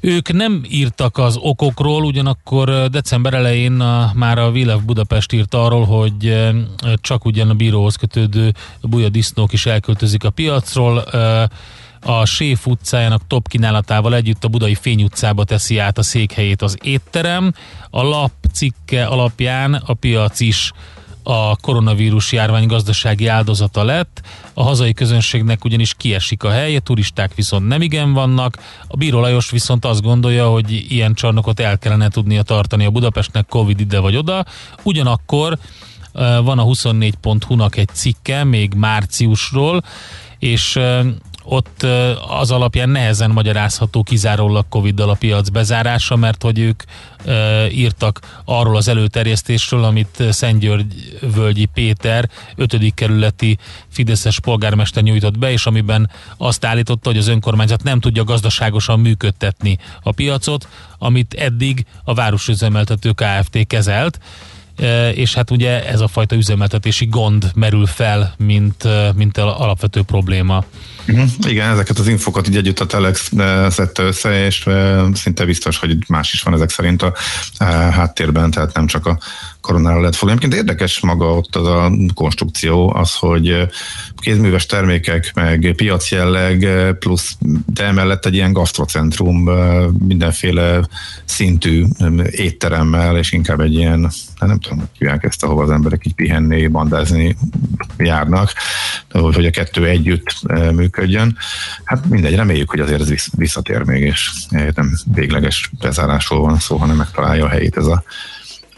Ők 0.00 0.32
nem 0.32 0.62
írtak 0.68 1.18
az 1.18 1.36
okokról, 1.40 2.04
ugyanakkor 2.04 2.68
ö, 2.68 2.86
december 2.88 3.34
elején 3.34 3.80
a, 3.80 4.10
már 4.14 4.38
a 4.38 4.50
Vilev 4.50 4.80
Budapest 4.80 5.32
írt 5.32 5.54
arról, 5.54 5.84
hogy 5.84 6.26
ö, 6.26 6.50
csak 7.00 7.24
ugyan 7.24 7.50
a 7.50 7.54
bíróhoz 7.54 7.96
kötődő 7.96 8.54
buja 8.80 9.08
disznók 9.08 9.52
is 9.52 9.66
elköltözik 9.66 10.24
a 10.24 10.30
piacról. 10.30 11.04
A 12.00 12.24
Séf 12.24 12.66
utcájának 12.66 13.26
top 13.26 13.48
kínálatával 13.48 14.14
együtt 14.14 14.44
a 14.44 14.48
Budai 14.48 14.74
Fény 14.74 15.02
utcába 15.02 15.44
teszi 15.44 15.78
át 15.78 15.98
a 15.98 16.02
székhelyét 16.02 16.62
az 16.62 16.76
étterem. 16.82 17.54
A 17.90 18.02
lap 18.02 18.32
cikke 18.56 19.04
alapján 19.04 19.74
a 19.74 19.94
piac 19.94 20.40
is 20.40 20.72
a 21.22 21.56
koronavírus 21.56 22.32
járvány 22.32 22.66
gazdasági 22.66 23.26
áldozata 23.26 23.84
lett, 23.84 24.20
a 24.54 24.62
hazai 24.62 24.92
közönségnek 24.92 25.64
ugyanis 25.64 25.94
kiesik 25.94 26.42
a 26.42 26.50
hely, 26.50 26.76
a 26.76 26.80
turisták 26.80 27.34
viszont 27.34 27.66
nem 27.66 27.82
igen 27.82 28.12
vannak, 28.12 28.58
a 28.86 28.96
Bíró 28.96 29.20
Lajos 29.20 29.50
viszont 29.50 29.84
azt 29.84 30.02
gondolja, 30.02 30.48
hogy 30.48 30.84
ilyen 30.88 31.14
csarnokot 31.14 31.60
el 31.60 31.78
kellene 31.78 32.08
tudnia 32.08 32.42
tartani 32.42 32.84
a 32.84 32.90
Budapestnek 32.90 33.46
Covid 33.46 33.80
ide 33.80 33.98
vagy 33.98 34.16
oda, 34.16 34.44
ugyanakkor 34.82 35.58
van 36.42 36.58
a 36.58 36.64
24.hu-nak 36.64 37.76
egy 37.76 37.88
cikke, 37.92 38.44
még 38.44 38.74
márciusról, 38.74 39.82
és 40.38 40.78
ott 41.48 41.86
az 42.28 42.50
alapján 42.50 42.88
nehezen 42.88 43.30
magyarázható 43.30 44.02
kizárólag 44.02 44.64
Covid-dal 44.68 45.10
a 45.10 45.14
piac 45.14 45.48
bezárása, 45.48 46.16
mert 46.16 46.42
hogy 46.42 46.58
ők 46.58 46.82
írtak 47.70 48.20
arról 48.44 48.76
az 48.76 48.88
előterjesztésről, 48.88 49.84
amit 49.84 50.22
Szentgyörgy 50.30 51.18
Völgyi 51.34 51.64
Péter, 51.64 52.28
5. 52.56 52.94
kerületi 52.94 53.58
Fideszes 53.88 54.40
polgármester 54.40 55.02
nyújtott 55.02 55.38
be, 55.38 55.50
és 55.50 55.66
amiben 55.66 56.10
azt 56.36 56.64
állította, 56.64 57.08
hogy 57.08 57.18
az 57.18 57.28
önkormányzat 57.28 57.82
nem 57.82 58.00
tudja 58.00 58.24
gazdaságosan 58.24 59.00
működtetni 59.00 59.78
a 60.02 60.12
piacot, 60.12 60.68
amit 60.98 61.34
eddig 61.34 61.86
a 62.04 62.14
Városüzemeltető 62.14 63.12
Kft. 63.12 63.66
kezelt 63.66 64.18
és 65.14 65.34
hát 65.34 65.50
ugye 65.50 65.88
ez 65.88 66.00
a 66.00 66.08
fajta 66.08 66.36
üzemeltetési 66.36 67.06
gond 67.06 67.50
merül 67.54 67.86
fel, 67.86 68.34
mint, 68.38 68.88
mint 69.14 69.38
alapvető 69.38 70.02
probléma. 70.02 70.64
Uh-huh. 71.08 71.28
Igen, 71.46 71.70
ezeket 71.70 71.98
az 71.98 72.08
infokat 72.08 72.48
így 72.48 72.56
együtt 72.56 72.80
a 72.80 72.86
Telex 72.86 73.32
szedte 73.68 74.02
össze, 74.02 74.44
és 74.44 74.66
szinte 75.14 75.44
biztos, 75.44 75.78
hogy 75.78 75.96
más 76.08 76.32
is 76.32 76.42
van 76.42 76.54
ezek 76.54 76.70
szerint 76.70 77.02
a 77.02 77.12
háttérben, 77.92 78.50
tehát 78.50 78.74
nem 78.74 78.86
csak 78.86 79.06
a 79.06 79.18
koronára 79.60 79.98
lehet 79.98 80.16
fogni. 80.16 80.34
Egyébként 80.34 80.60
érdekes 80.60 81.00
maga 81.00 81.26
ott 81.34 81.56
az 81.56 81.66
a 81.66 81.92
konstrukció, 82.14 82.94
az, 82.94 83.14
hogy 83.14 83.68
kézműves 84.20 84.66
termékek, 84.66 85.30
meg 85.34 85.72
piac 85.76 86.10
jelleg, 86.10 86.68
plusz 86.98 87.36
de 87.66 87.84
emellett 87.84 88.26
egy 88.26 88.34
ilyen 88.34 88.52
gasztrocentrum 88.52 89.50
mindenféle 89.98 90.88
szintű 91.24 91.84
étteremmel, 92.30 93.16
és 93.16 93.32
inkább 93.32 93.60
egy 93.60 93.74
ilyen, 93.74 94.02
hát 94.36 94.48
nem 94.48 94.58
tudom, 94.58 94.78
hogy 94.78 95.18
ezt, 95.20 95.42
ahova 95.42 95.62
az 95.62 95.70
emberek 95.70 96.06
így 96.06 96.14
pihenni, 96.14 96.66
bandázni 96.66 97.36
járnak, 97.96 98.52
hogy 99.10 99.46
a 99.46 99.50
kettő 99.50 99.86
együtt 99.86 100.32
működjön. 100.72 101.36
Hát 101.84 102.08
mindegy, 102.08 102.34
reméljük, 102.34 102.70
hogy 102.70 102.80
azért 102.80 103.00
ez 103.00 103.26
visszatér 103.36 103.82
még, 103.82 104.02
és 104.02 104.30
nem 104.74 104.92
végleges 105.14 105.70
bezárásról 105.80 106.40
van 106.40 106.58
szó, 106.58 106.76
hanem 106.76 106.96
megtalálja 106.96 107.44
a 107.44 107.48
helyét 107.48 107.76
ez 107.76 107.86
a 107.86 108.04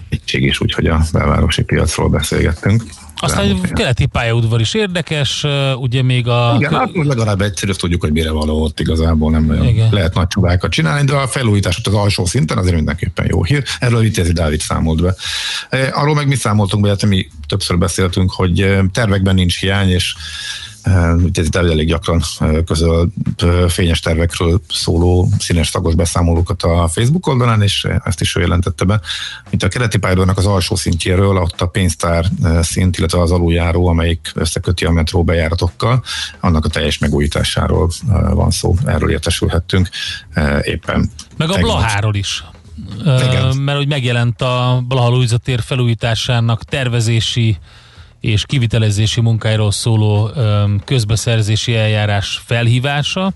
egység 0.08 0.42
is, 0.42 0.60
úgyhogy 0.60 0.86
a 0.86 1.00
belvárosi 1.12 1.62
piacról 1.62 2.08
beszélgettünk. 2.08 2.82
Aztán 3.20 3.60
a 3.62 3.68
keleti 3.72 4.06
pályaudvar 4.06 4.60
is 4.60 4.74
érdekes, 4.74 5.46
ugye 5.76 6.02
még 6.02 6.28
a... 6.28 6.54
Igen, 6.58 6.74
hát 6.74 6.94
most 6.94 7.08
legalább 7.08 7.40
egyszer 7.40 7.68
azt 7.68 7.78
tudjuk, 7.78 8.00
hogy 8.00 8.12
mire 8.12 8.30
való 8.30 8.62
ott 8.62 8.80
igazából 8.80 9.30
nem 9.30 9.44
nagyon 9.44 9.66
Igen. 9.66 9.88
lehet 9.90 10.14
nagy 10.14 10.26
csubákat 10.26 10.70
csinálni, 10.70 11.04
de 11.04 11.14
a 11.14 11.26
felújítás 11.28 11.80
az 11.84 11.94
alsó 11.94 12.26
szinten 12.26 12.58
azért 12.58 12.74
mindenképpen 12.74 13.26
jó 13.28 13.44
hír. 13.44 13.64
Erről 13.78 14.00
Vitézi 14.00 14.32
Dávid 14.32 14.60
számolt 14.60 15.02
be. 15.02 15.14
Arról 15.92 16.14
meg 16.14 16.28
mi 16.28 16.34
számoltunk 16.34 16.82
be, 16.82 16.88
hát 16.88 17.06
mi 17.06 17.28
többször 17.46 17.78
beszéltünk, 17.78 18.30
hogy 18.30 18.78
tervekben 18.92 19.34
nincs 19.34 19.58
hiány, 19.58 19.90
és 19.90 20.14
Ugye 21.16 21.42
ez 21.42 21.48
elég 21.52 21.86
gyakran 21.86 22.22
közöl 22.64 23.08
fényes 23.68 24.00
tervekről 24.00 24.60
szóló 24.68 25.28
színes 25.38 25.68
szagos 25.68 25.94
beszámolókat 25.94 26.62
a 26.62 26.88
Facebook 26.88 27.26
oldalán, 27.26 27.62
és 27.62 27.86
ezt 28.04 28.20
is 28.20 28.36
ő 28.36 28.40
jelentette 28.40 28.84
be. 28.84 29.00
Mint 29.50 29.62
a 29.62 29.68
keleti 29.68 29.98
pályadónak 29.98 30.38
az 30.38 30.46
alsó 30.46 30.76
szintjéről, 30.76 31.36
ott 31.36 31.60
a 31.60 31.66
pénztár 31.66 32.24
szint, 32.60 32.98
illetve 32.98 33.20
az 33.20 33.30
aluljáró, 33.30 33.86
amelyik 33.86 34.30
összeköti 34.34 34.84
a 34.84 34.90
metró 34.90 35.24
bejáratokkal, 35.24 36.02
annak 36.40 36.64
a 36.64 36.68
teljes 36.68 36.98
megújításáról 36.98 37.90
van 38.30 38.50
szó. 38.50 38.74
Erről 38.84 39.10
értesülhettünk 39.10 39.88
éppen. 40.62 41.10
Meg 41.36 41.50
a 41.50 41.58
Blaháról 41.58 42.14
is. 42.14 42.44
Igen. 43.00 43.56
Mert 43.56 43.78
hogy 43.78 43.88
megjelent 43.88 44.42
a 44.42 44.82
Blaha 44.88 45.38
tér 45.44 45.60
felújításának 45.62 46.64
tervezési 46.64 47.58
és 48.20 48.44
kivitelezési 48.46 49.20
munkáiról 49.20 49.72
szóló 49.72 50.30
közbeszerzési 50.84 51.74
eljárás 51.74 52.42
felhívása. 52.44 53.32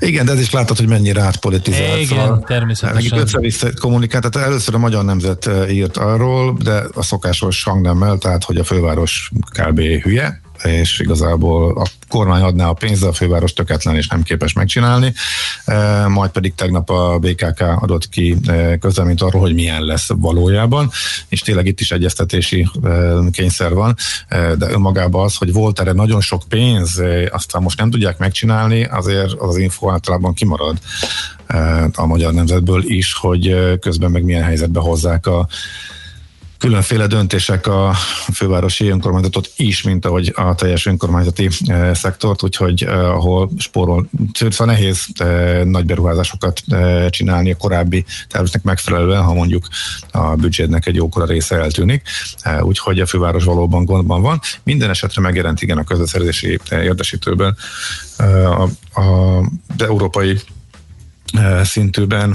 Igen, 0.00 0.24
de 0.24 0.32
ez 0.32 0.40
is 0.40 0.50
látod, 0.50 0.76
hogy 0.76 0.88
mennyire 0.88 1.20
átpolitizált. 1.20 2.00
Igen, 2.00 2.06
szóval 2.06 2.44
természetesen. 2.46 3.18
Össze-vissza 3.18 3.68
kommunikált, 3.80 4.30
tehát 4.30 4.48
először 4.48 4.74
a 4.74 4.78
Magyar 4.78 5.04
Nemzet 5.04 5.50
írt 5.70 5.96
arról, 5.96 6.56
de 6.62 6.82
a 6.94 7.02
szokásos 7.02 7.62
hangnemmel, 7.62 8.18
tehát 8.18 8.44
hogy 8.44 8.56
a 8.56 8.64
főváros 8.64 9.30
kb. 9.58 9.80
hülye, 9.80 10.40
és 10.64 11.00
igazából 11.00 11.78
a 11.78 11.86
kormány 12.08 12.42
adná 12.42 12.68
a 12.68 12.72
pénzt, 12.72 13.04
a 13.04 13.12
főváros 13.12 13.52
töketlen 13.52 13.96
és 13.96 14.08
nem 14.08 14.22
képes 14.22 14.52
megcsinálni. 14.52 15.12
Majd 16.08 16.30
pedig 16.30 16.54
tegnap 16.54 16.90
a 16.90 17.18
BKK 17.18 17.60
adott 17.60 18.08
ki 18.08 18.36
közleményt 18.80 19.22
arról, 19.22 19.40
hogy 19.40 19.54
milyen 19.54 19.82
lesz 19.82 20.08
valójában, 20.16 20.90
és 21.28 21.40
tényleg 21.40 21.66
itt 21.66 21.80
is 21.80 21.90
egyeztetési 21.90 22.68
kényszer 23.30 23.74
van, 23.74 23.94
de 24.28 24.70
önmagában 24.70 25.24
az, 25.24 25.36
hogy 25.36 25.52
volt 25.52 25.80
erre 25.80 25.92
nagyon 25.92 26.20
sok 26.20 26.42
pénz, 26.48 27.02
aztán 27.30 27.62
most 27.62 27.78
nem 27.78 27.90
tudják 27.90 28.18
megcsinálni, 28.18 28.84
azért 28.84 29.32
az, 29.32 29.48
az 29.48 29.56
info 29.56 29.90
általában 29.90 30.34
kimarad 30.34 30.78
a 31.94 32.06
magyar 32.06 32.32
nemzetből 32.32 32.82
is, 32.84 33.14
hogy 33.14 33.54
közben 33.80 34.10
meg 34.10 34.24
milyen 34.24 34.42
helyzetbe 34.42 34.80
hozzák 34.80 35.26
a 35.26 35.48
különféle 36.58 37.06
döntések 37.06 37.66
a 37.66 37.94
fővárosi 38.32 38.88
önkormányzatot 38.88 39.50
is, 39.56 39.82
mint 39.82 40.04
ahogy 40.04 40.32
a 40.36 40.54
teljes 40.54 40.86
önkormányzati 40.86 41.48
e, 41.66 41.94
szektort, 41.94 42.42
úgyhogy 42.42 42.82
e, 42.82 43.10
ahol 43.10 43.50
spórol, 43.58 44.08
szóval 44.32 44.74
nehéz 44.74 45.06
e, 45.18 45.24
nagy 45.64 45.84
beruházásokat 45.84 46.62
csinálni 47.10 47.50
a 47.50 47.56
korábbi 47.56 48.04
terveknek 48.28 48.62
megfelelően, 48.62 49.22
ha 49.22 49.34
mondjuk 49.34 49.68
a 50.10 50.34
büdzsétnek 50.34 50.86
egy 50.86 50.94
jókora 50.94 51.24
része 51.24 51.56
eltűnik, 51.56 52.02
úgyhogy 52.60 53.00
a 53.00 53.06
főváros 53.06 53.44
valóban 53.44 53.84
gondban 53.84 54.22
van. 54.22 54.40
Minden 54.62 54.90
esetre 54.90 55.20
megjelent 55.20 55.62
igen 55.62 55.78
a 55.78 55.84
közbeszerzési 55.84 56.58
érdesítőben 56.70 57.56
a, 58.16 58.22
a, 58.22 59.00
a 59.00 59.42
európai 59.78 60.40
szintűben 61.62 62.34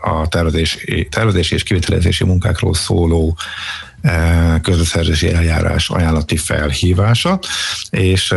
a 0.00 0.28
tervezési, 0.28 1.08
tervezési 1.10 1.54
és 1.54 1.62
kivitelezési 1.62 2.24
munkákról 2.24 2.74
szóló 2.74 3.36
közbeszerzési 4.62 5.32
eljárás 5.32 5.90
ajánlati 5.90 6.36
felhívása, 6.36 7.38
és 7.90 8.34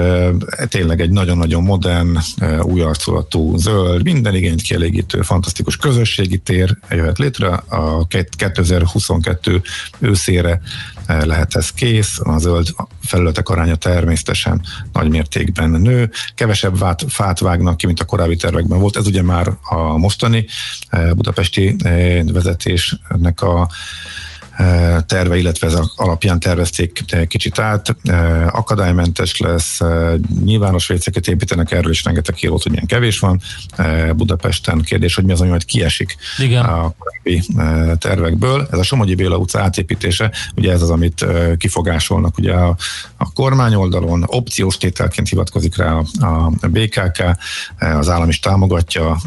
tényleg 0.68 1.02
egy 1.02 1.10
nagyon-nagyon 1.10 1.64
modern, 1.64 2.18
új 2.62 2.82
arculatú, 2.82 3.58
zöld, 3.58 4.04
minden 4.04 4.36
igényt 4.36 4.62
kielégítő, 4.62 5.22
fantasztikus 5.22 5.78
közösségi 5.78 6.38
tér 6.38 6.78
jöhet 6.90 7.18
létre. 7.18 7.48
A 7.68 8.08
2022 8.08 9.62
őszére 10.00 10.62
lehet 11.08 11.56
ez 11.56 11.72
kész, 11.72 12.20
a 12.24 12.38
zöld 12.38 12.68
felületek 13.02 13.50
aránya 13.50 13.76
természetesen 13.76 14.62
nagy 14.94 15.10
mértékben 15.10 15.70
nő, 15.70 16.12
kevesebb 16.36 16.80
vát, 16.80 17.06
fát 17.08 17.40
vágnak 17.40 17.78
ki, 17.78 17.86
mint 17.86 18.00
a 18.00 18.06
korábbi 18.06 18.36
tervekben 18.36 18.80
volt. 18.80 18.98
Ez 18.98 19.08
ugye 19.08 19.22
már 19.22 19.58
a 19.62 19.98
mostani 19.98 20.46
budapesti 21.16 21.76
vezetésnek 22.34 23.42
a 23.42 23.70
terve, 25.06 25.38
illetve 25.38 25.68
ez 25.68 25.80
alapján 25.96 26.40
tervezték 26.40 27.04
kicsit 27.28 27.60
át. 27.60 27.96
Akadálymentes 28.52 29.38
lesz, 29.38 29.80
nyilvános 30.44 30.88
véceket 30.88 31.28
építenek, 31.28 31.72
erről 31.72 31.92
is 31.92 32.04
rengeteg 32.04 32.36
hírót, 32.36 32.64
hogy 32.64 32.72
milyen 32.72 32.88
kevés 32.88 33.20
van. 33.20 33.42
Budapesten 34.16 34.82
kérdés, 34.82 35.16
hogy 35.16 35.24
mi 35.24 35.32
az, 35.32 35.42
ami 35.42 35.50
majd 35.50 35.66
kiesik 35.66 36.16
Igen. 36.38 36.66
a 36.66 36.94
korábbi 36.98 37.44
tervekből. 37.98 38.68
Ez 38.72 38.80
a 38.80 38.84
Somogyi 38.84 39.16
Béla 39.16 39.38
utca 39.38 39.62
átépítése, 39.62 40.32
ugye 40.56 40.72
ez 40.72 40.82
az, 40.82 40.90
amit 40.90 41.26
kifogásolnak 41.58 42.38
ugye 42.38 42.54
a, 42.54 42.76
a 43.18 43.34
kormány 43.34 43.76
oldalon, 43.76 44.24
opciós 44.28 44.78
tételként 44.78 45.30
hivatkozik 45.30 45.78
rá 45.78 45.92
a, 45.94 46.06
a 46.62 46.68
BKK, 46.68 47.24
az 47.80 48.10
állam 48.10 48.30
is 48.30 48.40
támogatja, 48.40 49.18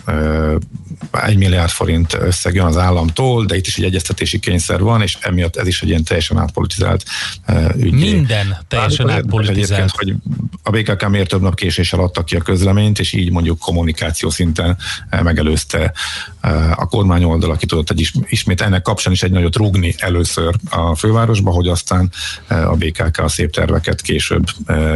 egy 1.24 1.36
milliárd 1.36 1.70
forint 1.70 2.14
összeg 2.14 2.54
jön 2.54 2.66
az 2.66 2.76
államtól, 2.76 3.44
de 3.44 3.56
itt 3.56 3.66
is 3.66 3.78
egy 3.78 3.84
egyeztetési 3.84 4.38
kényszer 4.38 4.80
van, 4.80 5.02
és 5.02 5.18
emiatt 5.22 5.56
ez 5.56 5.66
is 5.66 5.82
egy 5.82 5.88
ilyen 5.88 6.04
teljesen 6.04 6.38
átpolitizált 6.38 7.04
uh, 7.48 7.76
ügy. 7.76 7.92
Minden 7.92 8.56
teljesen 8.68 9.06
Bár, 9.06 9.16
átpolitizált. 9.16 9.90
Hogy 9.90 10.14
a 10.62 10.70
BKK 10.70 11.08
miért 11.08 11.28
több 11.28 11.40
nap 11.40 11.54
késéssel 11.54 12.00
adta 12.00 12.24
ki 12.24 12.36
a 12.36 12.40
közleményt, 12.40 12.98
és 12.98 13.12
így 13.12 13.30
mondjuk 13.30 13.58
kommunikáció 13.58 14.30
szinten 14.30 14.76
megelőzte 15.10 15.92
a 16.74 16.86
kormány 16.86 17.24
oldal, 17.24 17.50
aki 17.50 17.66
tudott 17.66 17.90
egy 17.90 18.10
ismét 18.28 18.60
ennek 18.60 18.82
kapcsán 18.82 19.12
is 19.12 19.22
egy 19.22 19.30
nagyot 19.30 19.56
rúgni 19.56 19.94
először 19.98 20.54
a 20.70 20.94
fővárosba, 20.94 21.50
hogy 21.50 21.68
aztán 21.68 22.10
a 22.48 22.76
BKK 22.76 23.18
a 23.18 23.28
szép 23.28 23.52
terveket 23.52 24.00
később 24.00 24.44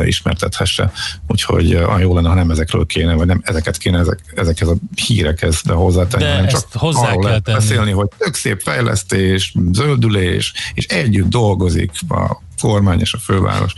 ismertethesse. 0.04 0.92
Úgyhogy 1.26 1.72
a 1.72 1.98
jó 1.98 2.14
lenne, 2.14 2.28
ha 2.28 2.34
nem 2.34 2.50
ezekről 2.50 2.86
kéne, 2.86 3.14
vagy 3.14 3.26
nem 3.26 3.40
ezeket 3.44 3.78
kéne 3.78 3.98
ezek, 3.98 4.18
ezekhez 4.34 4.68
a 4.68 4.74
hírekhez 5.06 5.60
de 5.64 5.72
hozzátenni, 5.72 6.24
de 6.24 6.30
hanem 6.30 6.48
csak 6.48 6.62
hozzá 6.72 7.08
arról 7.08 7.22
kell 7.22 7.40
tenni. 7.40 7.58
beszélni, 7.58 7.90
hogy 7.90 8.08
tök 8.18 8.34
szép 8.34 8.60
fejlesztés, 8.62 9.54
zöldülés, 9.72 10.15
és 10.24 10.86
együtt 10.86 11.28
dolgozik 11.28 11.90
a 12.08 12.42
kormány 12.60 13.00
és 13.00 13.12
a 13.12 13.18
főváros. 13.18 13.72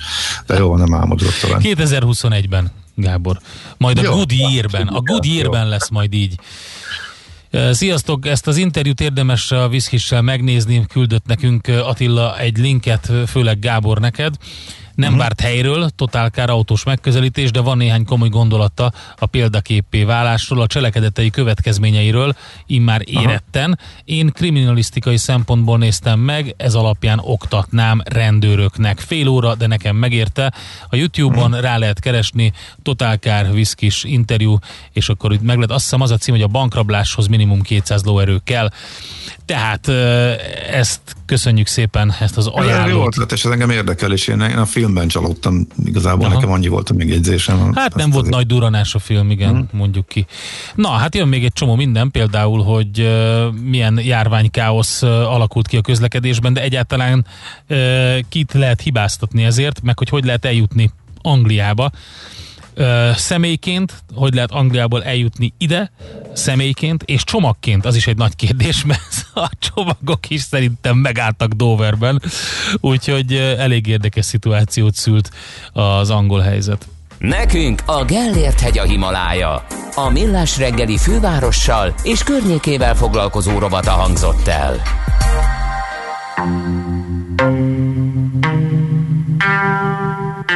De 0.46 0.56
jó, 0.56 0.76
nem 0.76 0.94
álmodott 0.94 1.38
talán. 1.40 1.60
2021-ben, 1.64 2.70
Gábor. 2.94 3.40
Majd 3.76 3.98
a 3.98 4.02
Jó. 4.02 4.10
Good 4.10 4.32
Year-ben. 4.32 4.86
A 4.86 5.00
Good 5.00 5.24
Year-ben 5.24 5.68
lesz 5.68 5.88
majd 5.88 6.14
így. 6.14 6.38
Sziasztok, 7.70 8.26
ezt 8.26 8.46
az 8.46 8.56
interjút 8.56 9.00
érdemes 9.00 9.50
a 9.50 9.68
Viszkissel 9.68 10.22
megnézni, 10.22 10.86
küldött 10.86 11.26
nekünk 11.26 11.66
Attila 11.66 12.38
egy 12.38 12.58
linket, 12.58 13.12
főleg 13.26 13.58
Gábor 13.58 13.98
neked. 13.98 14.34
Nem 14.98 15.10
Mhm. 15.10 15.18
várt 15.18 15.40
helyről, 15.40 15.88
totálkár 15.96 16.50
autós 16.50 16.84
megközelítés, 16.84 17.50
de 17.50 17.60
van 17.60 17.76
néhány 17.76 18.04
komoly 18.04 18.28
gondolata 18.28 18.92
a 19.18 19.26
példaképpé 19.26 20.02
válásról, 20.04 20.60
a 20.60 20.66
cselekedetei 20.66 21.30
következményeiről, 21.30 22.34
immár 22.66 23.02
éretten. 23.04 23.78
Én 24.04 24.32
kriminalisztikai 24.32 25.16
szempontból 25.16 25.78
néztem 25.78 26.18
meg, 26.20 26.54
ez 26.56 26.74
alapján 26.74 27.20
oktatnám 27.22 28.02
rendőröknek. 28.04 28.98
Fél 28.98 29.28
óra, 29.28 29.54
de 29.54 29.66
nekem 29.66 29.96
megérte. 29.96 30.52
A 30.88 30.96
YouTube-on 30.96 31.60
rá 31.60 31.76
lehet 31.78 32.00
keresni 32.00 32.52
Totálkár 32.82 33.52
Viszkis 33.52 34.04
interjú, 34.04 34.58
és 34.92 35.08
akkor 35.08 35.32
itt 35.32 35.42
meg 35.42 35.56
lehet, 35.56 35.70
azt 35.70 35.82
hiszem 35.82 36.00
az 36.00 36.10
a 36.10 36.16
cím, 36.16 36.34
hogy 36.34 36.42
a 36.42 36.46
bankrabláshoz 36.46 37.26
minimum 37.26 37.62
200 37.62 38.04
lóerő 38.04 38.40
kell. 38.44 38.70
Tehát 39.44 39.88
ezt 40.72 41.00
köszönjük 41.26 41.66
szépen, 41.66 42.14
ezt 42.20 42.36
az 42.36 42.46
Ez 42.46 42.52
jó 42.52 42.58
ajánlót. 42.58 43.06
ötlet, 43.06 43.32
és 43.32 43.44
ez 43.44 43.50
engem 43.50 43.70
érdekel, 43.70 44.12
és 44.12 44.26
én, 44.28 44.40
a 44.40 44.64
filmben 44.88 45.08
csalódtam, 45.08 45.66
igazából 45.84 46.24
Aha. 46.26 46.34
nekem 46.34 46.50
annyi 46.50 46.68
volt 46.68 46.90
a 46.90 46.94
megjegyzésem. 46.94 47.72
Hát 47.74 47.94
nem 47.94 48.10
volt 48.10 48.28
nagy 48.28 48.46
duranás 48.46 48.94
a 48.94 48.98
film, 48.98 49.30
igen, 49.30 49.54
Mhm. 49.54 49.76
mondjuk 49.76 50.06
ki. 50.06 50.26
Na, 50.74 50.88
hát 50.88 51.14
jön 51.14 51.28
még 51.28 51.44
egy 51.44 51.52
csomó 51.52 51.74
minden, 51.74 52.10
például, 52.10 52.62
hogy 52.62 53.00
uh, 53.00 53.52
milyen 53.62 54.00
járványkáosz 54.02 55.02
uh, 55.02 55.08
alakult 55.10 55.66
ki 55.68 55.76
a 55.76 55.80
közlekedésben, 55.80 56.52
de 56.52 56.62
egyáltalán 56.62 57.26
uh, 57.68 58.18
kit 58.28 58.52
lehet 58.52 58.80
hibáztatni 58.80 59.44
ezért, 59.44 59.82
meg 59.82 59.98
hogy 59.98 60.08
hogy 60.08 60.24
lehet 60.24 60.44
eljutni 60.44 60.90
Angliába. 61.22 61.90
Ö, 62.78 63.10
személyként, 63.16 64.02
hogy 64.14 64.34
lehet 64.34 64.50
Angliából 64.50 65.04
eljutni 65.04 65.52
ide, 65.58 65.90
személyként, 66.32 67.02
és 67.02 67.24
csomagként, 67.24 67.84
az 67.84 67.96
is 67.96 68.06
egy 68.06 68.16
nagy 68.16 68.36
kérdés, 68.36 68.84
mert 68.90 69.26
a 69.34 69.50
csomagok 69.58 70.30
is 70.30 70.40
szerintem 70.40 70.96
megálltak 70.96 71.52
Doverben, 71.52 72.22
úgyhogy 72.80 73.32
elég 73.58 73.86
érdekes 73.86 74.24
szituációt 74.24 74.94
szült 74.94 75.30
az 75.72 76.10
angol 76.10 76.40
helyzet. 76.40 76.88
Nekünk 77.18 77.82
a 77.86 78.04
Gellért 78.04 78.60
hegy 78.60 78.78
a 78.78 78.84
Himalája. 78.84 79.66
A 79.94 80.10
Millás 80.10 80.58
reggeli 80.58 80.96
fővárossal 80.96 81.94
és 82.02 82.22
környékével 82.22 82.94
foglalkozó 82.94 83.58
rovata 83.58 83.90
hangzott 83.90 84.46
el. 84.46 84.76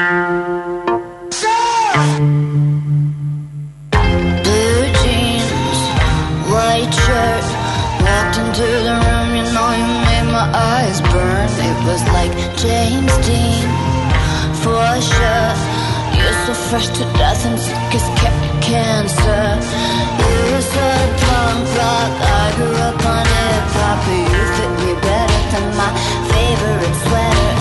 Blue 0.01 0.52
eyes 10.55 11.01
burned 11.01 11.57
It 11.71 11.79
was 11.89 12.03
like 12.17 12.33
James 12.57 13.15
Dean, 13.27 13.69
for 14.63 14.87
sure. 15.01 15.53
You're 16.17 16.39
so 16.47 16.55
fresh 16.69 16.89
to 16.89 17.05
death 17.19 17.45
and 17.47 17.59
sick 17.59 17.95
as 17.99 18.07
ca- 18.21 18.59
cancer. 18.61 19.45
You 20.23 20.61
sort 20.61 21.11
punk 21.25 21.67
rock. 21.79 22.13
I 22.41 22.53
grew 22.57 22.77
up 22.89 23.01
on 23.15 23.25
hip 23.27 23.67
hop, 23.77 23.99
but 24.05 24.21
you 24.33 24.43
fit 24.57 24.73
me 24.83 24.93
better 25.01 25.41
than 25.53 25.67
my 25.81 25.91
favorite 26.31 26.97
sweater. 27.05 27.52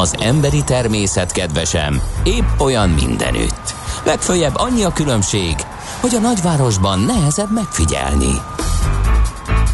Az 0.00 0.16
emberi 0.20 0.62
természet 0.64 1.32
kedvesem, 1.32 2.02
épp 2.24 2.60
olyan 2.60 2.88
mindenütt. 2.88 3.74
Legfőjebb 4.04 4.56
annyi 4.56 4.82
a 4.82 4.92
különbség, 4.92 5.54
hogy 6.00 6.14
a 6.14 6.18
nagyvárosban 6.18 7.00
nehezebb 7.00 7.52
megfigyelni. 7.52 8.32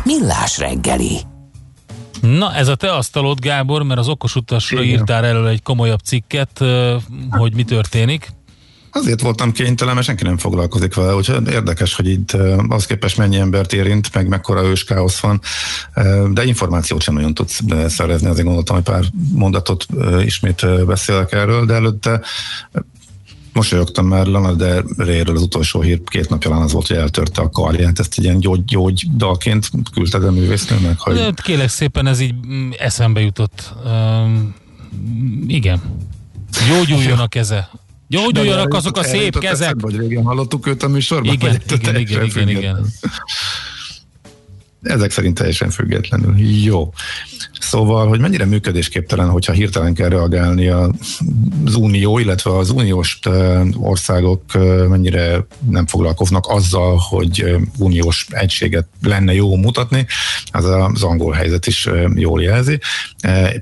Millás 0.04 0.58
reggeli. 0.58 1.20
Na, 2.20 2.54
ez 2.54 2.68
a 2.68 2.74
te 2.74 2.92
asztalod, 2.92 3.40
Gábor, 3.40 3.82
mert 3.82 4.00
az 4.00 4.08
okos 4.08 4.34
utasra 4.36 4.82
Igen. 4.82 4.98
írtál 4.98 5.24
elő 5.24 5.48
egy 5.48 5.62
komolyabb 5.62 6.00
cikket, 6.00 6.64
hogy 7.30 7.54
mi 7.54 7.64
történik. 7.64 8.32
Azért 8.96 9.20
voltam 9.20 9.52
kénytelen, 9.52 9.94
mert 9.94 10.06
senki 10.06 10.24
nem 10.24 10.38
foglalkozik 10.38 10.94
vele, 10.94 11.14
úgyhogy 11.14 11.48
érdekes, 11.48 11.94
hogy 11.94 12.08
itt 12.08 12.36
az 12.68 12.86
képest 12.86 13.16
mennyi 13.16 13.36
embert 13.36 13.72
érint, 13.72 14.14
meg 14.14 14.28
mekkora 14.28 14.64
ős 14.64 14.84
káosz 14.84 15.18
van, 15.18 15.40
de 16.32 16.44
információt 16.44 17.02
sem 17.02 17.14
nagyon 17.14 17.34
tudsz 17.34 17.60
szerezni, 17.86 18.28
azért 18.28 18.46
gondoltam, 18.46 18.76
hogy 18.76 18.84
pár 18.84 19.04
mondatot 19.32 19.86
ismét 20.24 20.86
beszélek 20.86 21.32
erről, 21.32 21.64
de 21.64 21.74
előtte 21.74 22.20
mosolyogtam 23.52 24.06
már 24.06 24.26
Lana 24.26 24.52
de 24.52 24.82
Rayről 24.96 25.36
az 25.36 25.42
utolsó 25.42 25.80
hír 25.80 26.00
két 26.04 26.28
napja 26.28 26.50
az 26.50 26.72
volt, 26.72 26.86
hogy 26.86 26.96
eltörte 26.96 27.42
a 27.42 27.50
karját, 27.50 27.98
ezt 27.98 28.14
egy 28.18 28.24
ilyen 28.24 28.38
gyógy, 28.38 28.64
gyógy 28.64 29.06
dalként 29.16 29.70
küldted 29.92 30.24
a 30.24 30.30
művésznőnek? 30.30 30.98
Hogy... 30.98 31.14
De, 31.14 31.32
kélek 31.42 31.68
szépen 31.68 32.06
ez 32.06 32.20
így 32.20 32.34
mm, 32.46 32.70
eszembe 32.78 33.20
jutott. 33.20 33.74
Um, 33.84 34.54
igen. 35.46 35.80
Gyógyuljon 36.68 37.18
a 37.18 37.26
keze. 37.26 37.68
Gyógyuljanak 38.08 38.74
azok 38.74 38.96
a 38.96 39.02
szép 39.02 39.38
kezek. 39.38 39.74
Vagy 39.80 39.96
régen 39.96 40.22
hallottuk 40.22 40.66
őt 40.66 40.82
a 40.82 40.88
műsorban? 40.88 41.32
Igen, 41.32 41.60
igen, 41.70 41.96
igen, 41.96 42.24
igen, 42.24 42.48
igen. 42.48 42.86
Ezek 44.82 45.10
szerint 45.10 45.34
teljesen 45.34 45.70
függetlenül. 45.70 46.38
Jó. 46.38 46.92
Szóval, 47.60 48.08
hogy 48.08 48.20
mennyire 48.20 48.44
működésképtelen, 48.44 49.28
hogyha 49.28 49.52
hirtelen 49.52 49.94
kell 49.94 50.08
reagálni 50.08 50.68
az 50.68 51.74
unió, 51.74 52.18
illetve 52.18 52.56
az 52.56 52.70
uniós 52.70 53.18
országok 53.76 54.42
mennyire 54.88 55.46
nem 55.70 55.86
foglalkoznak 55.86 56.46
azzal, 56.48 56.96
hogy 57.08 57.56
uniós 57.78 58.26
egységet 58.30 58.86
lenne 59.02 59.34
jó 59.34 59.56
mutatni, 59.56 60.06
az 60.50 60.64
az 60.64 61.02
angol 61.02 61.32
helyzet 61.32 61.66
is 61.66 61.88
jól 62.14 62.42
jelzi. 62.42 62.78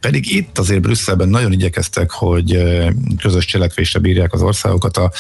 Pedig 0.01 0.35
itt 0.35 0.59
azért 0.59 0.81
Brüsszelben 0.81 1.29
nagyon 1.29 1.53
igyekeztek, 1.53 2.11
hogy 2.11 2.63
közös 3.19 3.45
cselekvésre 3.45 3.99
bírják 3.99 4.33
az 4.33 4.43
országokat 4.43 4.97
a 4.97 5.11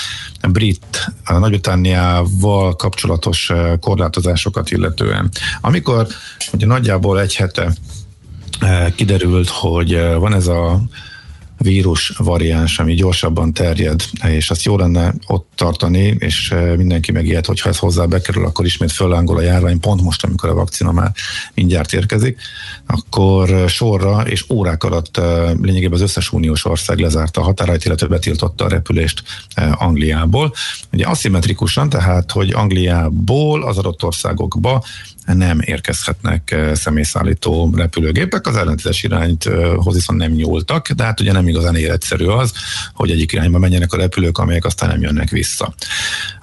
brit, 0.49 1.13
a 1.25 1.39
Nagy-Britanniával 1.39 2.77
kapcsolatos 2.77 3.53
korlátozásokat 3.81 4.71
illetően. 4.71 5.31
Amikor 5.61 6.07
ugye 6.53 6.67
nagyjából 6.67 7.21
egy 7.21 7.35
hete 7.35 7.75
kiderült, 8.95 9.49
hogy 9.49 9.95
eh, 9.95 10.19
van 10.19 10.35
ez 10.35 10.47
a 10.47 10.81
vírus 11.59 12.13
variáns, 12.17 12.79
ami 12.79 12.95
gyorsabban 12.95 13.53
terjed, 13.53 14.03
és 14.27 14.51
azt 14.51 14.63
jó 14.63 14.77
lenne 14.77 15.15
ott 15.27 15.49
tartani, 15.55 16.17
és 16.19 16.51
eh, 16.51 16.77
mindenki 16.77 17.13
megijed, 17.13 17.47
hogyha 17.47 17.69
ez 17.69 17.79
hozzá 17.79 18.05
bekerül, 18.05 18.45
akkor 18.45 18.65
ismét 18.65 18.93
föllángol 18.93 19.37
a 19.37 19.41
járvány, 19.41 19.81
pont 19.81 20.03
most, 20.03 20.25
amikor 20.25 20.49
a 20.49 20.55
vakcina 20.55 20.93
már 20.93 21.13
mindjárt 21.55 21.93
érkezik, 21.93 22.41
akkor 22.87 23.69
sorra 23.69 24.21
és 24.21 24.45
órák 24.51 24.85
alatt 24.85 25.21
lényegében 25.63 25.93
az 25.93 26.01
összes 26.01 26.33
uniós 26.33 26.65
ország 26.65 26.99
lezárta 26.99 27.41
a 27.41 27.45
határait, 27.45 27.85
illetve 27.85 28.07
betiltotta 28.07 28.65
a 28.65 28.69
repülést 28.69 29.23
Angliából. 29.73 30.53
Ugye 30.93 31.07
aszimmetrikusan, 31.07 31.89
tehát, 31.89 32.31
hogy 32.31 32.53
Angliából 32.53 33.63
az 33.63 33.79
adott 33.79 34.05
országokba 34.05 34.85
nem 35.25 35.61
érkezhetnek 35.61 36.51
eh, 36.51 36.75
személyszállító 36.75 37.71
repülőgépek, 37.77 38.47
az 38.47 38.57
ellentétes 38.57 39.03
irányhoz 39.03 39.95
viszont 39.95 40.19
nem 40.19 40.33
nyúltak, 40.33 40.91
de 40.91 41.05
hát 41.05 41.21
ugye 41.21 41.33
nem 41.33 41.49
igazán 41.49 41.77
életszerű 41.77 42.27
az, 42.27 42.53
hogy 42.95 43.11
egyik 43.11 43.33
irányba 43.33 43.59
menjenek 43.59 43.93
a 43.93 43.97
repülők, 43.97 44.39
amelyek 44.39 44.65
aztán 44.65 44.89
nem 44.89 45.01
jönnek 45.01 45.31
vissza. 45.31 45.75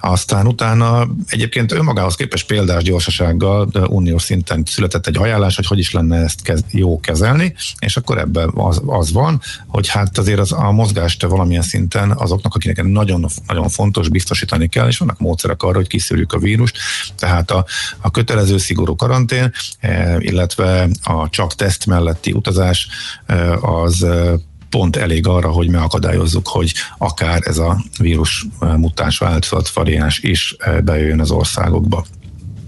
Aztán 0.00 0.46
utána 0.46 1.08
egyébként 1.26 1.72
önmagához 1.72 2.14
képes 2.14 2.44
példás 2.44 2.82
gyorsasággal 2.82 3.68
uniós 3.88 4.22
szinten 4.22 4.62
született 4.66 5.06
egy 5.06 5.16
ajánlás, 5.16 5.56
hogy 5.56 5.66
hogy 5.66 5.78
is 5.78 5.90
lenne 5.90 6.16
ezt 6.16 6.42
kez, 6.42 6.64
jó 6.70 7.00
kezelni, 7.00 7.54
és 7.78 7.96
akkor 7.96 8.18
ebben 8.18 8.50
az, 8.54 8.82
az 8.86 9.12
van, 9.12 9.40
hogy 9.66 9.88
hát 9.88 10.18
azért 10.18 10.38
az, 10.38 10.52
a 10.52 10.70
mozgást 10.70 11.22
valamilyen 11.22 11.62
szinten 11.62 12.10
azoknak, 12.10 12.54
akinek 12.54 12.82
nagyon, 12.82 13.26
nagyon 13.46 13.68
fontos, 13.68 14.08
biztosítani 14.08 14.68
kell, 14.68 14.88
és 14.88 14.98
vannak 14.98 15.18
módszerek 15.18 15.62
arra, 15.62 15.76
hogy 15.76 15.86
kiszűrjük 15.86 16.32
a 16.32 16.38
vírust, 16.38 16.76
tehát 17.16 17.50
a, 17.50 17.64
a 18.00 18.10
kötelező 18.10 18.58
szigorú 18.72 18.96
karantén, 18.96 19.52
eh, 19.80 20.16
illetve 20.18 20.88
a 21.02 21.28
csak 21.28 21.54
teszt 21.54 21.86
melletti 21.86 22.32
utazás 22.32 22.88
eh, 23.26 23.64
az 23.64 24.02
eh, 24.02 24.32
pont 24.70 24.96
elég 24.96 25.26
arra, 25.26 25.50
hogy 25.50 25.68
megakadályozzuk, 25.68 26.48
hogy 26.48 26.72
akár 26.98 27.40
ez 27.44 27.58
a 27.58 27.84
vírus 27.98 28.46
mutáns 28.58 29.18
változat, 29.18 29.68
variáns 29.68 30.18
is 30.18 30.56
bejöjjön 30.84 31.20
az 31.20 31.30
országokba. 31.30 32.04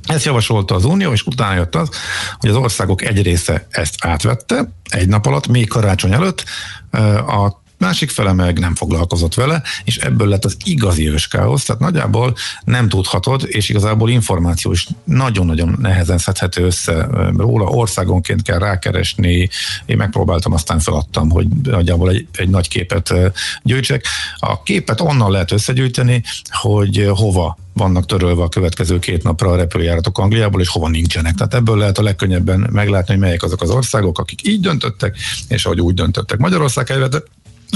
Ezt 0.06 0.24
javasolta 0.24 0.74
az 0.74 0.84
Unió, 0.84 1.12
és 1.12 1.22
utána 1.22 1.54
jött 1.54 1.74
az, 1.74 1.88
hogy 2.38 2.50
az 2.50 2.56
országok 2.56 3.02
egy 3.02 3.22
része 3.22 3.66
ezt 3.70 3.94
átvette 4.00 4.68
egy 4.90 5.08
nap 5.08 5.26
alatt, 5.26 5.46
még 5.46 5.68
karácsony 5.68 6.12
előtt, 6.12 6.44
a 7.26 7.62
másik 7.78 8.10
fele 8.10 8.32
meg 8.32 8.58
nem 8.58 8.74
foglalkozott 8.74 9.34
vele, 9.34 9.62
és 9.84 9.96
ebből 9.96 10.28
lett 10.28 10.44
az 10.44 10.56
igazi 10.64 11.08
őskáosz, 11.08 11.64
tehát 11.64 11.80
nagyjából 11.80 12.34
nem 12.64 12.88
tudhatod, 12.88 13.42
és 13.46 13.68
igazából 13.68 14.10
információ 14.10 14.72
is 14.72 14.88
nagyon-nagyon 15.04 15.76
nehezen 15.80 16.18
szedhető 16.18 16.64
össze 16.64 17.08
róla, 17.36 17.64
országonként 17.64 18.42
kell 18.42 18.58
rákeresni, 18.58 19.48
én 19.86 19.96
megpróbáltam, 19.96 20.52
aztán 20.52 20.78
feladtam, 20.78 21.30
hogy 21.30 21.46
nagyjából 21.62 22.10
egy, 22.10 22.26
egy 22.32 22.48
nagy 22.48 22.68
képet 22.68 23.14
gyűjtsek. 23.62 24.06
A 24.36 24.62
képet 24.62 25.00
onnan 25.00 25.30
lehet 25.30 25.52
összegyűjteni, 25.52 26.22
hogy 26.50 27.10
hova 27.14 27.58
vannak 27.72 28.06
törölve 28.06 28.42
a 28.42 28.48
következő 28.48 28.98
két 28.98 29.22
napra 29.22 29.50
a 29.50 29.56
repülőjáratok 29.56 30.18
Angliából, 30.18 30.60
és 30.60 30.68
hova 30.68 30.88
nincsenek. 30.88 31.34
Tehát 31.34 31.54
ebből 31.54 31.78
lehet 31.78 31.98
a 31.98 32.02
legkönnyebben 32.02 32.68
meglátni, 32.72 33.12
hogy 33.12 33.22
melyek 33.22 33.42
azok 33.42 33.62
az 33.62 33.70
országok, 33.70 34.18
akik 34.18 34.48
így 34.48 34.60
döntöttek, 34.60 35.16
és 35.48 35.64
ahogy 35.64 35.80
úgy 35.80 35.94
döntöttek. 35.94 36.38
Magyarország 36.38 36.88
helyzete 36.88 37.22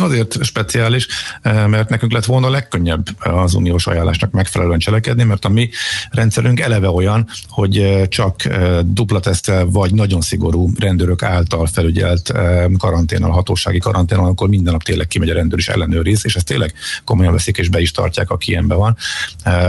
Azért 0.01 0.45
speciális, 0.45 1.07
eh, 1.43 1.67
mert 1.67 1.89
nekünk 1.89 2.13
lett 2.13 2.25
volna 2.25 2.47
a 2.47 2.51
legkönnyebb 2.51 3.07
az 3.19 3.55
uniós 3.55 3.87
ajánlásnak 3.87 4.31
megfelelően 4.31 4.79
cselekedni, 4.79 5.23
mert 5.23 5.45
a 5.45 5.49
mi 5.49 5.71
rendszerünk 6.11 6.61
eleve 6.61 6.91
olyan, 6.91 7.29
hogy 7.49 7.79
eh, 7.79 8.07
csak 8.07 8.45
eh, 8.45 8.79
dupla 8.85 9.21
tesztel 9.21 9.67
vagy 9.67 9.95
nagyon 9.95 10.21
szigorú 10.21 10.71
rendőrök 10.79 11.23
által 11.23 11.67
felügyelt 11.67 12.33
karanténnal, 12.79 13.31
hatósági 13.31 13.79
karanténnal, 13.79 14.27
akkor 14.27 14.49
minden 14.49 14.73
nap 14.73 14.83
tényleg 14.83 15.07
kimegy 15.07 15.31
a 15.31 15.35
rendőr 15.35 15.59
is 15.59 15.69
ellenőriz, 15.69 16.25
és 16.25 16.37
ezt 16.37 16.47
tényleg 16.47 16.75
komolyan 17.05 17.33
veszik 17.33 17.59
és 17.59 17.69
be 17.69 17.81
is 17.81 17.91
tartják, 17.91 18.31
aki 18.31 18.51
ilyenben 18.51 18.79
van. 18.79 18.97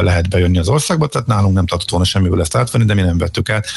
Lehet 0.02 0.30
bejönni 0.30 0.58
az 0.58 0.68
országba, 0.68 1.08
tehát 1.08 1.28
nálunk 1.28 1.54
nem 1.54 1.66
tartott 1.66 1.90
volna 1.90 2.06
semmiből 2.06 2.42
ezt 2.42 2.56
átvenni, 2.56 2.86
de 2.86 2.94
mi 2.94 3.02
nem 3.02 3.18
vettük 3.18 3.50
át 3.50 3.68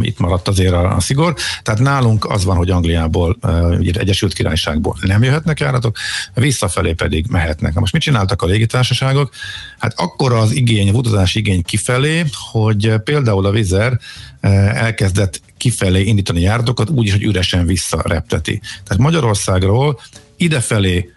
itt 0.00 0.18
maradt 0.18 0.48
azért 0.48 0.72
a, 0.72 0.96
a 0.96 1.00
szigor. 1.00 1.34
Tehát 1.62 1.80
nálunk 1.80 2.24
az 2.24 2.44
van, 2.44 2.56
hogy 2.56 2.70
Angliából, 2.70 3.36
ugye 3.78 3.92
Egyesült 3.92 4.32
Királyságból 4.32 4.96
nem 5.00 5.22
jöhetnek 5.22 5.60
járatok, 5.60 5.96
visszafelé 6.34 6.92
pedig 6.92 7.26
mehetnek. 7.30 7.74
Na 7.74 7.80
most 7.80 7.92
mit 7.92 8.02
csináltak 8.02 8.42
a 8.42 8.46
légitársaságok? 8.46 9.32
Hát 9.78 9.92
akkor 9.96 10.32
az 10.32 10.52
igény, 10.52 10.88
az 10.88 10.94
utazási 10.94 11.38
igény 11.38 11.62
kifelé, 11.62 12.24
hogy 12.50 12.94
például 13.04 13.46
a 13.46 13.50
Vizer 13.50 13.98
elkezdett 14.40 15.40
kifelé 15.56 16.02
indítani 16.02 16.40
járatokat, 16.40 16.90
úgyis, 16.90 17.12
hogy 17.12 17.22
üresen 17.22 17.66
visszarepteti. 17.66 18.60
Tehát 18.84 19.02
Magyarországról 19.02 20.00
idefelé 20.36 21.12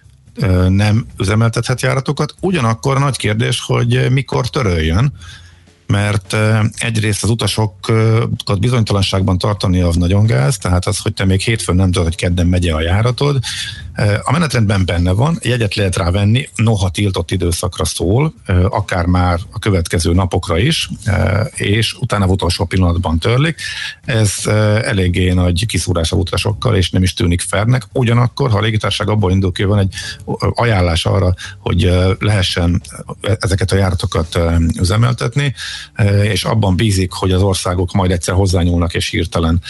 nem 0.67 1.05
üzemeltethet 1.19 1.81
járatokat, 1.81 2.35
ugyanakkor 2.39 2.99
nagy 2.99 3.17
kérdés, 3.17 3.61
hogy 3.61 4.11
mikor 4.11 4.49
töröljön, 4.49 5.13
mert 5.91 6.35
egyrészt 6.77 7.23
az 7.23 7.29
utasokat 7.29 8.59
bizonytalanságban 8.59 9.37
tartani 9.37 9.81
az 9.81 9.95
nagyon 9.95 10.25
gáz, 10.25 10.57
tehát 10.57 10.85
az, 10.87 10.97
hogy 10.97 11.13
te 11.13 11.25
még 11.25 11.41
hétfőn 11.41 11.75
nem 11.75 11.91
tudod, 11.91 12.07
hogy 12.07 12.15
kedden 12.15 12.47
megy 12.47 12.67
a 12.67 12.81
járatod, 12.81 13.39
a 14.23 14.31
menetrendben 14.31 14.85
benne 14.85 15.11
van, 15.11 15.39
jegyet 15.41 15.75
lehet 15.75 15.95
rá 15.95 16.11
venni, 16.11 16.49
noha 16.55 16.89
tiltott 16.89 17.31
időszakra 17.31 17.85
szól, 17.85 18.33
akár 18.69 19.05
már 19.05 19.39
a 19.51 19.59
következő 19.59 20.13
napokra 20.13 20.57
is, 20.57 20.89
és 21.55 21.93
utána 21.93 22.25
utolsó 22.25 22.65
pillanatban 22.65 23.19
törlik. 23.19 23.59
Ez 24.05 24.33
eléggé 24.83 25.31
nagy 25.31 25.65
kiszúrás 25.65 26.11
a 26.11 26.15
utasokkal, 26.15 26.75
és 26.75 26.89
nem 26.89 27.03
is 27.03 27.13
tűnik 27.13 27.41
fernek. 27.41 27.87
Ugyanakkor, 27.93 28.51
ha 28.51 28.57
a 28.57 28.61
légitárság 28.61 29.09
abból 29.09 29.31
indul 29.31 29.51
ki, 29.51 29.63
van 29.63 29.79
egy 29.79 29.93
ajánlás 30.53 31.05
arra, 31.05 31.33
hogy 31.59 31.93
lehessen 32.19 32.81
ezeket 33.39 33.71
a 33.71 33.75
járatokat 33.75 34.39
üzemeltetni, 34.79 35.53
és 36.23 36.43
abban 36.43 36.75
bízik, 36.75 37.11
hogy 37.11 37.31
az 37.31 37.41
országok 37.41 37.91
majd 37.91 38.11
egyszer 38.11 38.33
hozzányúlnak, 38.33 38.93
és 38.93 39.09
hirtelen 39.09 39.61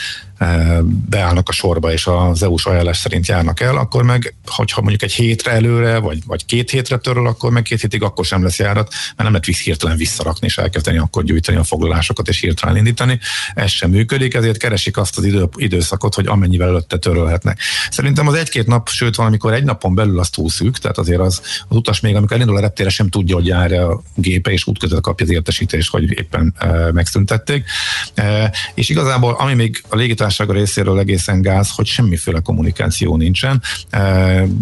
beállnak 1.09 1.49
a 1.49 1.51
sorba, 1.51 1.91
és 1.91 2.07
az 2.07 2.43
EU-s 2.43 2.65
ajánlás 2.65 2.97
szerint 2.97 3.27
járnak 3.27 3.59
el, 3.59 3.77
akkor 3.77 4.03
meg, 4.03 4.35
hogyha 4.45 4.81
mondjuk 4.81 5.01
egy 5.01 5.13
hétre 5.13 5.51
előre, 5.51 5.97
vagy, 5.97 6.19
vagy 6.25 6.45
két 6.45 6.69
hétre 6.69 6.97
töröl, 6.97 7.27
akkor 7.27 7.51
meg 7.51 7.63
két 7.63 7.81
hétig 7.81 8.03
akkor 8.03 8.25
sem 8.25 8.43
lesz 8.43 8.59
járat, 8.59 8.89
mert 8.89 9.15
nem 9.15 9.31
lehet 9.31 9.45
hirtelen 9.45 9.97
visszarakni, 9.97 10.47
és 10.47 10.57
elkezdeni 10.57 10.97
akkor 10.97 11.23
gyűjteni 11.23 11.57
a 11.57 11.63
foglalásokat, 11.63 12.27
és 12.27 12.39
hirtelen 12.39 12.77
indítani. 12.77 13.19
Ez 13.53 13.69
sem 13.69 13.89
működik, 13.89 14.33
ezért 14.33 14.57
keresik 14.57 14.97
azt 14.97 15.17
az 15.17 15.23
idő, 15.23 15.49
időszakot, 15.55 16.15
hogy 16.15 16.27
amennyivel 16.27 16.67
előtte 16.67 16.97
törölhetnek. 16.97 17.59
Szerintem 17.89 18.27
az 18.27 18.33
egy-két 18.33 18.67
nap, 18.67 18.89
sőt 18.89 19.15
valamikor 19.15 19.53
egy 19.53 19.63
napon 19.63 19.95
belül 19.95 20.19
az 20.19 20.29
túl 20.29 20.49
szűk, 20.49 20.77
tehát 20.77 20.97
azért 20.97 21.19
az, 21.19 21.41
az 21.67 21.75
utas 21.75 21.99
még, 21.99 22.15
amikor 22.15 22.35
elindul 22.35 22.57
a 22.57 22.61
reptére, 22.61 22.89
sem 22.89 23.09
tudja, 23.09 23.35
hogy 23.35 23.47
jár 23.47 23.71
a 23.71 24.01
gépe, 24.15 24.51
és 24.51 24.67
útközben 24.67 25.01
kapja 25.01 25.25
az 25.25 25.31
értesítést, 25.31 25.89
hogy 25.89 26.11
éppen 26.11 26.53
e, 26.57 26.91
megszüntették. 26.91 27.65
E, 28.13 28.53
és 28.73 28.89
igazából, 28.89 29.35
ami 29.39 29.53
még 29.53 29.83
a 29.89 29.95
légitársaság 29.95 30.29
légitársága 30.32 30.53
részéről 30.53 30.99
egészen 30.99 31.41
gáz, 31.41 31.71
hogy 31.75 31.86
semmiféle 31.86 32.39
kommunikáció 32.39 33.17
nincsen. 33.17 33.61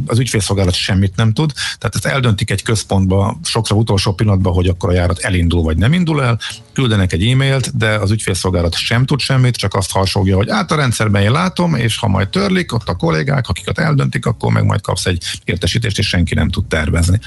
Az 0.05 0.19
ügyfélszolgálat 0.19 0.73
semmit 0.73 1.15
nem 1.15 1.33
tud, 1.33 1.51
tehát 1.77 1.95
ezt 1.95 2.05
eldöntik 2.05 2.51
egy 2.51 2.63
központba, 2.63 3.39
sokszor 3.43 3.77
utolsó 3.77 4.13
pillanatban, 4.13 4.53
hogy 4.53 4.67
akkor 4.67 4.89
a 4.89 4.93
járat 4.93 5.19
elindul 5.19 5.61
vagy 5.61 5.77
nem 5.77 5.93
indul 5.93 6.23
el, 6.23 6.39
küldenek 6.73 7.13
egy 7.13 7.27
e-mailt, 7.27 7.77
de 7.77 7.89
az 7.89 8.11
ügyfélszolgálat 8.11 8.75
sem 8.75 9.05
tud 9.05 9.19
semmit, 9.19 9.55
csak 9.55 9.73
azt 9.73 9.91
harsogja, 9.91 10.35
hogy 10.35 10.49
át 10.49 10.71
a 10.71 10.75
rendszerben 10.75 11.21
én 11.21 11.31
látom, 11.31 11.75
és 11.75 11.97
ha 11.97 12.07
majd 12.07 12.29
törlik, 12.29 12.73
ott 12.73 12.89
a 12.89 12.95
kollégák, 12.95 13.47
akiket 13.47 13.79
eldöntik, 13.79 14.25
akkor 14.25 14.51
meg 14.51 14.63
majd 14.63 14.81
kapsz 14.81 15.05
egy 15.05 15.23
értesítést, 15.43 15.97
és 15.97 16.07
senki 16.07 16.33
nem 16.33 16.49
tud 16.49 16.65
tervezni. 16.65 17.19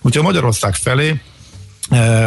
Úgyhogy 0.00 0.24
Magyarország 0.24 0.74
felé 0.74 1.20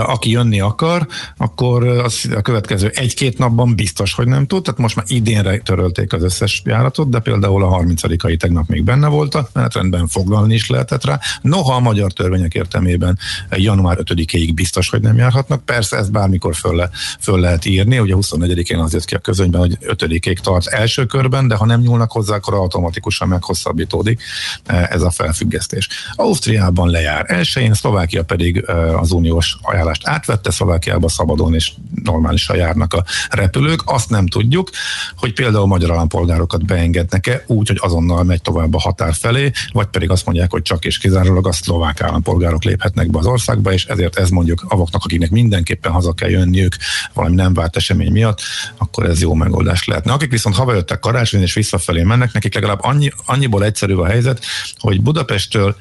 aki 0.06 0.30
jönni 0.30 0.60
akar, 0.60 1.08
akkor 1.38 1.88
az 1.88 2.30
a 2.36 2.42
következő 2.42 2.92
egy-két 2.96 3.38
napban 3.38 3.76
biztos, 3.76 4.14
hogy 4.14 4.28
nem 4.28 4.48
tud. 4.48 4.64
Tehát 4.64 4.80
most 4.80 4.96
már 4.96 5.06
idénre 5.08 5.58
törölték 5.58 6.14
az 6.14 6.24
összes 6.24 6.62
járatot, 6.66 7.10
de 7.10 7.20
például 7.20 7.64
a 7.64 7.78
30-ai 7.78 8.38
tegnap 8.38 8.68
még 8.68 8.84
benne 8.84 9.08
volt 9.08 9.36
a 9.36 9.50
menetrendben, 9.54 10.08
foglalni 10.08 10.54
is 10.54 10.70
lehetett 10.70 11.06
rá. 11.06 11.20
Noha 11.42 11.76
a 11.76 11.80
magyar 11.80 12.12
törvények 12.12 12.54
értelmében 12.54 13.18
január 13.50 13.98
5-ig 14.04 14.52
biztos, 14.56 14.90
hogy 14.90 15.02
nem 15.02 15.18
járhatnak. 15.18 15.66
Persze 15.66 15.98
ezt 15.98 16.12
bármikor 16.12 16.56
föl, 16.56 16.76
le, 16.76 16.90
föl 17.20 17.40
lehet 17.40 17.66
írni, 17.66 18.00
ugye 18.00 18.14
24-én 18.18 18.80
az 18.80 18.94
jött 18.94 19.06
ki 19.06 19.16
a 19.16 19.20
közönyben, 19.20 19.62
hogy 19.62 19.78
5-ig 19.82 20.38
tart 20.38 20.68
első 20.68 21.06
körben, 21.06 21.48
de 21.48 21.56
ha 21.56 21.66
nem 21.66 21.82
nyúlnak 21.82 22.12
hozzá, 22.12 22.36
akkor 22.36 22.54
automatikusan 22.54 23.28
meghosszabbítódik 23.28 24.22
ez 24.66 25.02
a 25.02 25.12
felfüggesztés. 25.12 25.90
Ausztriában 26.16 26.90
lejár 26.90 27.26
elsőjén, 27.28 27.74
Szlovákia 27.74 28.24
pedig 28.24 28.70
az 29.00 29.12
uniós 29.12 29.53
ajánlást 29.62 30.08
átvette, 30.08 30.52
Szlovákiába 30.52 31.10
szabadon 31.10 31.54
és 31.54 31.72
normálisan 32.04 32.56
járnak 32.56 32.94
a 32.94 33.04
repülők. 33.30 33.82
Azt 33.86 34.10
nem 34.10 34.28
tudjuk, 34.28 34.70
hogy 35.18 35.34
például 35.34 35.68
magyar 35.68 35.92
állampolgárokat 35.92 36.66
beengednek-e 36.66 37.44
úgy, 37.48 37.68
hogy 37.68 37.80
azonnal 37.82 38.24
megy 38.24 38.42
tovább 38.42 38.74
a 38.74 38.80
határ 38.80 39.14
felé, 39.14 39.52
vagy 39.72 39.88
pedig 39.88 40.10
azt 40.10 40.26
mondják, 40.26 40.52
hogy 40.52 40.62
csak 40.62 40.86
és 40.86 40.98
kizárólag 40.98 41.48
a 41.48 41.52
szlovák 41.52 42.02
állampolgárok 42.02 42.64
léphetnek 42.64 43.10
be 43.10 43.18
az 43.20 43.26
országba, 43.26 43.74
és 43.74 43.86
ezért 43.86 44.16
ez 44.16 44.30
mondjuk 44.30 44.66
avoknak, 44.68 45.04
akiknek 45.04 45.30
mindenképpen 45.30 45.92
haza 45.92 46.14
kell 46.14 46.30
jönniük 46.30 46.76
valami 47.14 47.36
nem 47.36 47.54
várt 47.54 47.76
esemény 47.76 48.12
miatt, 48.12 48.42
akkor 48.78 49.06
ez 49.06 49.22
jó 49.22 49.34
megoldás 49.34 49.86
lehetne. 49.86 50.12
Akik 50.12 50.32
viszont 50.32 50.56
hazajöttek 50.56 51.00
karácsony 51.00 51.42
és 51.42 51.54
visszafelé 51.54 52.04
mennek, 52.04 52.34
nekik 52.34 52.54
legalább 52.54 52.80
annyi, 52.82 53.12
annyiból 53.26 53.64
egyszerű 53.64 53.96
a 53.96 54.06
helyzet, 54.06 54.46
hogy 54.78 55.02
Budapesttől 55.02 55.76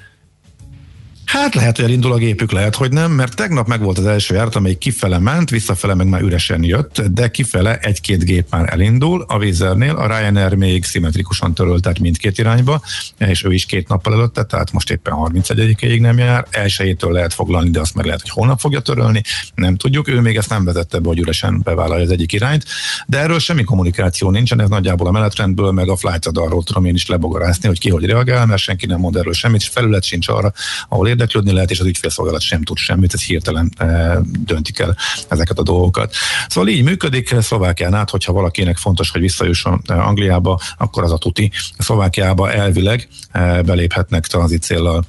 Hát 1.24 1.54
lehet, 1.54 1.76
hogy 1.76 1.84
elindul 1.84 2.12
a 2.12 2.16
gépük, 2.16 2.52
lehet, 2.52 2.74
hogy 2.74 2.92
nem, 2.92 3.12
mert 3.12 3.36
tegnap 3.36 3.66
meg 3.66 3.80
volt 3.80 3.98
az 3.98 4.06
első 4.06 4.34
járat, 4.34 4.54
amely 4.54 4.74
kifele 4.74 5.18
ment, 5.18 5.50
visszafele 5.50 5.94
meg 5.94 6.06
már 6.06 6.20
üresen 6.20 6.64
jött, 6.64 7.02
de 7.02 7.30
kifele 7.30 7.78
egy-két 7.78 8.24
gép 8.24 8.46
már 8.50 8.72
elindul. 8.72 9.24
A 9.28 9.38
Vizernél, 9.38 9.94
a 9.94 10.06
Ryanair 10.06 10.54
még 10.54 10.84
szimmetrikusan 10.84 11.54
törölt, 11.54 11.82
tehát 11.82 11.98
mindkét 11.98 12.38
irányba, 12.38 12.82
és 13.18 13.44
ő 13.44 13.52
is 13.52 13.66
két 13.66 13.88
nappal 13.88 14.12
előtte, 14.12 14.42
tehát 14.44 14.72
most 14.72 14.90
éppen 14.90 15.14
31-ig 15.16 16.00
nem 16.00 16.18
jár, 16.18 16.46
elsőjétől 16.50 17.12
lehet 17.12 17.34
foglalni, 17.34 17.70
de 17.70 17.80
azt 17.80 17.94
meg 17.94 18.04
lehet, 18.04 18.20
hogy 18.20 18.30
holnap 18.30 18.60
fogja 18.60 18.80
törölni, 18.80 19.22
nem 19.54 19.76
tudjuk, 19.76 20.08
ő 20.08 20.20
még 20.20 20.36
ezt 20.36 20.48
nem 20.48 20.64
vezette 20.64 20.98
be, 20.98 21.08
hogy 21.08 21.18
üresen 21.18 21.60
bevállalja 21.64 22.04
az 22.04 22.10
egyik 22.10 22.32
irányt, 22.32 22.64
de 23.06 23.18
erről 23.18 23.38
semmi 23.38 23.64
kommunikáció 23.64 24.30
nincsen, 24.30 24.60
ez 24.60 24.68
nagyjából 24.68 25.06
a 25.06 25.10
menetrendből, 25.10 25.70
meg 25.70 25.88
a 25.88 25.96
flight 25.96 26.26
arról 26.26 26.62
tudom 26.62 26.84
én 26.84 26.94
is 26.94 27.06
lebogarászni, 27.06 27.68
hogy 27.68 27.78
ki 27.78 27.90
hogy 27.90 28.04
reagál, 28.04 28.46
mert 28.46 28.60
senki 28.60 28.86
nem 28.86 28.98
mond 28.98 29.16
erről 29.16 29.32
semmit, 29.32 29.60
és 29.60 29.68
felület 29.68 30.04
sincs 30.04 30.28
arra, 30.28 30.52
ahol 30.88 31.08
érdeklődni 31.12 31.52
lehet, 31.52 31.70
és 31.70 31.80
az 31.80 31.86
ügyfélszolgálat 31.86 32.40
sem 32.40 32.62
tud 32.62 32.76
semmit, 32.76 33.14
ez 33.14 33.24
hirtelen 33.24 33.72
e, 33.76 34.18
döntik 34.38 34.78
el 34.78 34.96
ezeket 35.28 35.58
a 35.58 35.62
dolgokat. 35.62 36.14
Szóval 36.48 36.70
így 36.70 36.82
működik 36.82 37.34
Szlovákián 37.40 37.94
át, 37.94 38.10
hogyha 38.10 38.32
valakinek 38.32 38.76
fontos, 38.76 39.10
hogy 39.10 39.20
visszajusson 39.20 39.82
e, 39.86 39.94
Angliába, 39.94 40.60
akkor 40.78 41.02
az 41.02 41.12
a 41.12 41.18
tuti. 41.18 41.50
Szlovákiába 41.78 42.52
elvileg 42.52 43.08
e, 43.30 43.62
beléphetnek 43.62 44.26
tranzit 44.26 44.62
céllal 44.62 45.04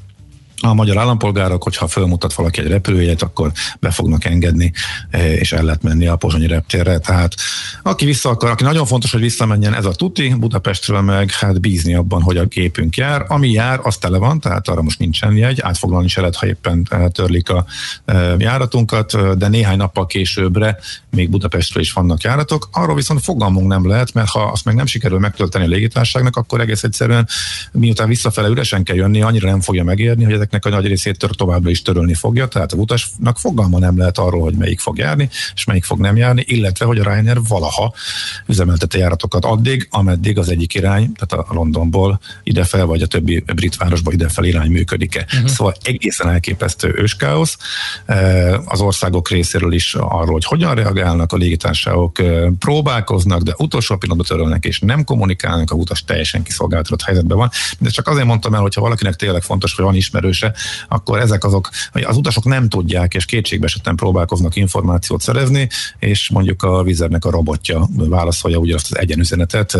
a 0.69 0.73
magyar 0.73 0.97
állampolgárok, 0.97 1.63
hogyha 1.63 1.87
fölmutat 1.87 2.33
valaki 2.33 2.59
egy 2.59 2.67
repülőjét, 2.67 3.21
akkor 3.21 3.51
be 3.79 3.91
fognak 3.91 4.25
engedni, 4.25 4.71
e, 5.09 5.33
és 5.33 5.51
el 5.51 5.63
lehet 5.63 5.83
menni 5.83 6.07
a 6.07 6.15
pozsonyi 6.15 6.47
reptérre. 6.47 6.97
Tehát 6.97 7.35
aki 7.83 8.05
vissza 8.05 8.29
akar, 8.29 8.49
aki 8.49 8.63
nagyon 8.63 8.85
fontos, 8.85 9.11
hogy 9.11 9.21
visszamenjen, 9.21 9.73
ez 9.73 9.85
a 9.85 9.91
tuti, 9.91 10.33
Budapestről 10.33 11.01
meg 11.01 11.31
hát 11.31 11.59
bízni 11.59 11.93
abban, 11.93 12.21
hogy 12.21 12.37
a 12.37 12.45
gépünk 12.45 12.97
jár. 12.97 13.25
Ami 13.27 13.49
jár, 13.49 13.79
az 13.83 13.97
tele 13.97 14.17
van, 14.17 14.39
tehát 14.39 14.67
arra 14.67 14.81
most 14.81 14.99
nincsen 14.99 15.35
jegy, 15.35 15.61
átfoglalni 15.61 16.07
se 16.07 16.19
lehet, 16.19 16.35
ha 16.35 16.47
éppen 16.47 16.87
e, 16.89 17.07
törlik 17.07 17.49
a 17.49 17.65
e, 18.05 18.35
járatunkat, 18.37 19.37
de 19.37 19.47
néhány 19.47 19.77
nappal 19.77 20.05
későbbre 20.05 20.77
még 21.09 21.29
Budapestről 21.29 21.83
is 21.83 21.93
vannak 21.93 22.21
járatok. 22.21 22.69
Arról 22.71 22.95
viszont 22.95 23.23
fogalmunk 23.23 23.67
nem 23.67 23.87
lehet, 23.87 24.13
mert 24.13 24.29
ha 24.29 24.41
azt 24.43 24.65
meg 24.65 24.75
nem 24.75 24.85
sikerül 24.85 25.19
megtölteni 25.19 25.65
a 25.65 25.67
légitárságnak, 25.67 26.35
akkor 26.35 26.61
egész 26.61 26.83
egyszerűen 26.83 27.27
miután 27.71 28.07
visszafele 28.07 28.47
üresen 28.47 28.83
kell 28.83 28.95
jönni, 28.95 29.21
annyira 29.21 29.49
nem 29.49 29.61
fogja 29.61 29.83
megérni, 29.83 30.23
hogy 30.23 30.33
ezek 30.33 30.51
ezeknek 30.53 30.73
a 30.73 30.81
nagy 30.81 30.87
részét 30.87 31.17
tör, 31.17 31.29
továbbra 31.29 31.69
is 31.69 31.81
törölni 31.81 32.13
fogja, 32.13 32.47
tehát 32.47 32.73
a 32.73 32.75
utasnak 32.75 33.37
fogalma 33.37 33.79
nem 33.79 33.97
lehet 33.97 34.17
arról, 34.17 34.41
hogy 34.41 34.53
melyik 34.53 34.79
fog 34.79 34.97
járni, 34.97 35.29
és 35.55 35.63
melyik 35.63 35.83
fog 35.83 35.99
nem 35.99 36.17
járni, 36.17 36.43
illetve 36.47 36.85
hogy 36.85 36.99
a 36.99 37.03
Ryanair 37.03 37.39
valaha 37.47 37.93
üzemeltette 38.45 38.97
járatokat 38.97 39.45
addig, 39.45 39.87
ameddig 39.89 40.37
az 40.37 40.49
egyik 40.49 40.73
irány, 40.73 41.11
tehát 41.11 41.47
a 41.49 41.53
Londonból 41.53 42.19
idefel, 42.43 42.85
vagy 42.85 43.01
a 43.01 43.07
többi 43.07 43.43
brit 43.55 43.77
városba 43.77 44.11
idefel 44.11 44.43
irány 44.43 44.71
működik-e. 44.71 45.25
Uh-huh. 45.33 45.49
Szóval 45.49 45.73
egészen 45.81 46.29
elképesztő 46.29 46.93
őskáosz 46.97 47.57
e, 48.05 48.57
az 48.65 48.81
országok 48.81 49.29
részéről 49.29 49.73
is 49.73 49.95
arról, 49.95 50.33
hogy 50.33 50.45
hogyan 50.45 50.75
reagálnak, 50.75 51.31
a 51.31 51.37
légitársaságok 51.37 52.19
e, 52.19 52.51
próbálkoznak, 52.59 53.41
de 53.41 53.53
utolsó 53.57 53.95
pillanatban 53.97 54.37
törölnek 54.37 54.65
és 54.65 54.79
nem 54.79 55.03
kommunikálnak, 55.03 55.71
a 55.71 55.75
utas 55.75 56.03
teljesen 56.03 56.43
kiszolgáltatott 56.43 57.01
helyzetben 57.01 57.37
van. 57.37 57.49
De 57.79 57.89
csak 57.89 58.07
azért 58.07 58.25
mondtam 58.25 58.53
el, 58.53 58.61
hogyha 58.61 58.81
valakinek 58.81 59.15
tényleg 59.15 59.41
fontos, 59.41 59.75
hogy 59.75 59.85
van 59.85 59.95
ismerős 59.95 60.32
kérdése, 60.33 60.53
akkor 60.87 61.19
ezek 61.19 61.43
azok, 61.43 61.69
hogy 61.91 62.01
az 62.01 62.17
utasok 62.17 62.45
nem 62.45 62.69
tudják, 62.69 63.13
és 63.13 63.25
kétségbe 63.25 63.65
esetten 63.65 63.95
próbálkoznak 63.95 64.55
információt 64.55 65.21
szerezni, 65.21 65.69
és 65.99 66.29
mondjuk 66.29 66.63
a 66.63 66.83
vizernek 66.83 67.25
a 67.25 67.31
robotja 67.31 67.87
válaszolja 67.95 68.57
ugyanazt 68.57 68.91
az 68.91 68.97
egyenüzenetet, 68.97 69.77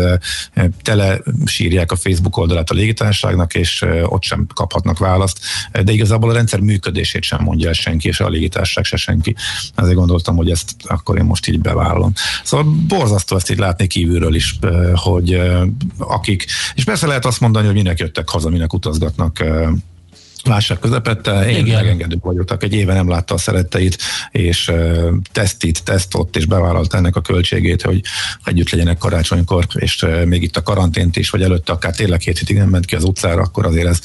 tele 0.82 1.20
sírják 1.44 1.92
a 1.92 1.96
Facebook 1.96 2.36
oldalát 2.36 2.70
a 2.70 2.74
légitárságnak, 2.74 3.54
és 3.54 3.84
ott 4.04 4.22
sem 4.22 4.46
kaphatnak 4.54 4.98
választ, 4.98 5.38
de 5.84 5.92
igazából 5.92 6.30
a 6.30 6.32
rendszer 6.32 6.60
működését 6.60 7.22
sem 7.22 7.42
mondja 7.42 7.68
el 7.68 7.74
senki, 7.74 8.08
és 8.08 8.20
a 8.20 8.28
légitárság 8.28 8.84
se 8.84 8.96
senki. 8.96 9.34
Ezért 9.74 9.96
gondoltam, 9.96 10.36
hogy 10.36 10.50
ezt 10.50 10.74
akkor 10.84 11.18
én 11.18 11.24
most 11.24 11.48
így 11.48 11.60
bevállalom. 11.60 12.12
Szóval 12.44 12.74
borzasztó 12.88 13.36
ezt 13.36 13.50
így 13.50 13.58
látni 13.58 13.86
kívülről 13.86 14.34
is, 14.34 14.58
hogy 14.94 15.40
akik, 15.98 16.46
és 16.74 16.84
persze 16.84 17.06
lehet 17.06 17.24
azt 17.24 17.40
mondani, 17.40 17.66
hogy 17.66 17.74
minek 17.74 17.98
jöttek 17.98 18.28
haza, 18.28 18.48
minek 18.48 18.72
utazgatnak 18.72 19.44
válság 20.44 20.78
közepette, 20.78 21.48
én 21.48 21.66
Igen. 21.66 21.82
megengedő 21.82 22.16
vagyok, 22.20 22.62
egy 22.62 22.72
éve 22.72 22.94
nem 22.94 23.08
látta 23.08 23.34
a 23.34 23.38
szeretteit, 23.38 23.98
és 24.30 24.68
uh, 24.68 25.08
tesztit, 25.32 25.84
tesztott, 25.84 26.36
és 26.36 26.46
bevállalt 26.46 26.94
ennek 26.94 27.16
a 27.16 27.20
költségét, 27.20 27.82
hogy 27.82 28.00
együtt 28.44 28.70
legyenek 28.70 28.98
karácsonykor, 28.98 29.66
és 29.74 30.02
uh, 30.02 30.24
még 30.24 30.42
itt 30.42 30.56
a 30.56 30.62
karantént 30.62 31.16
is, 31.16 31.30
vagy 31.30 31.42
előtte 31.42 31.72
akár 31.72 31.94
tényleg 31.94 32.18
két 32.18 32.38
hétig 32.38 32.56
nem 32.56 32.68
ment 32.68 32.84
ki 32.84 32.94
az 32.94 33.04
utcára, 33.04 33.42
akkor 33.42 33.66
azért 33.66 33.86
ez 33.86 34.00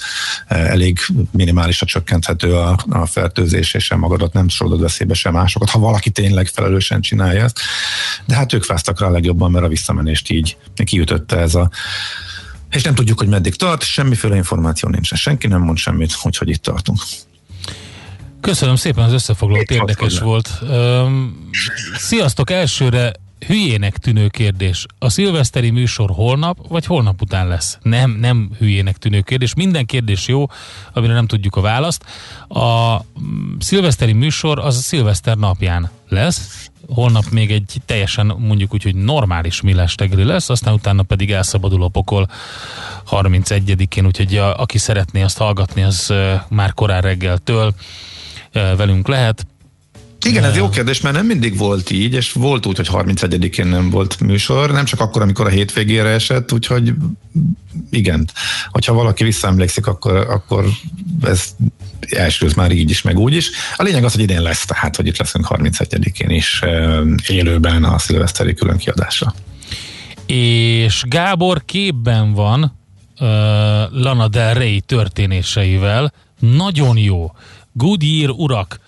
uh, 0.49 0.69
elég 0.69 0.99
minimálisra 1.31 1.85
csökkenthető 1.85 2.55
a, 2.55 2.79
a 2.89 3.05
fertőzés, 3.05 3.73
és 3.73 3.83
sem 3.83 3.99
magadat 3.99 4.33
nem 4.33 4.49
sorolod 4.49 4.81
veszélybe 4.81 5.13
sem 5.13 5.33
másokat, 5.33 5.69
ha 5.69 5.79
valaki 5.79 6.09
tényleg 6.09 6.47
felelősen 6.47 7.01
csinálja 7.01 7.43
ezt. 7.43 7.59
De 8.25 8.35
hát 8.35 8.53
ők 8.53 8.63
fáztak 8.63 8.99
rá 8.99 9.07
a 9.07 9.11
legjobban, 9.11 9.51
mert 9.51 9.65
a 9.65 9.67
visszamenést 9.67 10.29
így 10.29 10.57
kiütötte 10.85 11.37
ez 11.37 11.55
a 11.55 11.69
és 12.71 12.83
nem 12.83 12.95
tudjuk, 12.95 13.19
hogy 13.19 13.27
meddig 13.27 13.55
tart, 13.55 13.83
semmiféle 13.83 14.35
információ 14.35 14.89
nincsen. 14.89 15.17
Senki 15.17 15.47
nem 15.47 15.61
mond 15.61 15.77
semmit, 15.77 16.11
hogy 16.11 16.37
hogy 16.37 16.49
itt 16.49 16.61
tartunk. 16.61 16.99
Köszönöm 18.41 18.75
szépen, 18.75 19.03
az 19.03 19.13
összefoglalót 19.13 19.71
érdekes 19.71 20.19
volt. 20.19 20.49
Um, 20.61 21.49
sziasztok, 21.95 22.49
elsőre 22.49 23.13
hülyének 23.47 23.97
tűnő 23.97 24.27
kérdés. 24.27 24.85
A 24.99 25.09
szilveszteri 25.09 25.69
műsor 25.69 26.09
holnap, 26.13 26.67
vagy 26.67 26.85
holnap 26.85 27.21
után 27.21 27.47
lesz? 27.47 27.77
Nem, 27.81 28.11
nem 28.11 28.49
hülyének 28.57 28.97
tűnő 28.97 29.21
kérdés. 29.21 29.53
Minden 29.53 29.85
kérdés 29.85 30.27
jó, 30.27 30.45
amire 30.93 31.13
nem 31.13 31.27
tudjuk 31.27 31.55
a 31.55 31.61
választ. 31.61 32.05
A 32.47 32.95
mm, 32.95 33.53
szilveszteri 33.59 34.13
műsor 34.13 34.59
az 34.59 34.77
a 34.77 34.81
szilveszter 34.81 35.37
napján 35.37 35.89
lesz. 36.09 36.69
Holnap 36.87 37.29
még 37.31 37.51
egy 37.51 37.77
teljesen 37.85 38.25
mondjuk 38.37 38.73
úgy, 38.73 38.83
hogy 38.83 38.95
normális 38.95 39.61
millás 39.61 39.95
lesz, 40.11 40.49
aztán 40.49 40.73
utána 40.73 41.03
pedig 41.03 41.31
elszabadul 41.31 41.83
a 41.83 41.87
pokol 41.87 42.29
31-én, 43.11 44.05
úgyhogy 44.05 44.37
a, 44.37 44.59
aki 44.59 44.77
szeretné 44.77 45.21
azt 45.21 45.37
hallgatni, 45.37 45.83
az 45.83 46.13
már 46.49 46.73
korán 46.73 47.01
reggeltől 47.01 47.73
velünk 48.51 49.07
lehet. 49.07 49.45
Igen, 50.25 50.43
ez 50.43 50.55
jó 50.55 50.69
kérdés, 50.69 51.01
mert 51.01 51.15
nem 51.15 51.25
mindig 51.25 51.57
volt 51.57 51.91
így, 51.91 52.13
és 52.13 52.31
volt 52.31 52.65
úgy, 52.65 52.75
hogy 52.75 52.89
31-én 52.91 53.67
nem 53.67 53.89
volt 53.89 54.19
műsor, 54.19 54.71
nem 54.71 54.85
csak 54.85 54.99
akkor, 54.99 55.21
amikor 55.21 55.45
a 55.45 55.49
hétvégére 55.49 56.09
esett, 56.09 56.51
úgyhogy 56.51 56.93
igen, 57.89 58.29
hogyha 58.69 58.93
valaki 58.93 59.23
visszaemlékszik, 59.23 59.87
akkor, 59.87 60.15
akkor 60.15 60.65
ez 61.21 61.55
elsőz 62.09 62.53
már 62.53 62.71
így 62.71 62.89
is, 62.89 63.01
meg 63.01 63.17
úgy 63.19 63.33
is. 63.33 63.49
A 63.75 63.83
lényeg 63.83 64.03
az, 64.03 64.13
hogy 64.13 64.21
idén 64.21 64.41
lesz, 64.41 64.65
tehát, 64.65 64.95
hogy 64.95 65.07
itt 65.07 65.17
leszünk 65.17 65.47
31-én 65.49 66.29
is 66.29 66.61
élőben 67.27 67.83
a 67.83 67.99
szilveszteri 67.99 68.53
külön 68.53 68.77
kiadásra. 68.77 69.33
és 70.25 71.03
Gábor 71.07 71.65
képben 71.65 72.33
van 72.33 72.63
uh, 72.63 73.27
Lana 73.91 74.27
Del 74.27 74.53
Rey 74.53 74.81
történéseivel. 74.81 76.13
Nagyon 76.39 76.97
jó. 76.97 77.31
Goodyear 77.73 78.29
urak. 78.29 78.79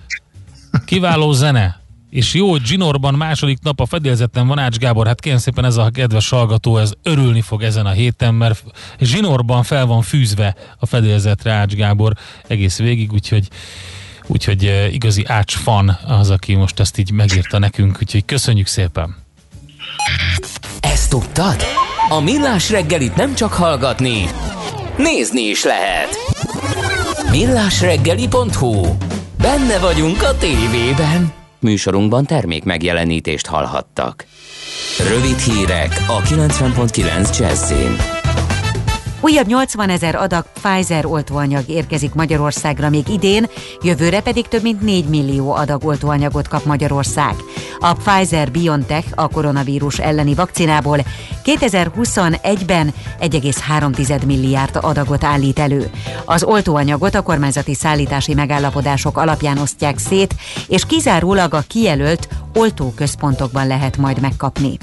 Kiváló 0.85 1.31
zene. 1.31 1.79
És 2.09 2.33
jó, 2.33 2.49
hogy 2.49 2.61
Ginorban 2.61 3.13
második 3.13 3.57
nap 3.61 3.79
a 3.79 3.85
fedélzeten 3.85 4.47
van 4.47 4.59
Ács 4.59 4.77
Gábor, 4.77 5.07
hát 5.07 5.19
kérem 5.19 5.37
szépen 5.37 5.65
ez 5.65 5.77
a 5.77 5.89
kedves 5.89 6.29
hallgató, 6.29 6.77
ez 6.77 6.91
örülni 7.03 7.41
fog 7.41 7.61
ezen 7.63 7.85
a 7.85 7.91
héten, 7.91 8.33
mert 8.33 8.63
Zsinorban 8.99 9.63
fel 9.63 9.85
van 9.85 10.01
fűzve 10.01 10.55
a 10.79 10.85
fedélzetre 10.85 11.51
Ács 11.51 11.73
Gábor 11.73 12.13
egész 12.47 12.77
végig, 12.77 13.11
úgyhogy 13.11 13.47
úgyhogy 14.27 14.65
uh, 14.65 14.93
igazi 14.93 15.25
Ács 15.27 15.55
fan 15.55 15.97
az, 16.07 16.29
aki 16.29 16.55
most 16.55 16.79
ezt 16.79 16.97
így 16.97 17.11
megírta 17.11 17.59
nekünk, 17.59 17.97
úgyhogy 18.01 18.25
köszönjük 18.25 18.67
szépen. 18.67 19.15
Ezt 20.79 21.09
tudtad? 21.09 21.63
A 22.09 22.19
Millás 22.19 22.69
reggelit 22.69 23.15
nem 23.15 23.35
csak 23.35 23.53
hallgatni, 23.53 24.29
nézni 24.97 25.41
is 25.41 25.63
lehet. 25.63 26.09
Millásreggeli.hu 27.31 28.95
Benne 29.41 29.79
vagyunk 29.79 30.21
a 30.21 30.37
tévében. 30.37 31.33
Műsorunkban 31.59 32.25
termék 32.25 32.63
megjelenítést 32.63 33.47
hallhattak. 33.47 34.25
Rövid 35.09 35.37
hírek 35.37 36.05
a 36.07 36.21
90.9 36.21 37.39
Jazzin. 37.39 38.20
Újabb 39.23 39.47
80 39.47 39.89
ezer 39.89 40.15
adag 40.15 40.45
Pfizer 40.61 41.05
oltóanyag 41.05 41.69
érkezik 41.69 42.13
Magyarországra 42.13 42.89
még 42.89 43.07
idén, 43.07 43.45
jövőre 43.81 44.21
pedig 44.21 44.47
több 44.47 44.61
mint 44.61 44.81
4 44.81 45.05
millió 45.05 45.51
adag 45.51 45.85
oltóanyagot 45.85 46.47
kap 46.47 46.65
Magyarország. 46.65 47.35
A 47.79 47.93
Pfizer-BioNTech 47.93 49.07
a 49.15 49.27
koronavírus 49.27 49.99
elleni 49.99 50.33
vakcinából 50.33 50.97
2021-ben 51.45 52.93
1,3 53.19 54.25
milliárd 54.25 54.77
adagot 54.81 55.23
állít 55.23 55.59
elő. 55.59 55.89
Az 56.25 56.43
oltóanyagot 56.43 57.15
a 57.15 57.21
kormányzati 57.21 57.73
szállítási 57.73 58.33
megállapodások 58.33 59.17
alapján 59.17 59.57
osztják 59.57 59.97
szét, 59.97 60.35
és 60.67 60.85
kizárólag 60.85 61.53
a 61.53 61.63
kijelölt 61.67 62.27
oltóközpontokban 62.53 63.67
lehet 63.67 63.97
majd 63.97 64.21
megkapni. 64.21 64.77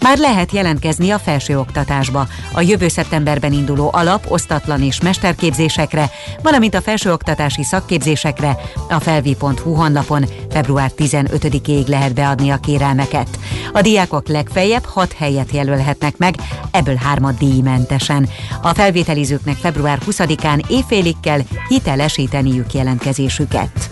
Már 0.00 0.18
lehet 0.18 0.52
jelentkezni 0.52 1.10
a 1.10 1.18
felsőoktatásba. 1.18 2.26
A 2.52 2.60
jövő 2.60 2.88
szeptemberben 2.88 3.52
induló 3.52 3.90
alap, 3.92 4.30
osztatlan 4.30 4.82
és 4.82 5.00
mesterképzésekre, 5.00 6.10
valamint 6.42 6.74
a 6.74 6.80
felsőoktatási 6.80 7.64
szakképzésekre 7.64 8.56
a 8.88 9.00
felvi.hu 9.00 9.74
honlapon 9.74 10.24
február 10.50 10.90
15-ig 10.96 11.86
lehet 11.86 12.14
beadni 12.14 12.50
a 12.50 12.56
kérelmeket. 12.56 13.28
A 13.72 13.80
diákok 13.80 14.28
legfeljebb 14.28 14.84
6 14.84 15.12
helyet 15.12 15.50
jelölhetnek 15.50 16.16
meg, 16.16 16.34
ebből 16.70 16.96
hármat 16.96 17.38
díjmentesen. 17.38 18.28
A 18.62 18.74
felvételizőknek 18.74 19.56
február 19.56 19.98
20-án 20.06 20.68
éjfélig 20.68 21.16
kell 21.20 21.40
hitelesíteniük 21.68 22.72
jelentkezésüket. 22.72 23.90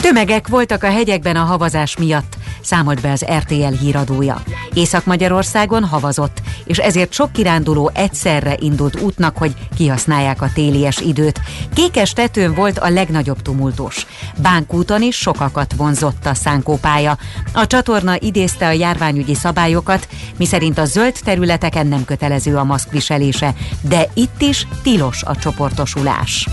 Tömegek 0.00 0.48
voltak 0.48 0.82
a 0.82 0.90
hegyekben 0.90 1.36
a 1.36 1.44
havazás 1.44 1.96
miatt, 1.96 2.36
számolt 2.64 3.00
be 3.00 3.10
az 3.10 3.24
RTL 3.38 3.74
híradója. 3.80 4.42
Észak-Magyarországon 4.74 5.84
havazott, 5.84 6.42
és 6.64 6.78
ezért 6.78 7.12
sok 7.12 7.32
kiránduló 7.32 7.90
egyszerre 7.94 8.56
indult 8.60 9.00
útnak, 9.00 9.36
hogy 9.36 9.54
kihasználják 9.76 10.42
a 10.42 10.50
télies 10.54 10.98
időt. 10.98 11.40
Kékes 11.74 12.12
tetőn 12.12 12.54
volt 12.54 12.78
a 12.78 12.88
legnagyobb 12.88 13.42
tumultus. 13.42 14.06
Bánkúton 14.36 15.02
is 15.02 15.16
sokakat 15.16 15.74
vonzott 15.76 16.26
a 16.26 16.34
szánkópálya. 16.34 17.18
A 17.52 17.66
csatorna 17.66 18.16
idézte 18.18 18.66
a 18.66 18.72
járványügyi 18.72 19.34
szabályokat, 19.34 20.08
miszerint 20.36 20.78
a 20.78 20.84
zöld 20.84 21.14
területeken 21.24 21.86
nem 21.86 22.04
kötelező 22.04 22.56
a 22.56 22.64
maszkviselése, 22.64 23.54
de 23.80 24.06
itt 24.14 24.40
is 24.40 24.66
tilos 24.82 25.22
a 25.22 25.36
csoportosulás. 25.36 26.48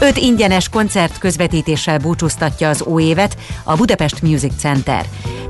Öt 0.00 0.16
ingyenes 0.16 0.68
koncert 0.68 1.18
közvetítéssel 1.18 1.98
búcsúztatja 1.98 2.68
az 2.68 2.82
új 2.82 3.02
évet 3.02 3.36
a 3.64 3.76
Budapest 3.76 4.22
Music 4.22 4.52
Center. 4.58 5.06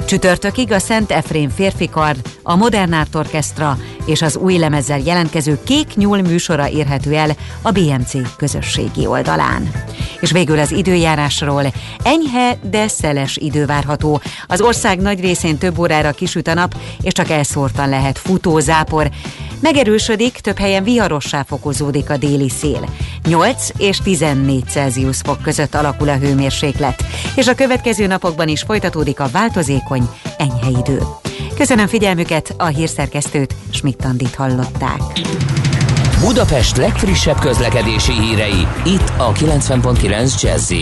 Csütörtökig 0.06 0.72
a 0.72 0.78
Szent 0.78 1.10
Efrén 1.10 1.50
férfikard, 1.50 2.28
a 2.42 2.56
Modern 2.56 2.92
Art 2.92 3.14
Orchestra 3.14 3.78
és 4.04 4.22
az 4.22 4.36
új 4.36 4.58
lemezzel 4.58 4.98
jelentkező 4.98 5.58
Kék 5.64 5.94
Nyúl 5.94 6.20
műsora 6.20 6.68
érhető 6.68 7.14
el 7.14 7.30
a 7.62 7.70
BMC 7.70 8.36
közösségi 8.36 9.06
oldalán. 9.06 9.70
És 10.20 10.30
végül 10.30 10.58
az 10.58 10.72
időjárásról. 10.72 11.64
Enyhe, 12.02 12.58
de 12.70 12.88
szeles 12.88 13.36
idő 13.36 13.66
várható. 13.66 14.20
Az 14.46 14.60
ország 14.60 15.00
nagy 15.00 15.20
részén 15.20 15.58
több 15.58 15.78
órára 15.78 16.12
kisüt 16.12 16.48
a 16.48 16.54
nap, 16.54 16.74
és 17.02 17.12
csak 17.12 17.30
elszórtan 17.30 17.88
lehet 17.88 18.18
futózápor. 18.18 19.10
Megerősödik, 19.60 20.32
több 20.32 20.58
helyen 20.58 20.84
viharossá 20.84 21.42
fokozódik 21.42 22.10
a 22.10 22.16
déli 22.16 22.48
szél. 22.48 22.88
8 23.28 23.68
és 23.76 24.00
14 24.39 24.65
Celsius 24.69 25.16
fok 25.16 25.43
között 25.43 25.74
alakul 25.74 26.09
a 26.09 26.16
hőmérséklet, 26.16 27.05
és 27.35 27.47
a 27.47 27.55
következő 27.55 28.06
napokban 28.06 28.48
is 28.48 28.62
folytatódik 28.62 29.20
a 29.20 29.28
változékony, 29.32 30.09
enyhe 30.39 30.70
idő. 30.78 31.02
Köszönöm 31.56 31.86
figyelmüket, 31.86 32.55
a 32.56 32.66
hírszerkesztőt 32.66 33.55
Schmidt-Tandit 33.70 34.35
hallották. 34.35 35.01
Budapest 36.20 36.77
legfrissebb 36.77 37.39
közlekedési 37.39 38.12
hírei, 38.12 38.66
itt 38.85 39.12
a 39.16 39.32
90.9 39.32 40.43
jazz 40.43 40.73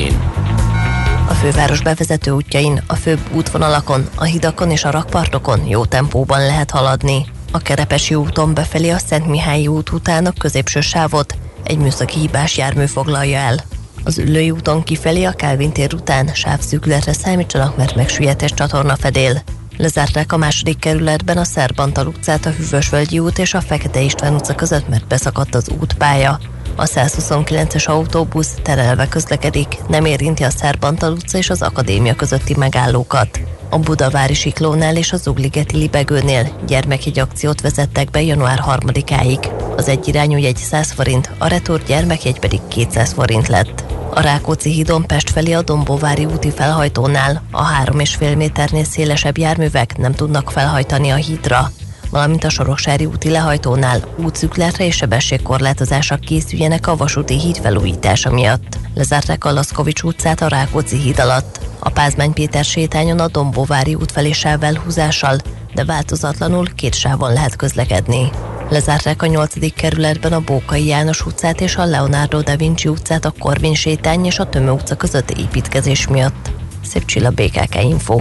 A 1.28 1.32
főváros 1.32 1.82
bevezető 1.82 2.30
útjain, 2.30 2.82
a 2.86 2.94
főbb 2.94 3.20
útvonalakon, 3.34 4.08
a 4.14 4.24
hidakon 4.24 4.70
és 4.70 4.84
a 4.84 4.90
rakpartokon 4.90 5.66
jó 5.66 5.84
tempóban 5.84 6.46
lehet 6.46 6.70
haladni. 6.70 7.24
A 7.52 7.58
Kerepesi 7.58 8.14
úton 8.14 8.54
befelé 8.54 8.90
a 8.90 8.98
Szent 8.98 9.26
Mihály 9.26 9.66
út 9.66 9.90
után 9.90 10.26
a 10.26 10.32
középső 10.38 10.80
sávot 10.80 11.36
egy 11.66 11.78
műszaki 11.78 12.18
hibás 12.18 12.56
jármű 12.56 12.86
foglalja 12.86 13.38
el. 13.38 13.56
Az 14.04 14.18
Üllői 14.18 14.50
úton 14.50 14.82
kifelé 14.82 15.24
a 15.24 15.32
Kálvin 15.32 15.72
tér 15.72 15.94
után 15.94 16.34
sávszűkületre 16.34 17.12
számítsanak, 17.12 17.76
mert 17.76 17.94
megsüllyedés 17.94 18.54
csatorna 18.54 18.96
fedél. 18.96 19.42
Lezárták 19.76 20.32
a 20.32 20.36
második 20.36 20.78
kerületben 20.78 21.36
a 21.36 21.44
Szerbantal 21.44 22.06
utcát, 22.06 22.46
a 22.46 22.50
Hűvösvölgyi 22.50 23.18
út 23.18 23.38
és 23.38 23.54
a 23.54 23.60
Fekete 23.60 24.00
István 24.00 24.34
utca 24.34 24.54
között, 24.54 24.88
mert 24.88 25.06
beszakadt 25.06 25.54
az 25.54 25.70
útpálya. 25.80 26.38
A 26.78 26.84
129-es 26.84 27.88
autóbusz 27.88 28.54
terelve 28.62 29.08
közlekedik, 29.08 29.78
nem 29.88 30.04
érinti 30.04 30.42
a 30.42 30.50
Szerbantal 30.50 31.12
utca 31.12 31.38
és 31.38 31.50
az 31.50 31.62
Akadémia 31.62 32.14
közötti 32.14 32.54
megállókat. 32.56 33.40
A 33.70 33.78
Budavári 33.78 34.34
Siklónál 34.34 34.96
és 34.96 35.12
az 35.12 35.26
Ugligeti 35.26 35.76
Libegőnél 35.76 36.48
gyermekjegy 36.66 37.18
akciót 37.18 37.60
vezettek 37.60 38.10
be 38.10 38.22
január 38.22 38.62
3-áig. 38.66 39.50
Az 39.76 39.88
egyirányú 39.88 40.38
jegy 40.38 40.56
100 40.56 40.90
forint, 40.90 41.30
a 41.38 41.46
retur 41.46 41.82
gyermekjegy 41.82 42.38
pedig 42.38 42.60
200 42.68 43.12
forint 43.12 43.48
lett. 43.48 43.84
A 44.14 44.20
Rákóczi 44.20 44.70
hídon 44.70 45.06
Pest 45.06 45.30
felé 45.30 45.52
a 45.52 45.62
Dombóvári 45.62 46.24
úti 46.24 46.50
felhajtónál 46.50 47.42
a 47.50 47.62
3,5 47.84 48.36
méternél 48.36 48.84
szélesebb 48.84 49.38
járművek 49.38 49.96
nem 49.96 50.12
tudnak 50.12 50.50
felhajtani 50.50 51.10
a 51.10 51.14
hídra 51.14 51.70
valamint 52.16 52.44
a 52.44 52.50
Soroksári 52.50 53.04
úti 53.04 53.30
lehajtónál 53.30 54.00
útszükletre 54.24 54.84
és 54.84 54.96
sebességkorlátozásra 54.96 56.16
készüljenek 56.16 56.86
a 56.86 56.96
vasúti 56.96 57.38
híd 57.38 57.56
felújítása 57.56 58.30
miatt. 58.32 58.78
Lezárták 58.94 59.44
a 59.44 59.52
Laszkovics 59.52 60.02
utcát 60.02 60.40
a 60.40 60.48
Rákóczi 60.48 60.96
híd 60.96 61.18
alatt. 61.18 61.60
A 61.78 61.90
Pázmány 61.90 62.32
Péter 62.32 62.64
sétányon 62.64 63.18
a 63.18 63.28
Dombóvári 63.28 63.94
út 63.94 64.12
felé 64.12 64.32
sávvelhúzással, 64.32 65.36
de 65.74 65.84
változatlanul 65.84 66.74
két 66.74 66.94
sávon 66.94 67.32
lehet 67.32 67.56
közlekedni. 67.56 68.30
Lezárták 68.68 69.22
a 69.22 69.26
8. 69.26 69.74
kerületben 69.74 70.32
a 70.32 70.40
Bókai 70.40 70.86
János 70.86 71.26
utcát 71.26 71.60
és 71.60 71.76
a 71.76 71.84
Leonardo 71.84 72.40
da 72.40 72.56
Vinci 72.56 72.88
utcát 72.88 73.24
a 73.24 73.34
Korvin 73.38 73.74
sétány 73.74 74.24
és 74.24 74.38
a 74.38 74.48
Tömő 74.48 74.70
utca 74.70 74.94
között 74.94 75.30
építkezés 75.30 76.06
miatt. 76.06 76.50
Szép 76.82 77.04
csilla 77.04 77.30
BKK 77.30 77.82
Info. 77.82 78.20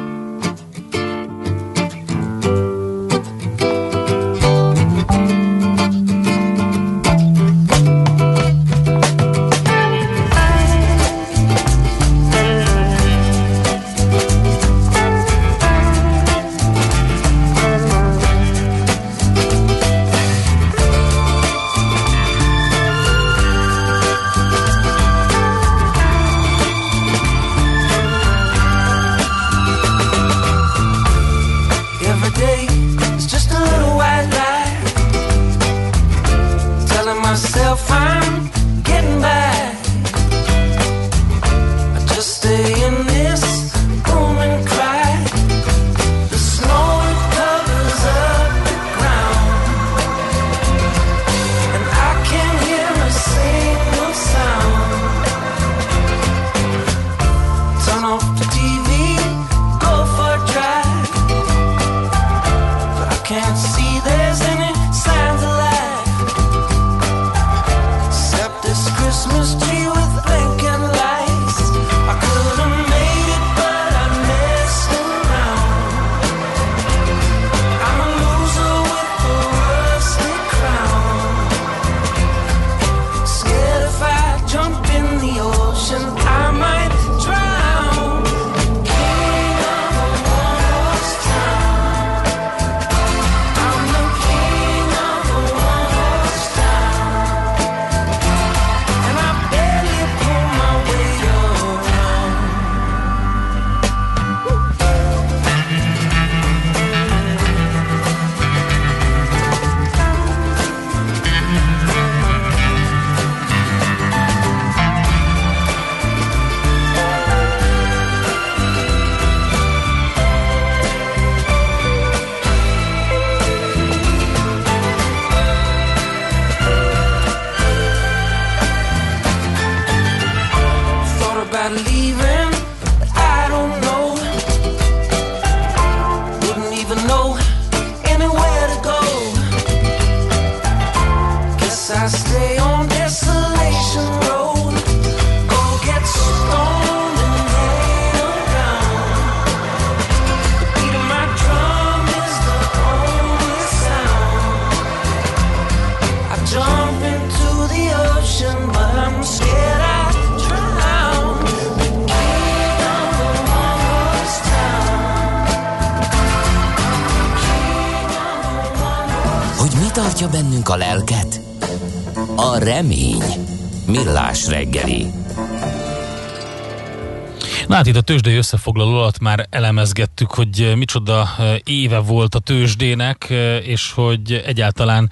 Hát 177.81 177.89
itt 177.89 178.01
a 178.01 178.01
tőzsdei 178.01 178.35
összefoglaló 178.35 178.97
alatt 178.97 179.19
már 179.19 179.47
elemezgettük, 179.49 180.31
hogy 180.31 180.73
micsoda 180.75 181.27
éve 181.63 181.99
volt 181.99 182.35
a 182.35 182.39
tőzsdének, 182.39 183.27
és 183.63 183.91
hogy 183.91 184.43
egyáltalán 184.45 185.11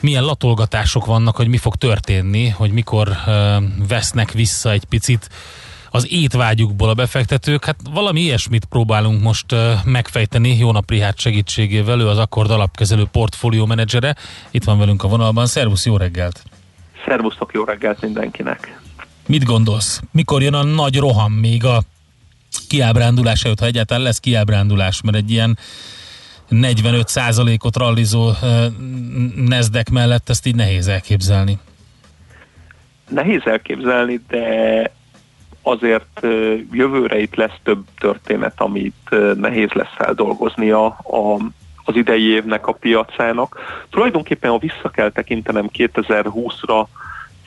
milyen 0.00 0.24
latolgatások 0.24 1.06
vannak, 1.06 1.36
hogy 1.36 1.48
mi 1.48 1.56
fog 1.56 1.74
történni, 1.74 2.48
hogy 2.48 2.70
mikor 2.70 3.08
vesznek 3.88 4.32
vissza 4.32 4.70
egy 4.70 4.84
picit 4.84 5.28
az 5.90 6.12
étvágyukból 6.12 6.88
a 6.88 6.94
befektetők. 6.94 7.64
Hát 7.64 7.76
valami 7.90 8.20
ilyesmit 8.20 8.64
próbálunk 8.64 9.22
most 9.22 9.54
megfejteni 9.84 10.56
Jó 10.56 10.72
nap 10.72 10.90
Rihát 10.90 11.18
segítségével, 11.18 12.00
ő 12.00 12.08
az 12.08 12.18
Akkord 12.18 12.50
alapkezelő 12.50 13.04
portfólió 13.12 13.66
menedzsere. 13.66 14.16
Itt 14.50 14.64
van 14.64 14.78
velünk 14.78 15.04
a 15.04 15.08
vonalban. 15.08 15.46
Szervusz, 15.46 15.86
jó 15.86 15.96
reggelt! 15.96 16.42
Szervusztok, 17.06 17.52
jó 17.52 17.64
reggelt 17.64 18.00
mindenkinek! 18.00 18.80
Mit 19.28 19.44
gondolsz? 19.44 20.00
Mikor 20.12 20.42
jön 20.42 20.54
a 20.54 20.62
nagy 20.62 20.98
roham 20.98 21.32
még 21.32 21.64
a 21.64 21.80
kiábrándulás 22.68 23.44
előtt, 23.44 23.58
ha 23.60 23.66
egyáltalán 23.66 24.02
lesz 24.02 24.18
kiábrándulás, 24.18 25.02
mert 25.02 25.16
egy 25.16 25.30
ilyen 25.30 25.58
45%-ot 26.50 27.76
rallizó 27.76 28.30
nezdek 29.36 29.90
mellett 29.90 30.28
ezt 30.28 30.46
így 30.46 30.54
nehéz 30.54 30.88
elképzelni. 30.88 31.58
Nehéz 33.08 33.40
elképzelni, 33.44 34.20
de 34.28 34.90
azért 35.62 36.26
jövőre 36.72 37.20
itt 37.20 37.34
lesz 37.34 37.58
több 37.62 37.84
történet, 37.98 38.60
amit 38.60 39.16
nehéz 39.34 39.70
lesz 39.70 39.94
feldolgozni 39.96 40.70
a, 40.70 40.86
a, 40.86 41.36
az 41.84 41.96
idei 41.96 42.30
évnek 42.30 42.66
a 42.66 42.72
piacának. 42.72 43.58
Tulajdonképpen, 43.90 44.50
ha 44.50 44.58
vissza 44.58 44.88
kell 44.92 45.10
tekintenem 45.10 45.70
2020-ra, 45.72 46.86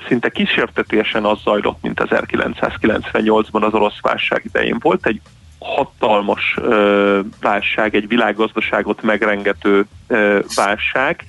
szinte 0.08 0.30
kísértetésen 0.30 1.26
az 1.26 1.38
zajlott, 1.44 1.82
mint 1.82 2.02
1998-ban 2.06 3.62
az 3.62 3.74
orosz 3.74 4.02
válság 4.02 4.42
idején. 4.46 4.78
Volt 4.80 5.06
egy 5.06 5.22
hatalmas 5.60 6.58
ö, 6.62 7.20
válság, 7.42 7.96
egy 7.96 8.08
világgazdaságot 8.08 9.02
megrengető 9.02 9.86
ö, 10.08 10.40
válság, 10.56 11.26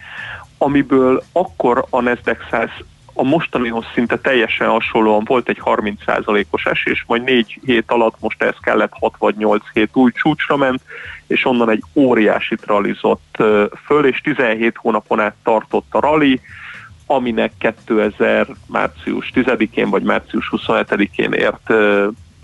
amiből 0.58 1.22
akkor 1.32 1.84
a 1.90 2.00
Nasdaq 2.00 2.38
100 2.50 2.68
a 3.14 3.22
mostanihoz 3.22 3.84
szinte 3.94 4.18
teljesen 4.18 4.68
hasonlóan 4.68 5.24
volt 5.24 5.48
egy 5.48 5.60
30%-os 5.64 6.64
esés, 6.64 7.04
majd 7.06 7.22
4 7.22 7.60
hét 7.64 7.90
alatt 7.90 8.16
most 8.20 8.42
ez 8.42 8.54
kellett 8.60 8.92
6 9.00 9.14
vagy 9.18 9.36
8 9.36 9.62
hét 9.72 9.90
új 9.92 10.10
csúcsra 10.12 10.56
ment, 10.56 10.80
és 11.26 11.44
onnan 11.44 11.70
egy 11.70 11.82
óriási 11.94 12.56
rallizott 12.66 13.36
föl, 13.86 14.06
és 14.06 14.20
17 14.20 14.76
hónapon 14.76 15.20
át 15.20 15.34
tartott 15.42 15.86
a 15.90 16.00
rally, 16.00 16.40
aminek 17.06 17.52
2000 17.58 18.46
március 18.66 19.30
10-én 19.34 19.90
vagy 19.90 20.02
március 20.02 20.52
27-én 20.56 21.32
ért 21.32 21.70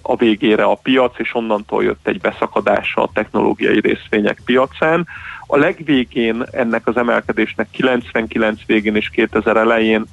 a 0.03 0.17
végére 0.17 0.65
a 0.65 0.75
piac, 0.75 1.19
és 1.19 1.35
onnantól 1.35 1.85
jött 1.85 2.09
egy 2.09 2.21
beszakadása 2.21 3.03
a 3.03 3.11
technológiai 3.13 3.81
részvények 3.81 4.41
piacán. 4.45 5.07
A 5.47 5.57
legvégén 5.57 6.45
ennek 6.51 6.87
az 6.87 6.97
emelkedésnek 6.97 7.71
99 7.71 8.61
végén 8.67 8.97
és 8.97 9.09
2000 9.09 9.57
elején 9.57 10.05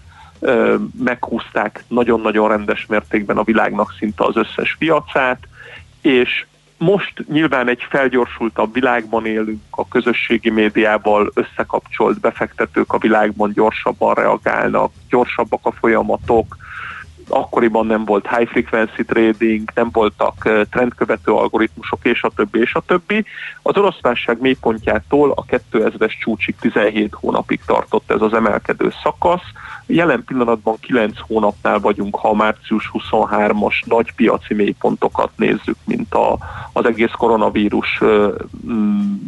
meghúzták 1.04 1.84
nagyon-nagyon 1.88 2.48
rendes 2.48 2.86
mértékben 2.86 3.38
a 3.38 3.44
világnak 3.44 3.96
szinte 4.00 4.24
az 4.24 4.36
összes 4.36 4.76
piacát, 4.80 5.40
és 6.02 6.46
most 6.86 7.26
nyilván 7.28 7.68
egy 7.68 7.86
felgyorsultabb 7.90 8.74
világban 8.74 9.26
élünk, 9.26 9.62
a 9.70 9.88
közösségi 9.88 10.50
médiával 10.50 11.32
összekapcsolt 11.34 12.20
befektetők 12.20 12.94
a 12.94 12.98
világban 12.98 13.52
gyorsabban 13.52 14.14
reagálnak, 14.14 14.92
gyorsabbak 15.10 15.66
a 15.66 15.72
folyamatok, 15.72 16.58
akkoriban 17.30 17.86
nem 17.86 18.06
volt 18.06 18.36
high 18.36 18.50
frequency 18.50 19.06
trading, 19.06 19.70
nem 19.76 19.90
voltak 19.92 20.50
trendkövető 20.72 21.32
algoritmusok, 21.32 22.00
és 22.04 22.24
a 22.24 22.32
többi, 22.36 22.60
és 22.60 22.74
a 22.74 22.84
többi. 22.86 23.26
Az 23.62 23.78
orosz 23.78 24.02
válság 24.02 24.42
mélypontjától 24.42 25.32
a 25.32 25.46
2000-es 25.46 26.20
csúcsig 26.20 26.56
17 26.60 27.14
hónapig 27.14 27.60
tartott 27.66 28.12
ez 28.12 28.22
az 28.22 28.34
emelkedő 28.34 28.94
szakasz. 29.04 29.44
Jelen 29.86 30.24
pillanatban 30.26 30.76
9 30.80 31.18
hónapnál 31.28 31.80
vagyunk, 31.80 32.16
ha 32.16 32.30
a 32.30 32.36
március 32.36 32.92
23-as 32.94 33.86
nagy 33.86 34.14
piaci 34.16 34.54
mélypontokat 34.54 35.30
nézzük, 35.36 35.78
mint 35.86 36.14
a, 36.14 36.38
az 36.74 36.86
egész 36.86 37.12
koronavírus 37.18 38.02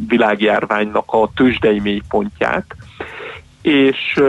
világjárványnak 0.08 1.06
a 1.14 1.30
tőzsdei 1.36 1.80
mélypontját 1.80 2.76
és, 3.62 4.22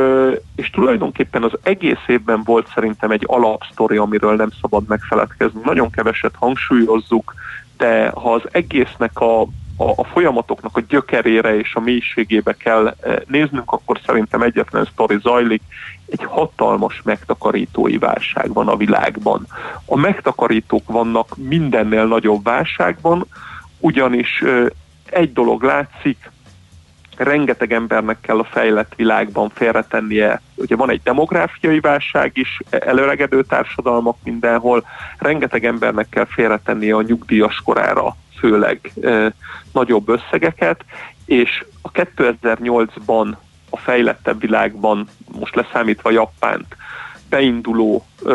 és 0.57 0.71
tulajdonképpen 0.71 1.43
az 1.43 1.53
egész 1.63 2.05
évben 2.07 2.43
volt 2.45 2.69
szerintem 2.75 3.11
egy 3.11 3.25
alapsztori, 3.27 3.97
amiről 3.97 4.37
nem 4.37 4.51
szabad 4.61 4.85
megfeledkezni. 4.89 5.61
Nagyon 5.65 5.91
keveset 5.91 6.35
hangsúlyozzuk, 6.35 7.35
de 7.77 8.09
ha 8.09 8.33
az 8.33 8.43
egésznek 8.51 9.21
a, 9.21 9.41
a, 9.77 9.91
a 9.97 10.05
folyamatoknak 10.05 10.77
a 10.77 10.83
gyökerére 10.89 11.59
és 11.59 11.75
a 11.75 11.81
mélységébe 11.81 12.53
kell 12.53 12.95
néznünk, 13.27 13.73
akkor 13.73 14.01
szerintem 14.07 14.43
egyetlen 14.43 14.89
sztori 14.93 15.19
zajlik, 15.23 15.63
egy 16.07 16.25
hatalmas 16.25 17.01
megtakarítói 17.05 17.99
válság 17.99 18.53
van 18.53 18.69
a 18.69 18.77
világban. 18.77 19.47
A 19.85 19.97
megtakarítók 19.97 20.83
vannak 20.87 21.37
mindennél 21.37 22.07
nagyobb 22.07 22.45
válságban, 22.45 23.27
ugyanis 23.79 24.45
egy 25.11 25.33
dolog 25.33 25.63
látszik, 25.63 26.31
rengeteg 27.19 27.73
embernek 27.73 28.21
kell 28.21 28.39
a 28.39 28.45
fejlett 28.45 28.93
világban 28.97 29.49
félretennie. 29.55 30.41
Ugye 30.55 30.77
van 30.77 30.91
egy 30.91 31.01
demográfiai 31.03 31.81
válság 31.81 32.31
is, 32.35 32.61
előregedő 32.71 33.43
társadalmak 33.43 34.17
mindenhol, 34.25 34.85
rengeteg 35.19 35.65
embernek 35.65 36.09
kell 36.09 36.27
félretennie 36.27 36.95
a 36.95 37.03
nyugdíjas 37.03 37.63
korára 37.65 38.17
főleg 38.39 38.93
e, 39.03 39.33
nagyobb 39.73 40.09
összegeket, 40.09 40.85
és 41.25 41.65
a 41.83 41.91
2008-ban 41.91 43.37
a 43.71 43.77
fejlettebb 43.77 44.41
világban, 44.41 45.09
most 45.39 45.55
leszámítva 45.55 46.11
Japánt, 46.11 46.77
beinduló 47.29 48.05
e, 48.27 48.33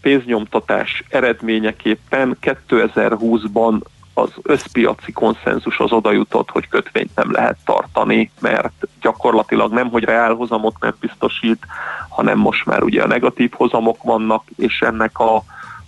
pénznyomtatás 0.00 1.02
eredményeképpen 1.08 2.36
2020-ban 2.42 3.80
az 4.18 4.30
összpiaci 4.42 5.12
konszenzus 5.12 5.78
az 5.78 5.92
oda 5.92 6.12
jutott, 6.12 6.50
hogy 6.50 6.68
kötvényt 6.68 7.14
nem 7.14 7.32
lehet 7.32 7.56
tartani, 7.64 8.30
mert 8.40 8.72
gyakorlatilag 9.00 9.72
nem, 9.72 9.88
hogy 9.88 10.04
reálhozamot 10.04 10.74
nem 10.80 10.94
biztosít, 11.00 11.66
hanem 12.08 12.38
most 12.38 12.66
már 12.66 12.82
ugye 12.82 13.02
a 13.02 13.06
negatív 13.06 13.52
hozamok 13.52 14.02
vannak, 14.02 14.44
és 14.56 14.80
ennek 14.80 15.18
a, 15.18 15.36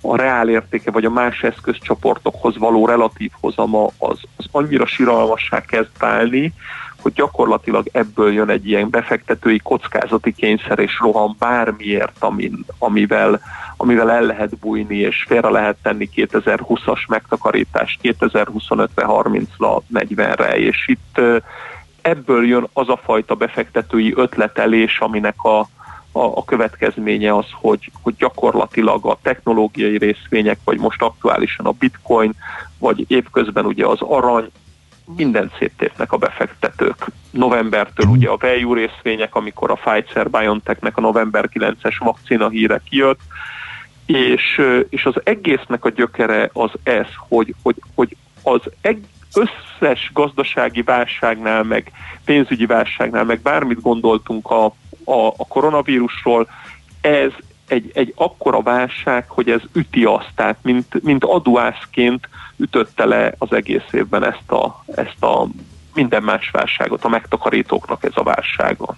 a 0.01 0.17
reál 0.17 0.49
értéke, 0.49 0.91
vagy 0.91 1.05
a 1.05 1.11
más 1.11 1.43
eszközcsoportokhoz 1.43 2.59
való 2.59 2.87
relatív 2.87 3.31
hozama 3.41 3.85
az, 3.99 4.19
az 4.37 4.47
annyira 4.51 4.87
siralmassá 4.87 5.61
kezd 5.61 5.91
válni, 5.99 6.53
hogy 7.03 7.13
gyakorlatilag 7.13 7.89
ebből 7.93 8.33
jön 8.33 8.49
egy 8.49 8.69
ilyen 8.69 8.91
befektetői 8.91 9.59
kockázati 9.59 10.35
kényszer 10.35 10.79
és 10.79 10.99
rohan 11.01 11.37
bármiért, 11.39 12.17
amin, 12.19 12.65
amivel, 12.79 13.41
amivel 13.77 14.11
el 14.11 14.23
lehet 14.23 14.59
bújni 14.59 14.97
és 14.97 15.25
félre 15.29 15.49
lehet 15.49 15.77
tenni 15.83 16.09
2020-as 16.15 17.09
megtakarítást 17.09 18.01
2025-re, 18.03 19.07
30-ra, 19.09 19.81
40-re, 19.95 20.59
és 20.59 20.89
itt 20.89 21.21
ebből 22.03 22.47
jön 22.47 22.69
az 22.73 22.89
a 22.89 23.01
fajta 23.05 23.35
befektetői 23.35 24.13
ötletelés, 24.17 24.99
aminek 25.01 25.43
a, 25.43 25.59
a, 26.13 26.23
a 26.35 26.45
következménye 26.45 27.37
az, 27.37 27.47
hogy, 27.53 27.91
hogy 28.03 28.15
gyakorlatilag 28.17 29.07
a 29.07 29.19
technológiai 29.23 29.99
részvények, 29.99 30.59
vagy 30.65 30.79
most 30.79 31.03
aktuálisan 31.03 31.67
a 31.67 31.71
bitcoin, 31.71 32.35
vagy 32.79 33.05
évközben 33.09 33.67
ugye 33.67 33.87
az 33.87 34.01
arany, 34.01 34.51
mindent 35.17 35.53
széttépnek 35.59 36.13
a 36.13 36.17
befektetők. 36.17 37.07
Novembertől 37.31 38.07
ugye 38.07 38.29
a 38.29 38.37
value 38.37 38.75
részvények, 38.75 39.35
amikor 39.35 39.71
a 39.71 39.75
Pfizer-BioNTech-nek 39.75 40.97
a 40.97 41.01
november 41.01 41.49
9-es 41.55 41.95
vakcina 41.99 42.49
híre 42.49 42.81
kijött, 42.89 43.21
és, 44.07 44.61
és 44.89 45.05
az 45.05 45.15
egésznek 45.25 45.85
a 45.85 45.91
gyökere 45.91 46.51
az 46.53 46.71
ez, 46.83 47.07
hogy, 47.29 47.55
hogy, 47.63 47.77
hogy 47.95 48.17
az 48.43 48.61
eg, 48.81 48.99
összes 49.35 50.11
gazdasági 50.15 50.83
válságnál, 50.83 51.63
meg 51.63 51.93
pénzügyi 52.25 52.67
válságnál, 52.67 53.25
meg 53.25 53.41
bármit 53.41 53.81
gondoltunk 53.81 54.51
a, 54.51 54.65
a, 55.05 55.27
a 55.37 55.47
koronavírusról, 55.49 56.49
ez 57.01 57.33
egy, 57.69 57.91
egy 57.95 58.13
akkora 58.17 58.63
válság, 58.63 59.29
hogy 59.29 59.51
ez 59.51 59.61
üti 59.73 60.05
azt, 60.05 60.31
tehát 60.35 60.59
mint, 60.63 61.03
mint 61.03 61.25
aduászként 61.25 62.29
ütötte 62.57 63.05
le 63.05 63.35
az 63.39 63.53
egész 63.53 63.93
évben 63.93 64.25
ezt 64.25 64.51
a, 64.51 64.85
ezt 64.87 65.23
a 65.23 65.47
minden 65.95 66.23
más 66.23 66.51
válságot, 66.51 67.05
a 67.05 67.09
megtakarítóknak 67.09 68.05
ez 68.05 68.13
a 68.15 68.23
válsága. 68.23 68.97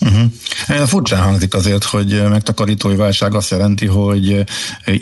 Uh-huh. 0.00 0.86
Furcsán 0.86 1.22
hangzik 1.22 1.54
azért, 1.54 1.84
hogy 1.84 2.22
megtakarítói 2.28 2.96
válság 2.96 3.34
azt 3.34 3.50
jelenti, 3.50 3.86
hogy 3.86 4.44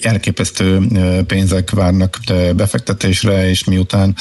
elképesztő 0.02 0.86
pénzek 1.27 1.70
várnak 1.70 2.18
befektetésre, 2.56 3.48
és 3.48 3.64
miután 3.64 4.16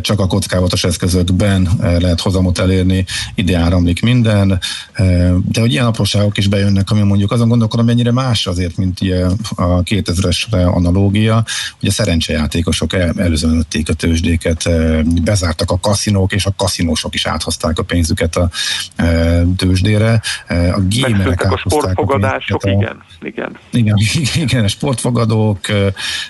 csak 0.00 0.20
a 0.20 0.26
kockázatos 0.26 0.84
eszközökben 0.84 1.68
lehet 1.80 2.20
hozamot 2.20 2.58
elérni, 2.58 3.04
ide 3.34 3.58
áramlik 3.58 4.02
minden, 4.02 4.60
de 5.48 5.60
hogy 5.60 5.70
ilyen 5.70 5.86
apróságok 5.86 6.38
is 6.38 6.46
bejönnek, 6.46 6.90
ami 6.90 7.02
mondjuk 7.02 7.32
azon 7.32 7.48
gondolkodom, 7.48 7.86
mennyire 7.86 8.12
más 8.12 8.46
azért, 8.46 8.76
mint 8.76 8.98
a 9.54 9.82
2000-es 9.82 10.50
analógia, 10.50 11.44
hogy 11.80 11.88
a 11.88 11.92
szerencsejátékosok 11.92 12.92
el, 12.92 13.12
előzően 13.16 13.66
a 13.86 13.92
tőzsdéket, 13.92 14.68
bezártak 15.22 15.70
a 15.70 15.78
kaszinók, 15.78 16.32
és 16.32 16.46
a 16.46 16.54
kaszinósok 16.56 17.14
is 17.14 17.26
áthozták 17.26 17.78
a 17.78 17.82
pénzüket 17.82 18.36
a 18.36 18.50
tőzsdére, 19.56 20.15
a 20.48 20.80
gémerek 20.80 21.52
a 21.52 21.56
sportfogadások, 21.56 22.64
a 22.64 22.68
igen, 22.68 23.02
igen. 23.20 23.56
Igen, 23.70 23.96
igen, 24.44 24.64
a 24.64 24.68
sportfogadók, 24.68 25.58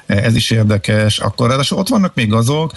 ez 0.06 0.34
is 0.34 0.50
érdekes. 0.50 1.18
Akkor 1.18 1.48
ráadásul 1.48 1.78
ott 1.78 1.88
vannak 1.88 2.14
még 2.14 2.32
azok, 2.32 2.72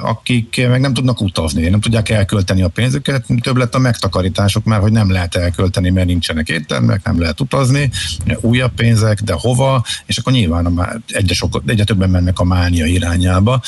akik 0.00 0.68
meg 0.68 0.80
nem 0.80 0.94
tudnak 0.94 1.20
utazni, 1.20 1.68
nem 1.68 1.80
tudják 1.80 2.08
elkölteni 2.08 2.62
a 2.62 2.68
pénzüket, 2.68 3.24
több 3.42 3.56
lett 3.56 3.74
a 3.74 3.78
megtakarítások 3.78 4.64
már, 4.64 4.80
hogy 4.80 4.92
nem 4.92 5.10
lehet 5.10 5.34
elkölteni, 5.34 5.90
mert 5.90 6.06
nincsenek 6.06 6.48
éttermek, 6.48 7.04
nem 7.04 7.20
lehet 7.20 7.40
utazni, 7.40 7.90
újabb 8.40 8.72
pénzek, 8.72 9.20
de 9.20 9.34
hova, 9.36 9.84
és 10.06 10.18
akkor 10.18 10.32
nyilván 10.32 11.02
egyre, 11.06 11.34
sok, 11.34 11.62
egyre 11.66 11.84
többen 11.84 12.10
mennek 12.10 12.38
a 12.38 12.44
mánia 12.44 12.86
irányába. 12.86 13.60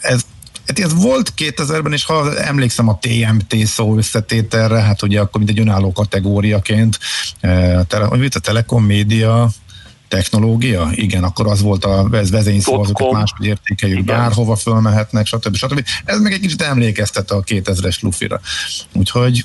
Ez 0.00 0.24
Hát 0.66 0.78
ez 0.78 1.02
volt 1.02 1.32
2000-ben, 1.36 1.92
és 1.92 2.04
ha 2.04 2.36
emlékszem 2.36 2.88
a 2.88 2.98
TMT 2.98 3.66
szó 3.66 3.96
összetételre, 3.96 4.80
hát 4.80 5.02
ugye 5.02 5.20
akkor 5.20 5.38
mint 5.40 5.50
egy 5.50 5.60
önálló 5.60 5.92
kategóriaként, 5.92 6.98
e, 7.40 7.78
a, 7.78 7.84
tele, 7.84 8.04
a 8.04 8.40
Telekom 8.40 8.84
média, 8.84 9.48
technológia, 10.08 10.88
igen, 10.90 11.24
akkor 11.24 11.46
az 11.46 11.62
volt 11.62 11.84
a 11.84 12.08
vezényszó, 12.30 12.80
azokat 12.80 13.12
máshogy 13.12 13.46
értékeljük, 13.46 13.98
igen. 13.98 14.16
bárhova 14.16 14.56
fölmehetnek, 14.56 15.26
stb. 15.26 15.54
stb. 15.54 15.84
Ez 16.04 16.20
meg 16.20 16.32
egy 16.32 16.40
kicsit 16.40 16.62
emlékeztet 16.62 17.30
a 17.30 17.42
2000-es 17.42 18.00
lufira. 18.00 18.40
Úgyhogy 18.92 19.44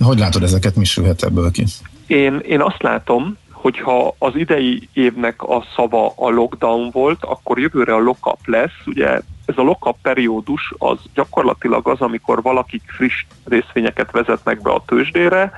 hogy 0.00 0.18
látod 0.18 0.42
ezeket, 0.42 0.76
mi 0.76 0.84
sülhet 0.84 1.22
ebből 1.22 1.50
ki? 1.50 1.64
Én, 2.06 2.42
én 2.48 2.60
azt 2.60 2.82
látom, 2.82 3.36
hogyha 3.52 4.14
az 4.18 4.32
idei 4.36 4.88
évnek 4.92 5.42
a 5.42 5.64
szava 5.76 6.12
a 6.16 6.28
lockdown 6.28 6.90
volt, 6.92 7.24
akkor 7.24 7.58
jövőre 7.58 7.94
a 7.94 7.98
lockup 7.98 8.46
lesz. 8.46 8.76
Ugye 8.86 9.20
ez 9.50 9.58
a 9.58 9.62
lockup 9.62 9.96
periódus 10.02 10.74
az 10.78 10.98
gyakorlatilag 11.14 11.88
az, 11.88 12.00
amikor 12.00 12.42
valakik 12.42 12.82
friss 12.86 13.24
részvényeket 13.44 14.10
vezetnek 14.10 14.62
be 14.62 14.70
a 14.70 14.82
tőzsdére, 14.86 15.52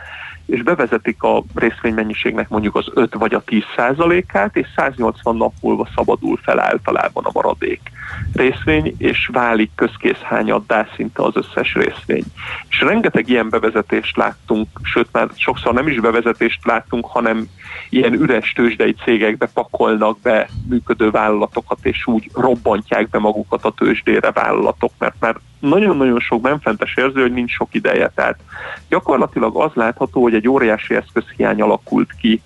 és 0.46 0.62
bevezetik 0.62 1.22
a 1.22 1.42
részvénymennyiségnek 1.54 2.48
mondjuk 2.48 2.76
az 2.76 2.86
5 2.94 3.14
vagy 3.14 3.34
a 3.34 3.42
10 3.44 3.62
százalékát, 3.76 4.56
és 4.56 4.66
180 4.76 5.36
nap 5.36 5.52
múlva 5.62 5.88
szabadul 5.94 6.36
fel 6.42 6.60
általában 6.60 7.24
a 7.24 7.30
maradék 7.32 7.80
részvény, 8.32 8.94
és 8.98 9.30
válik 9.32 9.70
közkészhányaddá 9.74 10.88
szinte 10.96 11.22
az 11.22 11.36
összes 11.36 11.74
részvény. 11.74 12.24
És 12.68 12.80
rengeteg 12.80 13.28
ilyen 13.28 13.48
bevezetést 13.48 14.16
láttunk, 14.16 14.68
sőt 14.82 15.08
már 15.12 15.28
sokszor 15.36 15.74
nem 15.74 15.88
is 15.88 16.00
bevezetést 16.00 16.66
láttunk, 16.66 17.06
hanem 17.06 17.48
ilyen 17.88 18.12
üres 18.12 18.52
tőzsdei 18.52 18.94
cégekbe 19.04 19.46
pakolnak 19.54 20.20
be 20.20 20.48
működő 20.68 21.10
vállalatokat, 21.10 21.78
és 21.82 22.06
úgy 22.06 22.30
robbantják 22.34 23.08
be 23.08 23.18
magukat 23.18 23.64
a 23.64 23.74
tőzsdére 23.76 24.30
vállalatok, 24.30 24.92
mert 24.98 25.14
már 25.20 25.36
nagyon-nagyon 25.60 26.20
sok 26.20 26.40
benfentes 26.40 26.96
érző, 26.96 27.20
hogy 27.20 27.32
nincs 27.32 27.50
sok 27.52 27.74
ideje. 27.74 28.12
Tehát 28.14 28.38
gyakorlatilag 28.88 29.56
az 29.56 29.70
látható, 29.74 30.22
hogy 30.22 30.34
egy 30.34 30.48
óriási 30.48 30.94
eszközhiány 30.94 31.60
alakult 31.60 32.12
ki 32.20 32.42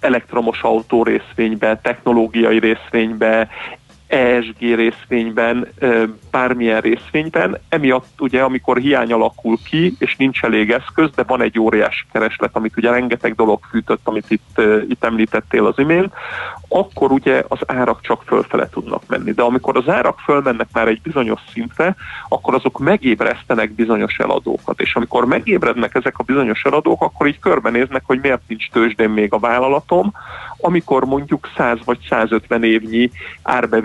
elektromos 0.00 0.62
autó 0.62 1.02
részvénybe, 1.02 1.80
technológiai 1.82 2.58
részvénybe, 2.58 3.48
ESG 4.06 4.58
részvényben, 4.58 5.68
bármilyen 6.30 6.80
részvényben. 6.80 7.58
Emiatt 7.68 8.20
ugye, 8.20 8.42
amikor 8.42 8.78
hiány 8.78 9.12
alakul 9.12 9.56
ki, 9.64 9.94
és 9.98 10.16
nincs 10.16 10.42
elég 10.42 10.70
eszköz, 10.70 11.10
de 11.14 11.22
van 11.22 11.42
egy 11.42 11.58
óriási 11.58 12.04
kereslet, 12.12 12.50
amit 12.52 12.76
ugye 12.76 12.90
rengeteg 12.90 13.34
dolog 13.34 13.60
fűtött, 13.70 14.00
amit 14.04 14.30
itt, 14.30 14.60
itt 14.88 15.04
említettél 15.04 15.66
az 15.66 15.78
imént, 15.78 16.12
akkor 16.68 17.12
ugye 17.12 17.42
az 17.48 17.58
árak 17.66 18.00
csak 18.00 18.22
fölfele 18.26 18.68
tudnak 18.68 19.02
menni. 19.06 19.32
De 19.32 19.42
amikor 19.42 19.76
az 19.76 19.88
árak 19.88 20.18
fölmennek 20.18 20.68
már 20.72 20.88
egy 20.88 21.00
bizonyos 21.02 21.40
szintre, 21.52 21.96
akkor 22.28 22.54
azok 22.54 22.78
megébresztenek 22.78 23.74
bizonyos 23.74 24.18
eladókat. 24.18 24.80
És 24.80 24.94
amikor 24.94 25.24
megébrednek 25.26 25.94
ezek 25.94 26.18
a 26.18 26.22
bizonyos 26.22 26.62
eladók, 26.64 27.02
akkor 27.02 27.26
így 27.26 27.38
körbenéznek, 27.38 28.02
hogy 28.06 28.18
miért 28.22 28.42
nincs 28.46 28.70
tőzsdén 28.70 29.10
még 29.10 29.32
a 29.32 29.38
vállalatom, 29.38 30.12
amikor 30.56 31.04
mondjuk 31.04 31.48
100 31.56 31.78
vagy 31.84 31.98
150 32.08 32.64
évnyi 32.64 33.10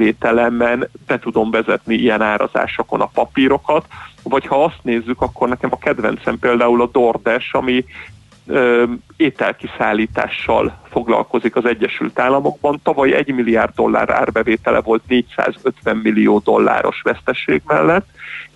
árbevételemben 0.10 0.90
be 1.08 1.20
tudom 1.20 1.52
vezetni 1.52 1.96
ilyen 1.96 2.22
árazásokon 2.22 3.02
a 3.02 3.10
papírokat, 3.14 3.86
vagy 4.24 4.46
ha 4.46 4.64
azt 4.64 4.80
nézzük, 4.82 5.22
akkor 5.22 5.50
nekem 5.50 5.70
a 5.74 5.78
kedvencem 5.78 6.40
például 6.40 6.82
a 6.82 6.90
DoorDash, 6.92 7.56
ami 7.56 7.86
ö, 8.46 8.84
ételkiszállítással 9.18 10.80
foglalkozik 10.90 11.56
az 11.56 11.66
Egyesült 11.66 12.20
Államokban. 12.20 12.80
Tavaly 12.84 13.14
1 13.14 13.34
milliárd 13.34 13.74
dollár 13.76 14.10
árbevétele 14.10 14.82
volt 14.82 15.04
450 15.08 15.98
millió 15.98 16.40
dolláros 16.40 17.02
veszteség 17.02 17.62
mellett. 17.66 18.08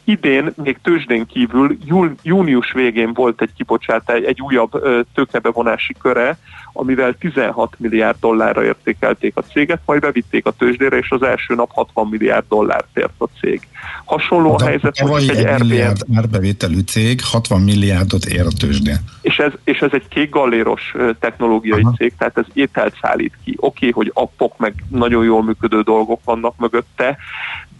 Idén 0.03 0.53
még 0.63 0.79
tőzsdén 0.81 1.25
kívül 1.25 1.77
június 2.23 2.71
végén 2.71 3.13
volt 3.13 3.41
egy 3.41 3.53
kibocsátás, 3.57 4.19
egy 4.19 4.41
újabb 4.41 4.71
tőkebevonási 5.13 5.95
köre, 6.01 6.37
amivel 6.73 7.13
16 7.13 7.75
milliárd 7.77 8.17
dollárra 8.19 8.63
értékelték 8.63 9.37
a 9.37 9.41
céget, 9.41 9.81
majd 9.85 10.01
bevitték 10.01 10.45
a 10.45 10.51
tőzsdére, 10.51 10.97
és 10.97 11.11
az 11.11 11.23
első 11.23 11.55
nap 11.55 11.71
60 11.71 12.07
milliárd 12.07 12.45
dollárt 12.49 12.97
ért 12.97 13.13
a 13.17 13.25
cég. 13.39 13.61
Hasonló 14.05 14.53
a 14.59 14.65
helyzet, 14.65 14.97
hogy 14.97 15.29
egy, 15.29 15.43
egy 15.43 15.59
milliárd 15.59 16.09
már 16.09 16.29
bevételű 16.29 16.79
cég 16.79 17.19
60 17.23 17.61
milliárdot 17.61 18.25
ér 18.25 18.45
a 18.45 18.51
tőzsdén. 18.59 18.97
És 19.21 19.37
ez, 19.37 19.51
és 19.63 19.79
ez 19.79 19.89
egy 19.93 20.07
kék 20.07 20.29
galléros 20.29 20.95
technológiai 21.19 21.81
Aha. 21.81 21.93
cég, 21.97 22.13
tehát 22.17 22.37
ez 22.37 22.45
ételt 22.53 22.95
szállít 23.01 23.33
ki. 23.43 23.55
Oké, 23.57 23.87
okay, 23.87 23.91
hogy 23.91 24.11
appok 24.13 24.57
meg 24.57 24.73
nagyon 24.89 25.23
jól 25.23 25.43
működő 25.43 25.81
dolgok 25.81 26.21
vannak 26.23 26.57
mögötte, 26.57 27.17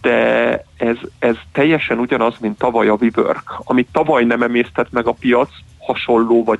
de 0.04 0.64
ez, 0.76 0.96
ez 1.18 1.36
teljesen 1.52 1.98
ugyanaz, 1.98 2.34
mint 2.40 2.58
tavaly 2.58 2.88
a 2.88 2.96
WeWork. 3.00 3.54
Amit 3.64 3.88
tavaly 3.92 4.24
nem 4.24 4.42
emésztett 4.42 4.92
meg 4.92 5.06
a 5.06 5.12
piac, 5.12 5.48
hasonló 5.78 6.44
vagy 6.44 6.58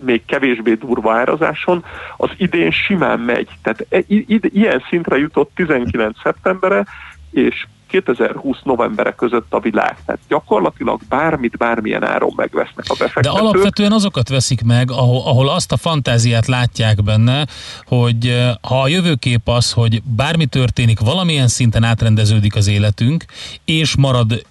még 0.00 0.24
kevésbé 0.24 0.74
durva 0.74 1.12
árazáson, 1.12 1.84
az 2.16 2.30
idén 2.36 2.70
simán 2.70 3.20
megy. 3.20 3.48
Tehát 3.62 3.86
e, 3.88 4.04
ilyen 4.40 4.82
szintre 4.88 5.16
jutott 5.16 5.50
19 5.54 6.20
szeptembere, 6.22 6.86
és 7.30 7.66
2020 8.02 8.58
novembere 8.62 9.12
között 9.12 9.46
a 9.48 9.60
világ. 9.60 9.96
Tehát 10.06 10.20
gyakorlatilag 10.28 11.00
bármit, 11.08 11.56
bármilyen 11.56 12.04
áron 12.04 12.32
megvesznek 12.36 12.84
a 12.88 12.94
befektetők. 12.98 13.32
De 13.32 13.40
alapvetően 13.40 13.92
azokat 13.92 14.28
veszik 14.28 14.64
meg, 14.64 14.90
ahol, 14.90 15.22
ahol 15.24 15.48
azt 15.48 15.72
a 15.72 15.76
fantáziát 15.76 16.46
látják 16.46 17.02
benne, 17.02 17.46
hogy 17.86 18.46
ha 18.60 18.80
a 18.82 18.88
jövőkép 18.88 19.48
az, 19.48 19.72
hogy 19.72 20.02
bármi 20.02 20.46
történik, 20.46 21.00
valamilyen 21.00 21.48
szinten 21.48 21.82
átrendeződik 21.82 22.56
az 22.56 22.66
életünk, 22.66 23.24
és 23.64 23.96
marad 23.96 24.44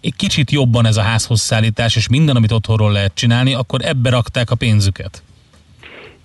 egy 0.00 0.16
kicsit 0.16 0.50
jobban 0.50 0.86
ez 0.86 0.96
a 0.96 1.02
házhoz 1.02 1.40
szállítás, 1.40 1.96
és 1.96 2.08
minden, 2.08 2.36
amit 2.36 2.52
otthonról 2.52 2.92
lehet 2.92 3.14
csinálni, 3.14 3.54
akkor 3.54 3.80
ebbe 3.84 4.10
rakták 4.10 4.50
a 4.50 4.54
pénzüket. 4.54 5.22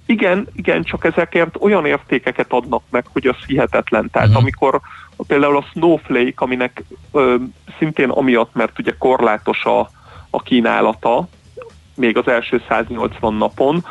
Igen, 0.09 0.47
igen, 0.55 0.83
csak 0.83 1.05
ezekért 1.05 1.55
olyan 1.59 1.85
értékeket 1.85 2.51
adnak 2.51 2.83
meg, 2.89 3.05
hogy 3.13 3.27
az 3.27 3.35
hihetetlen. 3.47 4.09
Tehát 4.11 4.27
uh-huh. 4.27 4.43
amikor 4.43 4.79
például 5.27 5.57
a 5.57 5.65
Snowflake, 5.71 6.33
aminek 6.35 6.83
ö, 7.11 7.35
szintén 7.77 8.09
amiatt, 8.09 8.53
mert 8.53 8.79
ugye 8.79 8.93
korlátos 8.97 9.63
a, 9.65 9.89
a 10.29 10.41
kínálata, 10.41 11.27
még 11.95 12.17
az 12.17 12.27
első 12.27 12.61
180 12.69 13.33
napon, 13.33 13.85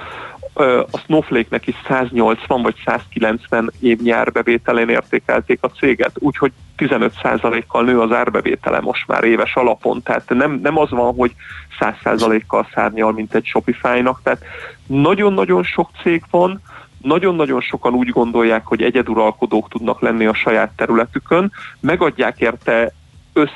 a 0.90 0.98
Snowflake-nek 0.98 1.66
is 1.66 1.74
180 1.88 2.62
vagy 2.62 2.74
190 2.84 3.72
évnyi 3.80 4.10
árbevételén 4.10 4.88
értékelték 4.88 5.58
a 5.62 5.70
céget, 5.70 6.12
úgyhogy 6.18 6.52
15%-kal 6.78 7.84
nő 7.84 8.00
az 8.00 8.12
árbevétele 8.12 8.80
most 8.80 9.06
már 9.06 9.24
éves 9.24 9.54
alapon, 9.54 10.02
tehát 10.02 10.28
nem, 10.28 10.58
nem 10.62 10.78
az 10.78 10.90
van, 10.90 11.14
hogy 11.14 11.34
100%-kal 11.80 12.68
szárnyal, 12.74 13.12
mint 13.12 13.34
egy 13.34 13.44
Shopify-nak, 13.44 14.20
tehát 14.22 14.42
nagyon-nagyon 14.86 15.62
sok 15.62 15.90
cég 16.02 16.22
van, 16.30 16.60
nagyon-nagyon 17.02 17.60
sokan 17.60 17.94
úgy 17.94 18.08
gondolják, 18.08 18.66
hogy 18.66 18.82
egyeduralkodók 18.82 19.68
tudnak 19.68 20.00
lenni 20.00 20.26
a 20.26 20.34
saját 20.34 20.72
területükön, 20.76 21.52
megadják 21.80 22.40
érte 22.40 22.92
össz 23.32 23.50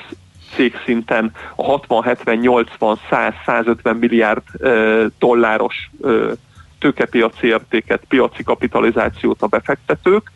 cégszinten 0.54 1.32
a 1.56 1.62
60, 1.62 2.02
70, 2.02 2.36
80, 2.36 2.98
100, 3.10 3.34
150 3.46 3.96
milliárd 3.96 4.42
uh, 4.58 5.06
dolláros 5.18 5.90
uh, 5.98 6.32
tőkepiaci 6.78 7.46
értéket, 7.46 8.02
piaci 8.08 8.42
kapitalizációt 8.42 9.42
a 9.42 9.46
befektetők, 9.46 10.30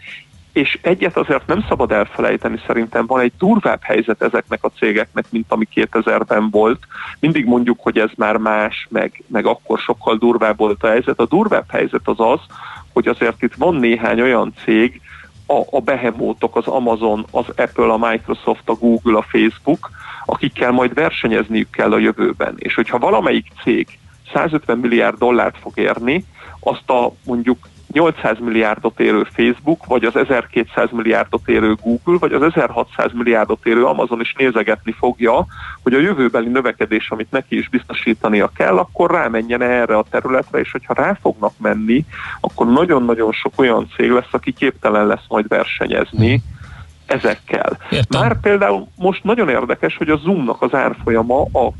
és 0.56 0.78
egyet 0.82 1.16
azért 1.16 1.46
nem 1.46 1.64
szabad 1.68 1.92
elfelejteni, 1.92 2.60
szerintem 2.66 3.06
van 3.06 3.20
egy 3.20 3.32
durvább 3.38 3.82
helyzet 3.82 4.22
ezeknek 4.22 4.64
a 4.64 4.70
cégeknek, 4.78 5.24
mint 5.30 5.44
ami 5.48 5.68
2000-ben 5.74 6.50
volt. 6.50 6.78
Mindig 7.20 7.44
mondjuk, 7.44 7.80
hogy 7.80 7.98
ez 7.98 8.10
már 8.16 8.36
más, 8.36 8.86
meg, 8.90 9.22
meg 9.26 9.46
akkor 9.46 9.78
sokkal 9.78 10.16
durvább 10.16 10.56
volt 10.58 10.82
a 10.82 10.88
helyzet. 10.88 11.20
A 11.20 11.26
durvább 11.26 11.70
helyzet 11.70 12.00
az 12.04 12.20
az, 12.20 12.40
hogy 12.92 13.08
azért 13.08 13.42
itt 13.42 13.54
van 13.54 13.74
néhány 13.74 14.20
olyan 14.20 14.52
cég, 14.64 15.00
a, 15.46 15.76
a 15.76 15.80
behemótok, 15.80 16.56
az 16.56 16.66
Amazon, 16.66 17.26
az 17.30 17.46
Apple, 17.56 17.92
a 17.92 18.10
Microsoft, 18.10 18.68
a 18.68 18.74
Google, 18.74 19.18
a 19.18 19.26
Facebook, 19.28 19.90
akikkel 20.24 20.70
majd 20.70 20.94
versenyezniük 20.94 21.70
kell 21.70 21.92
a 21.92 21.98
jövőben. 21.98 22.54
És 22.58 22.74
hogyha 22.74 22.98
valamelyik 22.98 23.46
cég 23.62 23.98
150 24.32 24.78
milliárd 24.78 25.18
dollárt 25.18 25.58
fog 25.58 25.72
érni, 25.78 26.24
azt 26.60 26.90
a 26.90 27.12
mondjuk 27.24 27.58
800 27.92 28.38
milliárdot 28.38 29.00
érő 29.00 29.26
Facebook, 29.32 29.86
vagy 29.86 30.04
az 30.04 30.16
1200 30.16 30.90
milliárdot 30.90 31.48
érő 31.48 31.74
Google, 31.82 32.18
vagy 32.18 32.32
az 32.32 32.42
1600 32.42 33.10
milliárdot 33.12 33.66
érő 33.66 33.84
Amazon 33.84 34.20
is 34.20 34.34
nézegetni 34.38 34.92
fogja, 34.92 35.46
hogy 35.82 35.94
a 35.94 36.00
jövőbeli 36.00 36.48
növekedés, 36.48 37.10
amit 37.10 37.30
neki 37.30 37.58
is 37.58 37.68
biztosítania 37.68 38.50
kell, 38.56 38.76
akkor 38.76 39.10
rámenjen 39.10 39.62
erre 39.62 39.96
a 39.96 40.04
területre, 40.10 40.58
és 40.58 40.70
hogyha 40.70 40.94
rá 40.94 41.18
fognak 41.20 41.52
menni, 41.58 42.04
akkor 42.40 42.66
nagyon-nagyon 42.66 43.32
sok 43.32 43.52
olyan 43.56 43.88
cég 43.96 44.10
lesz, 44.10 44.32
aki 44.32 44.52
képtelen 44.52 45.06
lesz 45.06 45.24
majd 45.28 45.48
versenyezni 45.48 46.42
ezekkel. 47.06 47.78
Értem. 47.90 48.20
Már 48.20 48.40
például 48.40 48.88
most 48.96 49.24
nagyon 49.24 49.48
érdekes, 49.48 49.96
hogy 49.96 50.08
a 50.08 50.16
Zoomnak 50.16 50.62
az 50.62 50.74
árfolyama 50.74 51.42
a 51.42 51.72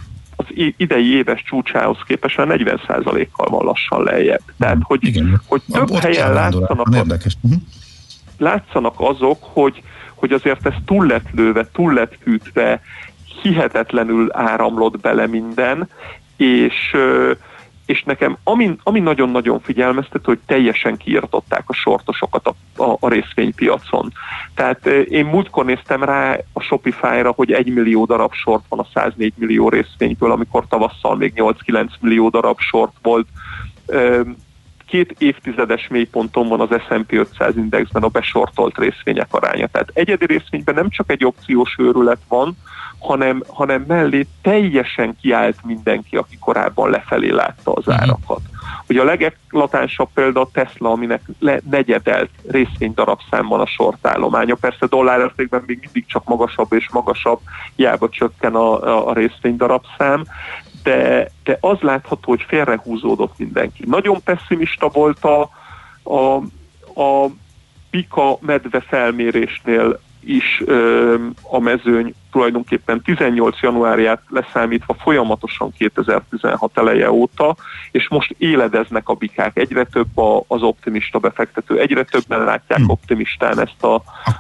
az 0.49 0.73
idei 0.77 1.15
éves 1.15 1.43
csúcsához 1.43 1.99
képest 2.07 2.37
már 2.37 2.47
40%-kal 2.51 3.49
van 3.49 3.65
lassan 3.65 4.03
lejjebb. 4.03 4.43
Tehát, 4.59 4.77
hogy, 4.83 5.05
Igen. 5.05 5.41
hogy 5.47 5.63
több 5.73 5.91
Ott 5.91 5.99
helyen 5.99 6.33
látszanak, 6.33 6.95
Érdekes. 6.95 7.37
Uh-huh. 7.43 7.61
látszanak 8.39 8.95
azok, 8.97 9.39
hogy, 9.41 9.83
hogy 10.15 10.33
azért 10.33 10.67
ez 10.67 10.75
túl 10.85 11.07
lett 11.07 11.31
lőve, 11.33 11.69
túl 11.73 11.93
lett 11.93 12.19
fűtve, 12.23 12.81
hihetetlenül 13.43 14.29
áramlott 14.33 15.01
bele 15.01 15.27
minden, 15.27 15.89
és, 16.37 16.91
ö, 16.93 17.33
és 17.87 18.03
nekem 18.03 18.37
ami, 18.45 18.77
ami 18.83 19.01
nagyon-nagyon 19.01 19.61
figyelmeztető, 19.61 20.23
hogy 20.25 20.39
teljesen 20.47 20.97
kiirtották 20.97 21.63
a 21.67 21.73
sortosokat 21.73 22.47
a, 22.47 22.83
a, 22.83 22.97
a 23.01 23.09
részvénypiacon. 23.09 24.13
Tehát 24.55 24.87
én 24.87 25.27
múltkor 25.27 25.65
néztem 25.65 26.03
rá 26.03 26.39
a 26.53 26.61
Shopify-ra, 26.61 27.33
hogy 27.37 27.53
egy 27.53 27.73
millió 27.73 28.05
darab 28.05 28.33
sort 28.33 28.65
van 28.69 28.79
a 28.79 28.87
104 28.95 29.33
millió 29.37 29.69
részvényből, 29.69 30.31
amikor 30.31 30.67
tavasszal 30.69 31.17
még 31.17 31.33
8-9 31.37 31.89
millió 32.01 32.29
darab 32.29 32.59
sort 32.59 32.95
volt. 33.03 33.27
Két 34.87 35.15
évtizedes 35.19 35.89
mélyponton 35.89 36.49
van 36.49 36.61
az 36.61 36.81
S&P 36.89 37.13
500 37.13 37.57
indexben 37.57 38.03
a 38.03 38.09
besortolt 38.09 38.79
részvények 38.79 39.35
aránya. 39.35 39.67
Tehát 39.67 39.91
egyedi 39.95 40.27
részvényben 40.27 40.75
nem 40.75 40.89
csak 40.89 41.11
egy 41.11 41.25
opciós 41.25 41.75
őrület 41.79 42.21
van, 42.29 42.57
hanem, 43.07 43.43
hanem 43.49 43.85
mellé 43.87 44.27
teljesen 44.43 45.17
kiállt 45.21 45.65
mindenki, 45.65 46.17
aki 46.17 46.39
korábban 46.41 46.91
lefelé 46.91 47.31
látta 47.31 47.73
az 47.73 47.89
árakat. 47.89 48.41
Ugye 48.89 49.01
a 49.01 49.05
legeklatánsabb 49.05 50.09
példa 50.15 50.41
a 50.41 50.49
Tesla, 50.53 50.91
aminek 50.91 51.21
le, 51.39 51.61
negyedelt 51.71 52.31
részvénydarabszám 52.49 53.47
van 53.47 53.61
a 53.61 53.67
sortállománya. 53.67 54.55
Persze 54.55 54.87
dollárértékben 54.87 55.63
még 55.67 55.79
mindig 55.83 56.07
csak 56.07 56.25
magasabb 56.25 56.73
és 56.73 56.91
magasabb, 56.91 57.41
hiába 57.77 58.09
csökken 58.09 58.55
a, 58.55 58.83
a, 58.83 59.09
a 59.09 59.13
részvénydarabszám, 59.13 60.25
de, 60.83 61.31
de 61.45 61.59
az 61.61 61.79
látható, 61.81 62.31
hogy 62.31 62.45
félrehúzódott 62.49 63.39
mindenki. 63.39 63.85
Nagyon 63.87 64.23
pessimista 64.25 64.89
volt 64.89 65.25
a, 65.25 65.51
a, 66.03 66.37
a 67.03 67.31
pika 67.91 68.39
medve 68.41 68.81
felmérésnél 68.81 70.01
is 70.21 70.63
ö, 70.65 71.15
a 71.43 71.59
mezőny 71.59 72.15
tulajdonképpen 72.31 73.03
18 73.03 73.61
januárját 73.61 74.21
leszámítva 74.29 74.97
folyamatosan 75.01 75.73
2016 75.79 76.79
eleje 76.79 77.11
óta, 77.11 77.57
és 77.93 78.09
most 78.09 78.35
éledeznek 78.39 79.09
a 79.09 79.15
bikák. 79.15 79.59
Egyre 79.59 79.85
több 79.85 80.19
a, 80.19 80.45
az 80.49 80.63
optimista 80.63 81.19
befektető, 81.19 81.81
egyre 81.81 82.03
többen 82.05 82.45
látják 82.45 82.79
Hm. 82.79 82.91
optimistán 82.91 83.61
ezt 83.61 83.83
a, 83.83 83.95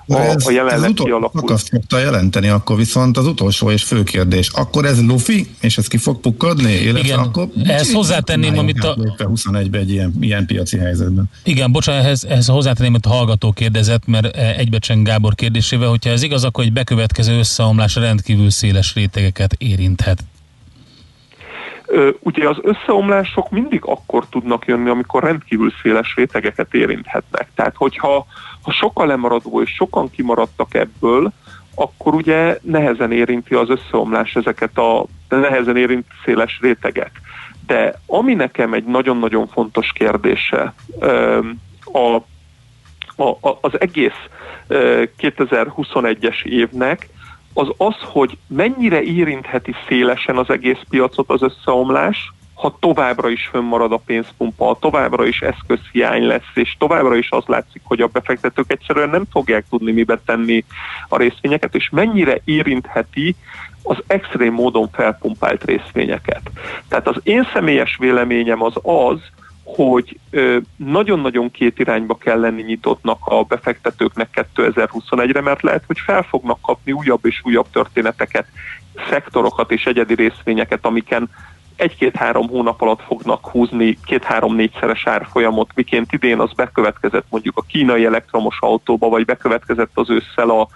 a, 0.06 0.16
ez, 0.18 0.46
a 0.46 0.50
jelenleg 0.50 0.90
ez 0.90 1.04
kialakult. 1.04 1.50
azt 1.50 1.66
szokta 1.66 1.98
jelenteni, 1.98 2.48
akkor 2.48 2.76
viszont 2.76 3.16
az 3.16 3.26
utolsó 3.26 3.70
és 3.70 3.82
fő 3.82 4.02
kérdés. 4.02 4.48
Akkor 4.48 4.84
ez 4.84 5.06
lufi, 5.06 5.46
és 5.60 5.78
ez 5.78 5.86
ki 5.88 5.96
fog 5.96 6.20
pukkadni? 6.20 6.72
Illetve 6.72 7.00
Igen, 7.00 7.18
akkor 7.18 7.48
ehhez 7.66 7.92
hozzátenném, 7.92 8.58
amit 8.58 8.84
a- 8.84 8.96
21-ben 9.18 9.80
egy 9.80 9.90
ilyen, 9.90 10.12
ilyen 10.20 10.46
piaci 10.46 10.78
helyzetben. 10.78 11.24
Igen, 11.42 11.72
bocsánat, 11.72 12.04
ehhez, 12.04 12.24
ehhez 12.24 12.46
hozzátenném, 12.48 12.92
amit 12.92 13.06
a 13.06 13.08
hallgató 13.08 13.52
kérdezett, 13.52 14.06
mert 14.06 14.36
eh, 14.36 14.58
egybecseng 14.58 15.06
Gábor 15.06 15.34
kérdésével, 15.34 15.88
hogyha 15.88 16.10
ez 16.10 16.22
igaz, 16.22 16.44
akkor 16.44 16.64
egy 16.64 16.72
bekövetkező 16.72 17.42
összeomlás 17.76 18.08
rendkívül 18.08 18.50
széles 18.50 18.94
rétegeket 18.94 19.52
érinthet. 19.58 20.18
Ugye 22.20 22.48
az 22.48 22.56
összeomlások 22.62 23.50
mindig 23.50 23.80
akkor 23.84 24.26
tudnak 24.30 24.66
jönni, 24.66 24.88
amikor 24.88 25.22
rendkívül 25.22 25.72
széles 25.82 26.14
rétegeket 26.16 26.74
érinthetnek. 26.74 27.48
Tehát, 27.54 27.74
hogyha 27.76 28.26
ha 28.62 28.72
sok 28.72 28.98
a 28.98 29.04
lemaradó 29.04 29.62
és 29.62 29.70
sokan 29.70 30.10
kimaradtak 30.10 30.74
ebből, 30.74 31.32
akkor 31.74 32.14
ugye 32.14 32.58
nehezen 32.62 33.12
érinti 33.12 33.54
az 33.54 33.68
összeomlás 33.68 34.34
ezeket 34.34 34.78
a 34.78 35.06
nehezen 35.28 35.76
érint 35.76 36.06
széles 36.24 36.58
réteget. 36.60 37.12
De 37.66 38.00
ami 38.06 38.34
nekem 38.34 38.72
egy 38.72 38.84
nagyon-nagyon 38.84 39.46
fontos 39.46 39.92
kérdése, 39.94 40.74
a, 41.92 42.16
a, 43.22 43.58
az 43.60 43.80
egész 43.80 44.20
ö, 44.66 45.02
2021-es 45.18 46.44
évnek, 46.44 47.08
az 47.56 47.68
az, 47.76 47.94
hogy 48.00 48.38
mennyire 48.46 49.02
érintheti 49.02 49.74
szélesen 49.88 50.36
az 50.36 50.50
egész 50.50 50.80
piacot 50.88 51.30
az 51.30 51.42
összeomlás, 51.42 52.32
ha 52.54 52.76
továbbra 52.80 53.28
is 53.28 53.46
fönnmarad 53.46 53.92
a 53.92 54.00
pénzpumpa, 54.06 54.64
ha 54.64 54.78
továbbra 54.80 55.26
is 55.26 55.40
eszközhiány 55.40 56.26
lesz, 56.26 56.50
és 56.54 56.76
továbbra 56.78 57.16
is 57.16 57.30
az 57.30 57.44
látszik, 57.46 57.80
hogy 57.84 58.00
a 58.00 58.06
befektetők 58.06 58.72
egyszerűen 58.72 59.10
nem 59.10 59.24
fogják 59.30 59.64
tudni 59.70 59.92
mibe 59.92 60.20
tenni 60.24 60.64
a 61.08 61.16
részvényeket, 61.16 61.74
és 61.74 61.88
mennyire 61.90 62.40
érintheti 62.44 63.36
az 63.82 63.96
extrém 64.06 64.52
módon 64.52 64.88
felpumpált 64.92 65.64
részvényeket. 65.64 66.50
Tehát 66.88 67.08
az 67.08 67.20
én 67.22 67.48
személyes 67.52 67.96
véleményem 67.96 68.62
az 68.62 68.74
az, 68.82 69.18
hogy 69.66 70.18
nagyon-nagyon 70.76 71.50
két 71.50 71.78
irányba 71.78 72.14
kell 72.16 72.40
lenni 72.40 72.62
nyitottnak 72.62 73.18
a 73.24 73.42
befektetőknek 73.42 74.46
2021-re, 74.54 75.40
mert 75.40 75.62
lehet, 75.62 75.84
hogy 75.86 75.98
fel 75.98 76.22
fognak 76.22 76.60
kapni 76.60 76.92
újabb 76.92 77.26
és 77.26 77.40
újabb 77.44 77.66
történeteket, 77.72 78.46
szektorokat 79.10 79.70
és 79.70 79.84
egyedi 79.84 80.14
részvényeket, 80.14 80.84
amiken 80.86 81.30
egy-két-három 81.76 82.48
hónap 82.48 82.80
alatt 82.80 83.02
fognak 83.02 83.46
húzni 83.46 83.98
két-három-négyszeres 84.04 85.06
árfolyamot, 85.06 85.70
miként 85.74 86.12
idén 86.12 86.38
az 86.38 86.52
bekövetkezett 86.52 87.26
mondjuk 87.28 87.58
a 87.58 87.64
kínai 87.68 88.04
elektromos 88.04 88.58
autóba, 88.60 89.08
vagy 89.08 89.24
bekövetkezett 89.24 89.90
az 89.94 90.10
ősszel 90.10 90.50
a, 90.50 90.68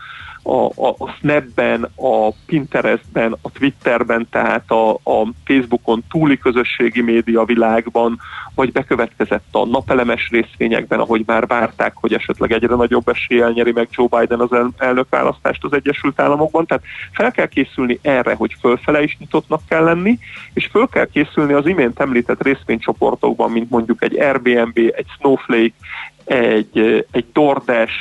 a, 0.42 0.64
a, 0.64 0.94
a 0.98 1.08
Snapben, 1.18 1.88
a 1.96 2.30
Pinterestben, 2.46 3.36
a 3.42 3.50
Twitterben, 3.50 4.26
tehát 4.30 4.70
a, 4.70 4.90
a 4.92 5.32
Facebookon 5.44 6.02
túli 6.10 6.38
közösségi 6.38 7.00
média 7.00 7.44
világban, 7.44 8.18
vagy 8.54 8.72
bekövetkezett 8.72 9.44
a 9.50 9.66
napelemes 9.66 10.28
részvényekben, 10.30 11.00
ahogy 11.00 11.22
már 11.26 11.46
várták, 11.46 11.92
hogy 11.94 12.12
esetleg 12.12 12.52
egyre 12.52 12.74
nagyobb 12.74 13.08
eséllyel 13.08 13.50
nyeri 13.50 13.72
meg 13.72 13.88
Joe 13.90 14.06
Biden 14.20 14.40
az 14.40 14.52
el- 14.52 14.72
elnökválasztást 14.76 15.64
az 15.64 15.72
Egyesült 15.72 16.20
Államokban. 16.20 16.66
Tehát 16.66 16.84
fel 17.12 17.30
kell 17.30 17.46
készülni 17.46 17.98
erre, 18.02 18.34
hogy 18.34 18.56
fölfele 18.60 19.02
is 19.02 19.16
nyitottnak 19.18 19.60
kell 19.68 19.84
lenni, 19.84 20.18
és 20.52 20.66
föl 20.66 20.88
kell 20.88 21.06
készülni 21.06 21.52
az 21.52 21.66
imént 21.66 22.00
említett 22.00 22.42
részvénycsoportokban, 22.42 23.50
mint 23.50 23.70
mondjuk 23.70 24.02
egy 24.02 24.18
Airbnb, 24.18 24.78
egy 24.78 25.06
Snowflake, 25.18 25.74
egy, 26.24 27.06
egy 27.10 27.26
DoorDash, 27.32 27.92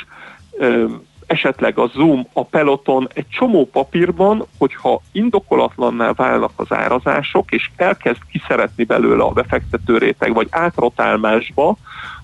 esetleg 1.30 1.78
a 1.78 1.86
Zoom, 1.86 2.26
a 2.32 2.44
Peloton 2.44 3.08
egy 3.14 3.28
csomó 3.28 3.68
papírban, 3.72 4.46
hogyha 4.58 5.00
indokolatlanná 5.12 6.12
válnak 6.12 6.50
az 6.56 6.72
árazások, 6.72 7.52
és 7.52 7.70
elkezd 7.76 8.20
kiszeretni 8.32 8.84
belőle 8.84 9.22
a 9.22 9.30
befektető 9.30 9.98
réteg, 9.98 10.34
vagy 10.34 10.46
átrotálmásba, 10.50 11.76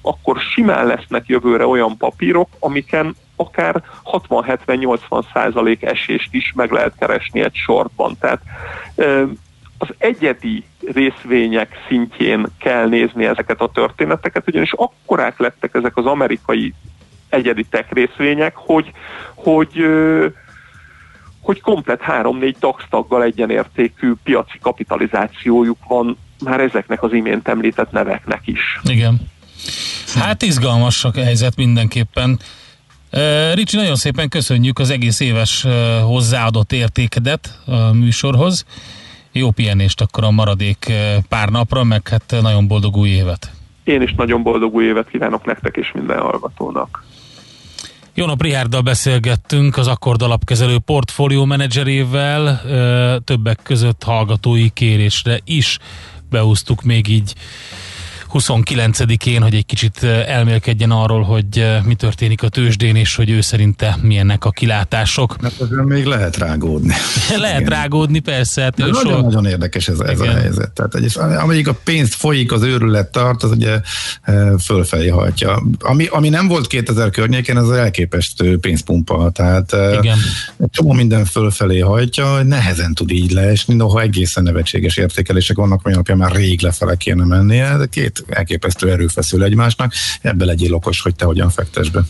akkor 0.03 0.39
simán 0.39 0.87
lesznek 0.87 1.27
jövőre 1.27 1.67
olyan 1.67 1.97
papírok, 1.97 2.49
amiken 2.59 3.17
akár 3.37 3.83
60-70-80 4.05 5.25
százalék 5.33 5.83
esést 5.83 6.35
is 6.35 6.53
meg 6.57 6.71
lehet 6.71 6.95
keresni 6.99 7.41
egy 7.41 7.55
sortban. 7.55 8.17
Tehát 8.21 8.41
az 9.79 9.89
egyedi 9.99 10.65
részvények 10.93 11.85
szintjén 11.89 12.47
kell 12.59 12.89
nézni 12.89 13.25
ezeket 13.25 13.61
a 13.61 13.71
történeteket, 13.75 14.49
ugyanis 14.49 14.73
akkorák 14.73 15.39
lettek 15.39 15.75
ezek 15.75 15.97
az 15.97 16.07
amerikai 16.07 16.75
egyedi 17.37 17.65
tech 17.71 17.93
részvények, 17.93 18.53
hogy, 18.57 18.91
hogy, 19.35 19.85
hogy 21.41 21.61
komplet 21.61 22.01
3-4 22.07 22.55
DAX 22.61 22.85
taggal 22.91 23.23
egyenértékű 23.23 24.13
piaci 24.25 24.59
kapitalizációjuk 24.61 25.79
van 25.89 26.19
már 26.45 26.61
ezeknek 26.61 27.03
az 27.03 27.13
imént 27.13 27.49
említett 27.49 27.91
neveknek 27.91 28.41
is. 28.45 28.81
Igen. 28.83 29.21
Hát 30.15 30.43
izgalmas 30.43 31.05
a 31.05 31.11
helyzet 31.15 31.57
mindenképpen. 31.57 32.39
Ricsi, 33.55 33.77
nagyon 33.77 33.97
szépen 33.97 34.29
köszönjük 34.29 34.79
az 34.79 34.91
egész 34.91 35.21
éves 35.21 35.67
hozzáadott 36.03 36.73
értékedet 36.73 37.61
a 37.67 37.93
műsorhoz. 37.93 38.65
Jó 39.33 39.51
pihenést 39.51 40.01
akkor 40.01 40.25
a 40.25 40.31
maradék 40.31 40.93
pár 41.29 41.49
napra, 41.49 41.85
meg 41.85 42.09
hát 42.09 42.35
nagyon 42.41 42.67
boldog 42.67 42.97
új 42.97 43.09
évet. 43.09 43.51
Én 43.85 44.03
is 44.03 44.15
nagyon 44.15 44.43
boldog 44.43 44.75
új 44.75 44.85
évet 44.85 45.09
kívánok 45.09 45.45
nektek 45.45 45.77
és 45.77 45.93
minden 45.93 46.19
hallgatónak. 46.19 47.05
Jó 48.19 48.27
nap, 48.27 48.43
Rihárdal 48.43 48.81
beszélgettünk, 48.81 49.77
az 49.77 49.87
Akkord 49.87 50.23
alapkezelő 50.23 50.79
portfólió 50.79 51.45
menedzserével, 51.45 52.63
többek 53.25 53.61
között 53.63 54.03
hallgatói 54.03 54.69
kérésre 54.69 55.41
is 55.45 55.79
beúztuk 56.31 56.83
még 56.83 57.09
így 57.09 57.35
29-én, 58.39 59.43
hogy 59.43 59.55
egy 59.55 59.67
kicsit 59.67 60.03
elmélkedjen 60.03 60.91
arról, 60.91 61.23
hogy 61.23 61.67
mi 61.85 61.95
történik 61.95 62.43
a 62.43 62.49
tőzsdén, 62.49 62.97
és 62.97 63.15
hogy 63.15 63.31
ő 63.31 63.41
szerinte 63.41 63.99
milyennek 64.03 64.45
a 64.45 64.51
kilátások. 64.51 65.41
Mert 65.41 65.61
ezzel 65.61 65.85
még 65.85 66.05
lehet 66.05 66.37
rágódni. 66.37 66.95
lehet 67.37 67.61
Igen. 67.61 67.73
rágódni, 67.73 68.19
persze. 68.19 68.63
Hát 68.63 68.77
nagyon-nagyon 68.77 69.43
so... 69.43 69.49
érdekes 69.49 69.89
ez, 69.89 70.01
ez 70.01 70.21
a 70.21 70.31
helyzet. 70.31 70.71
Tehát, 70.71 70.95
egy, 70.95 71.19
amelyik 71.19 71.69
a 71.69 71.75
pénzt 71.85 72.15
folyik, 72.15 72.53
az 72.53 72.63
őrület 72.63 73.11
tart, 73.11 73.43
az 73.43 73.51
ugye 73.51 73.81
fölfelé 74.65 75.09
hajtja. 75.09 75.63
Ami, 75.79 76.07
ami 76.07 76.29
nem 76.29 76.49
volt 76.49 76.67
2000 76.67 77.11
környéken, 77.11 77.57
az 77.57 77.71
elképesztő 77.71 78.59
pénzpumpa. 78.59 79.31
Tehát 79.31 79.77
Igen. 79.99 80.19
csomó 80.71 80.93
minden 80.93 81.25
fölfelé 81.25 81.79
hajtja, 81.79 82.43
nehezen 82.43 82.95
tud 82.95 83.11
így 83.11 83.31
leesni, 83.31 83.75
noha 83.75 84.01
egészen 84.01 84.43
nevetséges 84.43 84.97
értékelések 84.97 85.57
vannak, 85.57 85.81
ami 85.83 85.95
alapján 85.95 86.19
már 86.19 86.33
rég 86.33 86.63
lefele 86.63 86.97
kéne 86.97 87.25
mennie, 87.25 87.77
de 87.77 87.87
két 87.87 88.25
elképesztő 88.29 88.91
erőfeszül 88.91 89.43
egymásnak, 89.43 89.93
ebbe 90.21 90.45
legyél 90.45 90.75
okos, 90.75 91.01
hogy 91.01 91.15
te 91.15 91.25
hogyan 91.25 91.51
fektes 91.51 91.91
be. 91.91 92.03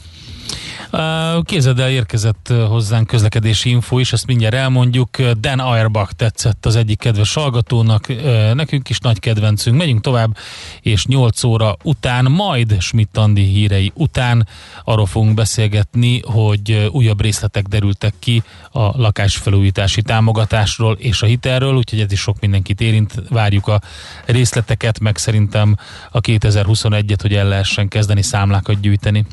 Kézeddel 1.43 1.91
érkezett 1.91 2.53
hozzánk 2.69 3.07
közlekedési 3.07 3.71
info 3.71 3.99
is, 3.99 4.13
ezt 4.13 4.27
mindjárt 4.27 4.55
elmondjuk. 4.55 5.23
Dan 5.23 5.59
Auerbach 5.59 6.13
tetszett 6.13 6.67
az 6.67 6.77
egyik 6.77 6.99
kedves 6.99 7.35
hallgatónak, 7.35 8.07
nekünk 8.55 8.89
is 8.89 8.99
nagy 8.99 9.19
kedvencünk. 9.19 9.77
Megyünk 9.77 10.01
tovább, 10.01 10.37
és 10.81 11.07
8 11.07 11.45
óra 11.45 11.77
után, 11.83 12.25
majd 12.25 12.77
Schmidt 12.81 13.21
hírei 13.35 13.93
után 13.95 14.49
arról 14.85 15.07
fogunk 15.07 15.35
beszélgetni, 15.35 16.23
hogy 16.25 16.89
újabb 16.93 17.21
részletek 17.21 17.67
derültek 17.67 18.15
ki 18.19 18.43
a 18.71 19.01
lakásfelújítási 19.01 20.03
támogatásról 20.03 20.97
és 20.99 21.23
a 21.23 21.27
hitelről, 21.27 21.75
úgyhogy 21.75 22.01
ez 22.01 22.13
is 22.13 22.21
sok 22.21 22.41
mindenkit 22.41 22.81
érint. 22.81 23.23
Várjuk 23.29 23.69
a 23.69 23.81
részleteket, 24.25 25.01
meg 25.01 25.17
szerintem 25.17 25.77
a 26.11 26.21
2021-et, 26.21 27.19
hogy 27.21 27.35
el 27.35 27.49
lehessen 27.49 27.89
kezdeni 27.89 28.23
számlákat 28.23 28.81
gyűjteni. 28.81 29.25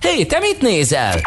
Hé, 0.00 0.08
hey, 0.08 0.26
te 0.26 0.38
mit 0.38 0.60
nézel? 0.60 1.20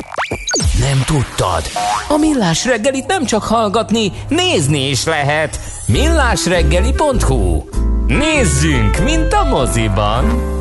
Nem 0.79 1.03
tudtad? 1.05 1.63
A 2.07 2.17
Millás 2.17 2.65
reggelit 2.65 3.07
nem 3.07 3.25
csak 3.25 3.43
hallgatni, 3.43 4.11
nézni 4.27 4.89
is 4.89 5.03
lehet. 5.05 5.59
millásreggeli.hu 5.87 7.63
Nézzünk, 8.07 9.03
mint 9.03 9.33
a 9.33 9.43
moziban! 9.43 10.57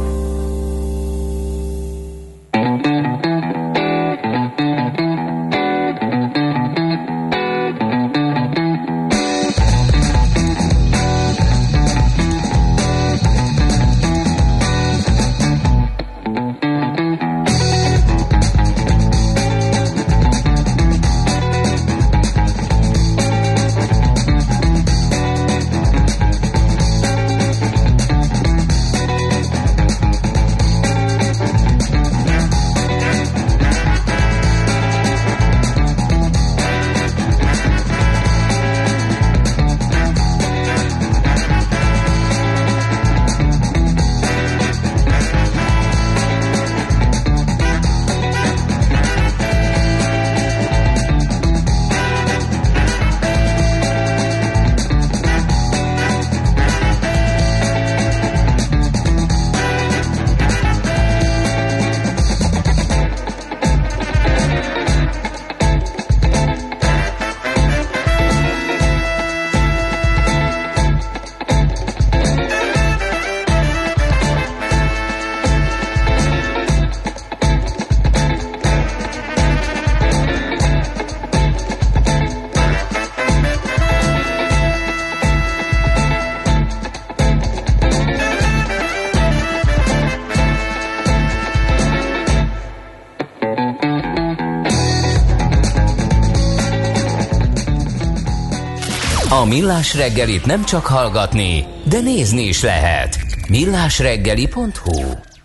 Millás 99.45 99.95
reggelit 99.95 100.47
nem 100.47 100.65
csak 100.65 100.87
hallgatni, 100.87 101.65
de 101.85 102.01
nézni 102.01 102.43
is 102.43 102.63
lehet. 102.63 103.19
Millásreggeli.hu 103.49 105.03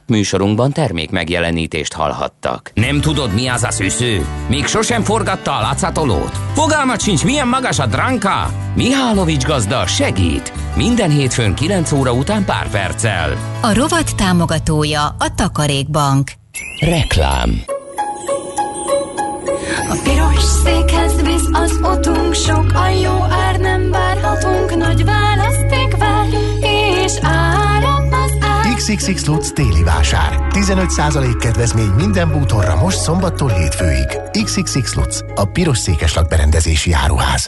Műsorunkban 0.08 0.72
termék 0.72 1.10
megjelenítést 1.10 1.94
hallhattak. 1.94 2.72
Nem 2.74 3.02
tudod, 3.02 3.34
mi 3.34 3.48
az 3.48 3.64
a 3.64 3.72
szűző? 3.72 4.26
Még 4.48 4.66
sosem 4.66 5.04
forgatta 5.04 5.58
a 5.58 5.62
látszatolót? 5.62 6.38
Fogalmat 6.54 7.02
sincs, 7.02 7.24
milyen 7.24 7.48
magas 7.48 7.80
a 7.80 7.86
dránka? 7.86 8.54
Mihálovics 8.76 9.46
gazda 9.46 9.88
segít! 9.88 10.54
Minden 10.76 11.10
hétfőn 11.10 11.54
9 11.54 11.92
óra 11.92 12.14
után 12.14 12.46
pár 12.46 12.70
perccel. 12.70 13.38
A 13.62 13.74
rovat 13.74 14.16
támogatója 14.16 15.06
a 15.06 15.34
Takarékbank. 15.36 16.32
Reklám 16.80 17.73
a 19.94 20.02
piros 20.04 20.44
székhez 20.64 21.22
visz 21.22 21.48
az 21.52 21.80
otunk, 21.82 22.34
sok 22.34 22.72
a 22.74 22.88
jó 22.88 23.24
ár, 23.30 23.58
nem 23.58 23.90
várhatunk, 23.90 24.76
nagy 24.76 25.06
választék 25.06 25.98
vár, 25.98 26.28
és 26.60 27.12
áram 27.22 28.10
az 28.12 28.32
ár. 28.42 28.74
XXX 28.76 29.26
Lutz 29.26 29.52
téli 29.54 29.84
vásár. 29.84 30.48
15% 30.50 31.38
kedvezmény 31.40 31.92
minden 31.98 32.32
bútorra 32.32 32.76
most 32.76 32.98
szombattól 32.98 33.50
hétfőig. 33.50 34.08
XXX 34.44 34.94
Lutz, 34.94 35.24
a 35.36 35.46
piros 35.46 35.78
székes 35.78 36.14
lakberendezési 36.14 36.94
áruház. 36.94 37.48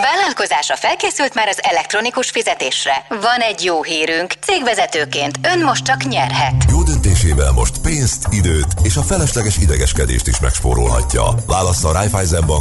Vállalkozása 0.00 0.76
felkészült 0.76 1.34
már 1.34 1.48
az 1.48 1.58
elektronikus 1.62 2.30
fizetésre. 2.30 3.04
Van 3.08 3.40
egy 3.40 3.64
jó 3.64 3.82
hírünk. 3.82 4.32
Cégvezetőként 4.40 5.38
ön 5.54 5.64
most 5.64 5.84
csak 5.84 6.04
nyerhet. 6.04 6.64
Jó 6.68 6.82
döntésével 6.82 7.52
most 7.52 7.78
pénzt, 7.78 8.21
időt 8.32 8.66
és 8.82 8.96
a 8.96 9.02
felesleges 9.02 9.56
idegeskedést 9.56 10.28
is 10.28 10.40
megspórolhatja. 10.40 11.34
Válassza 11.46 11.88
a 11.88 11.92
Raiffeisen 11.92 12.46
Bank 12.46 12.60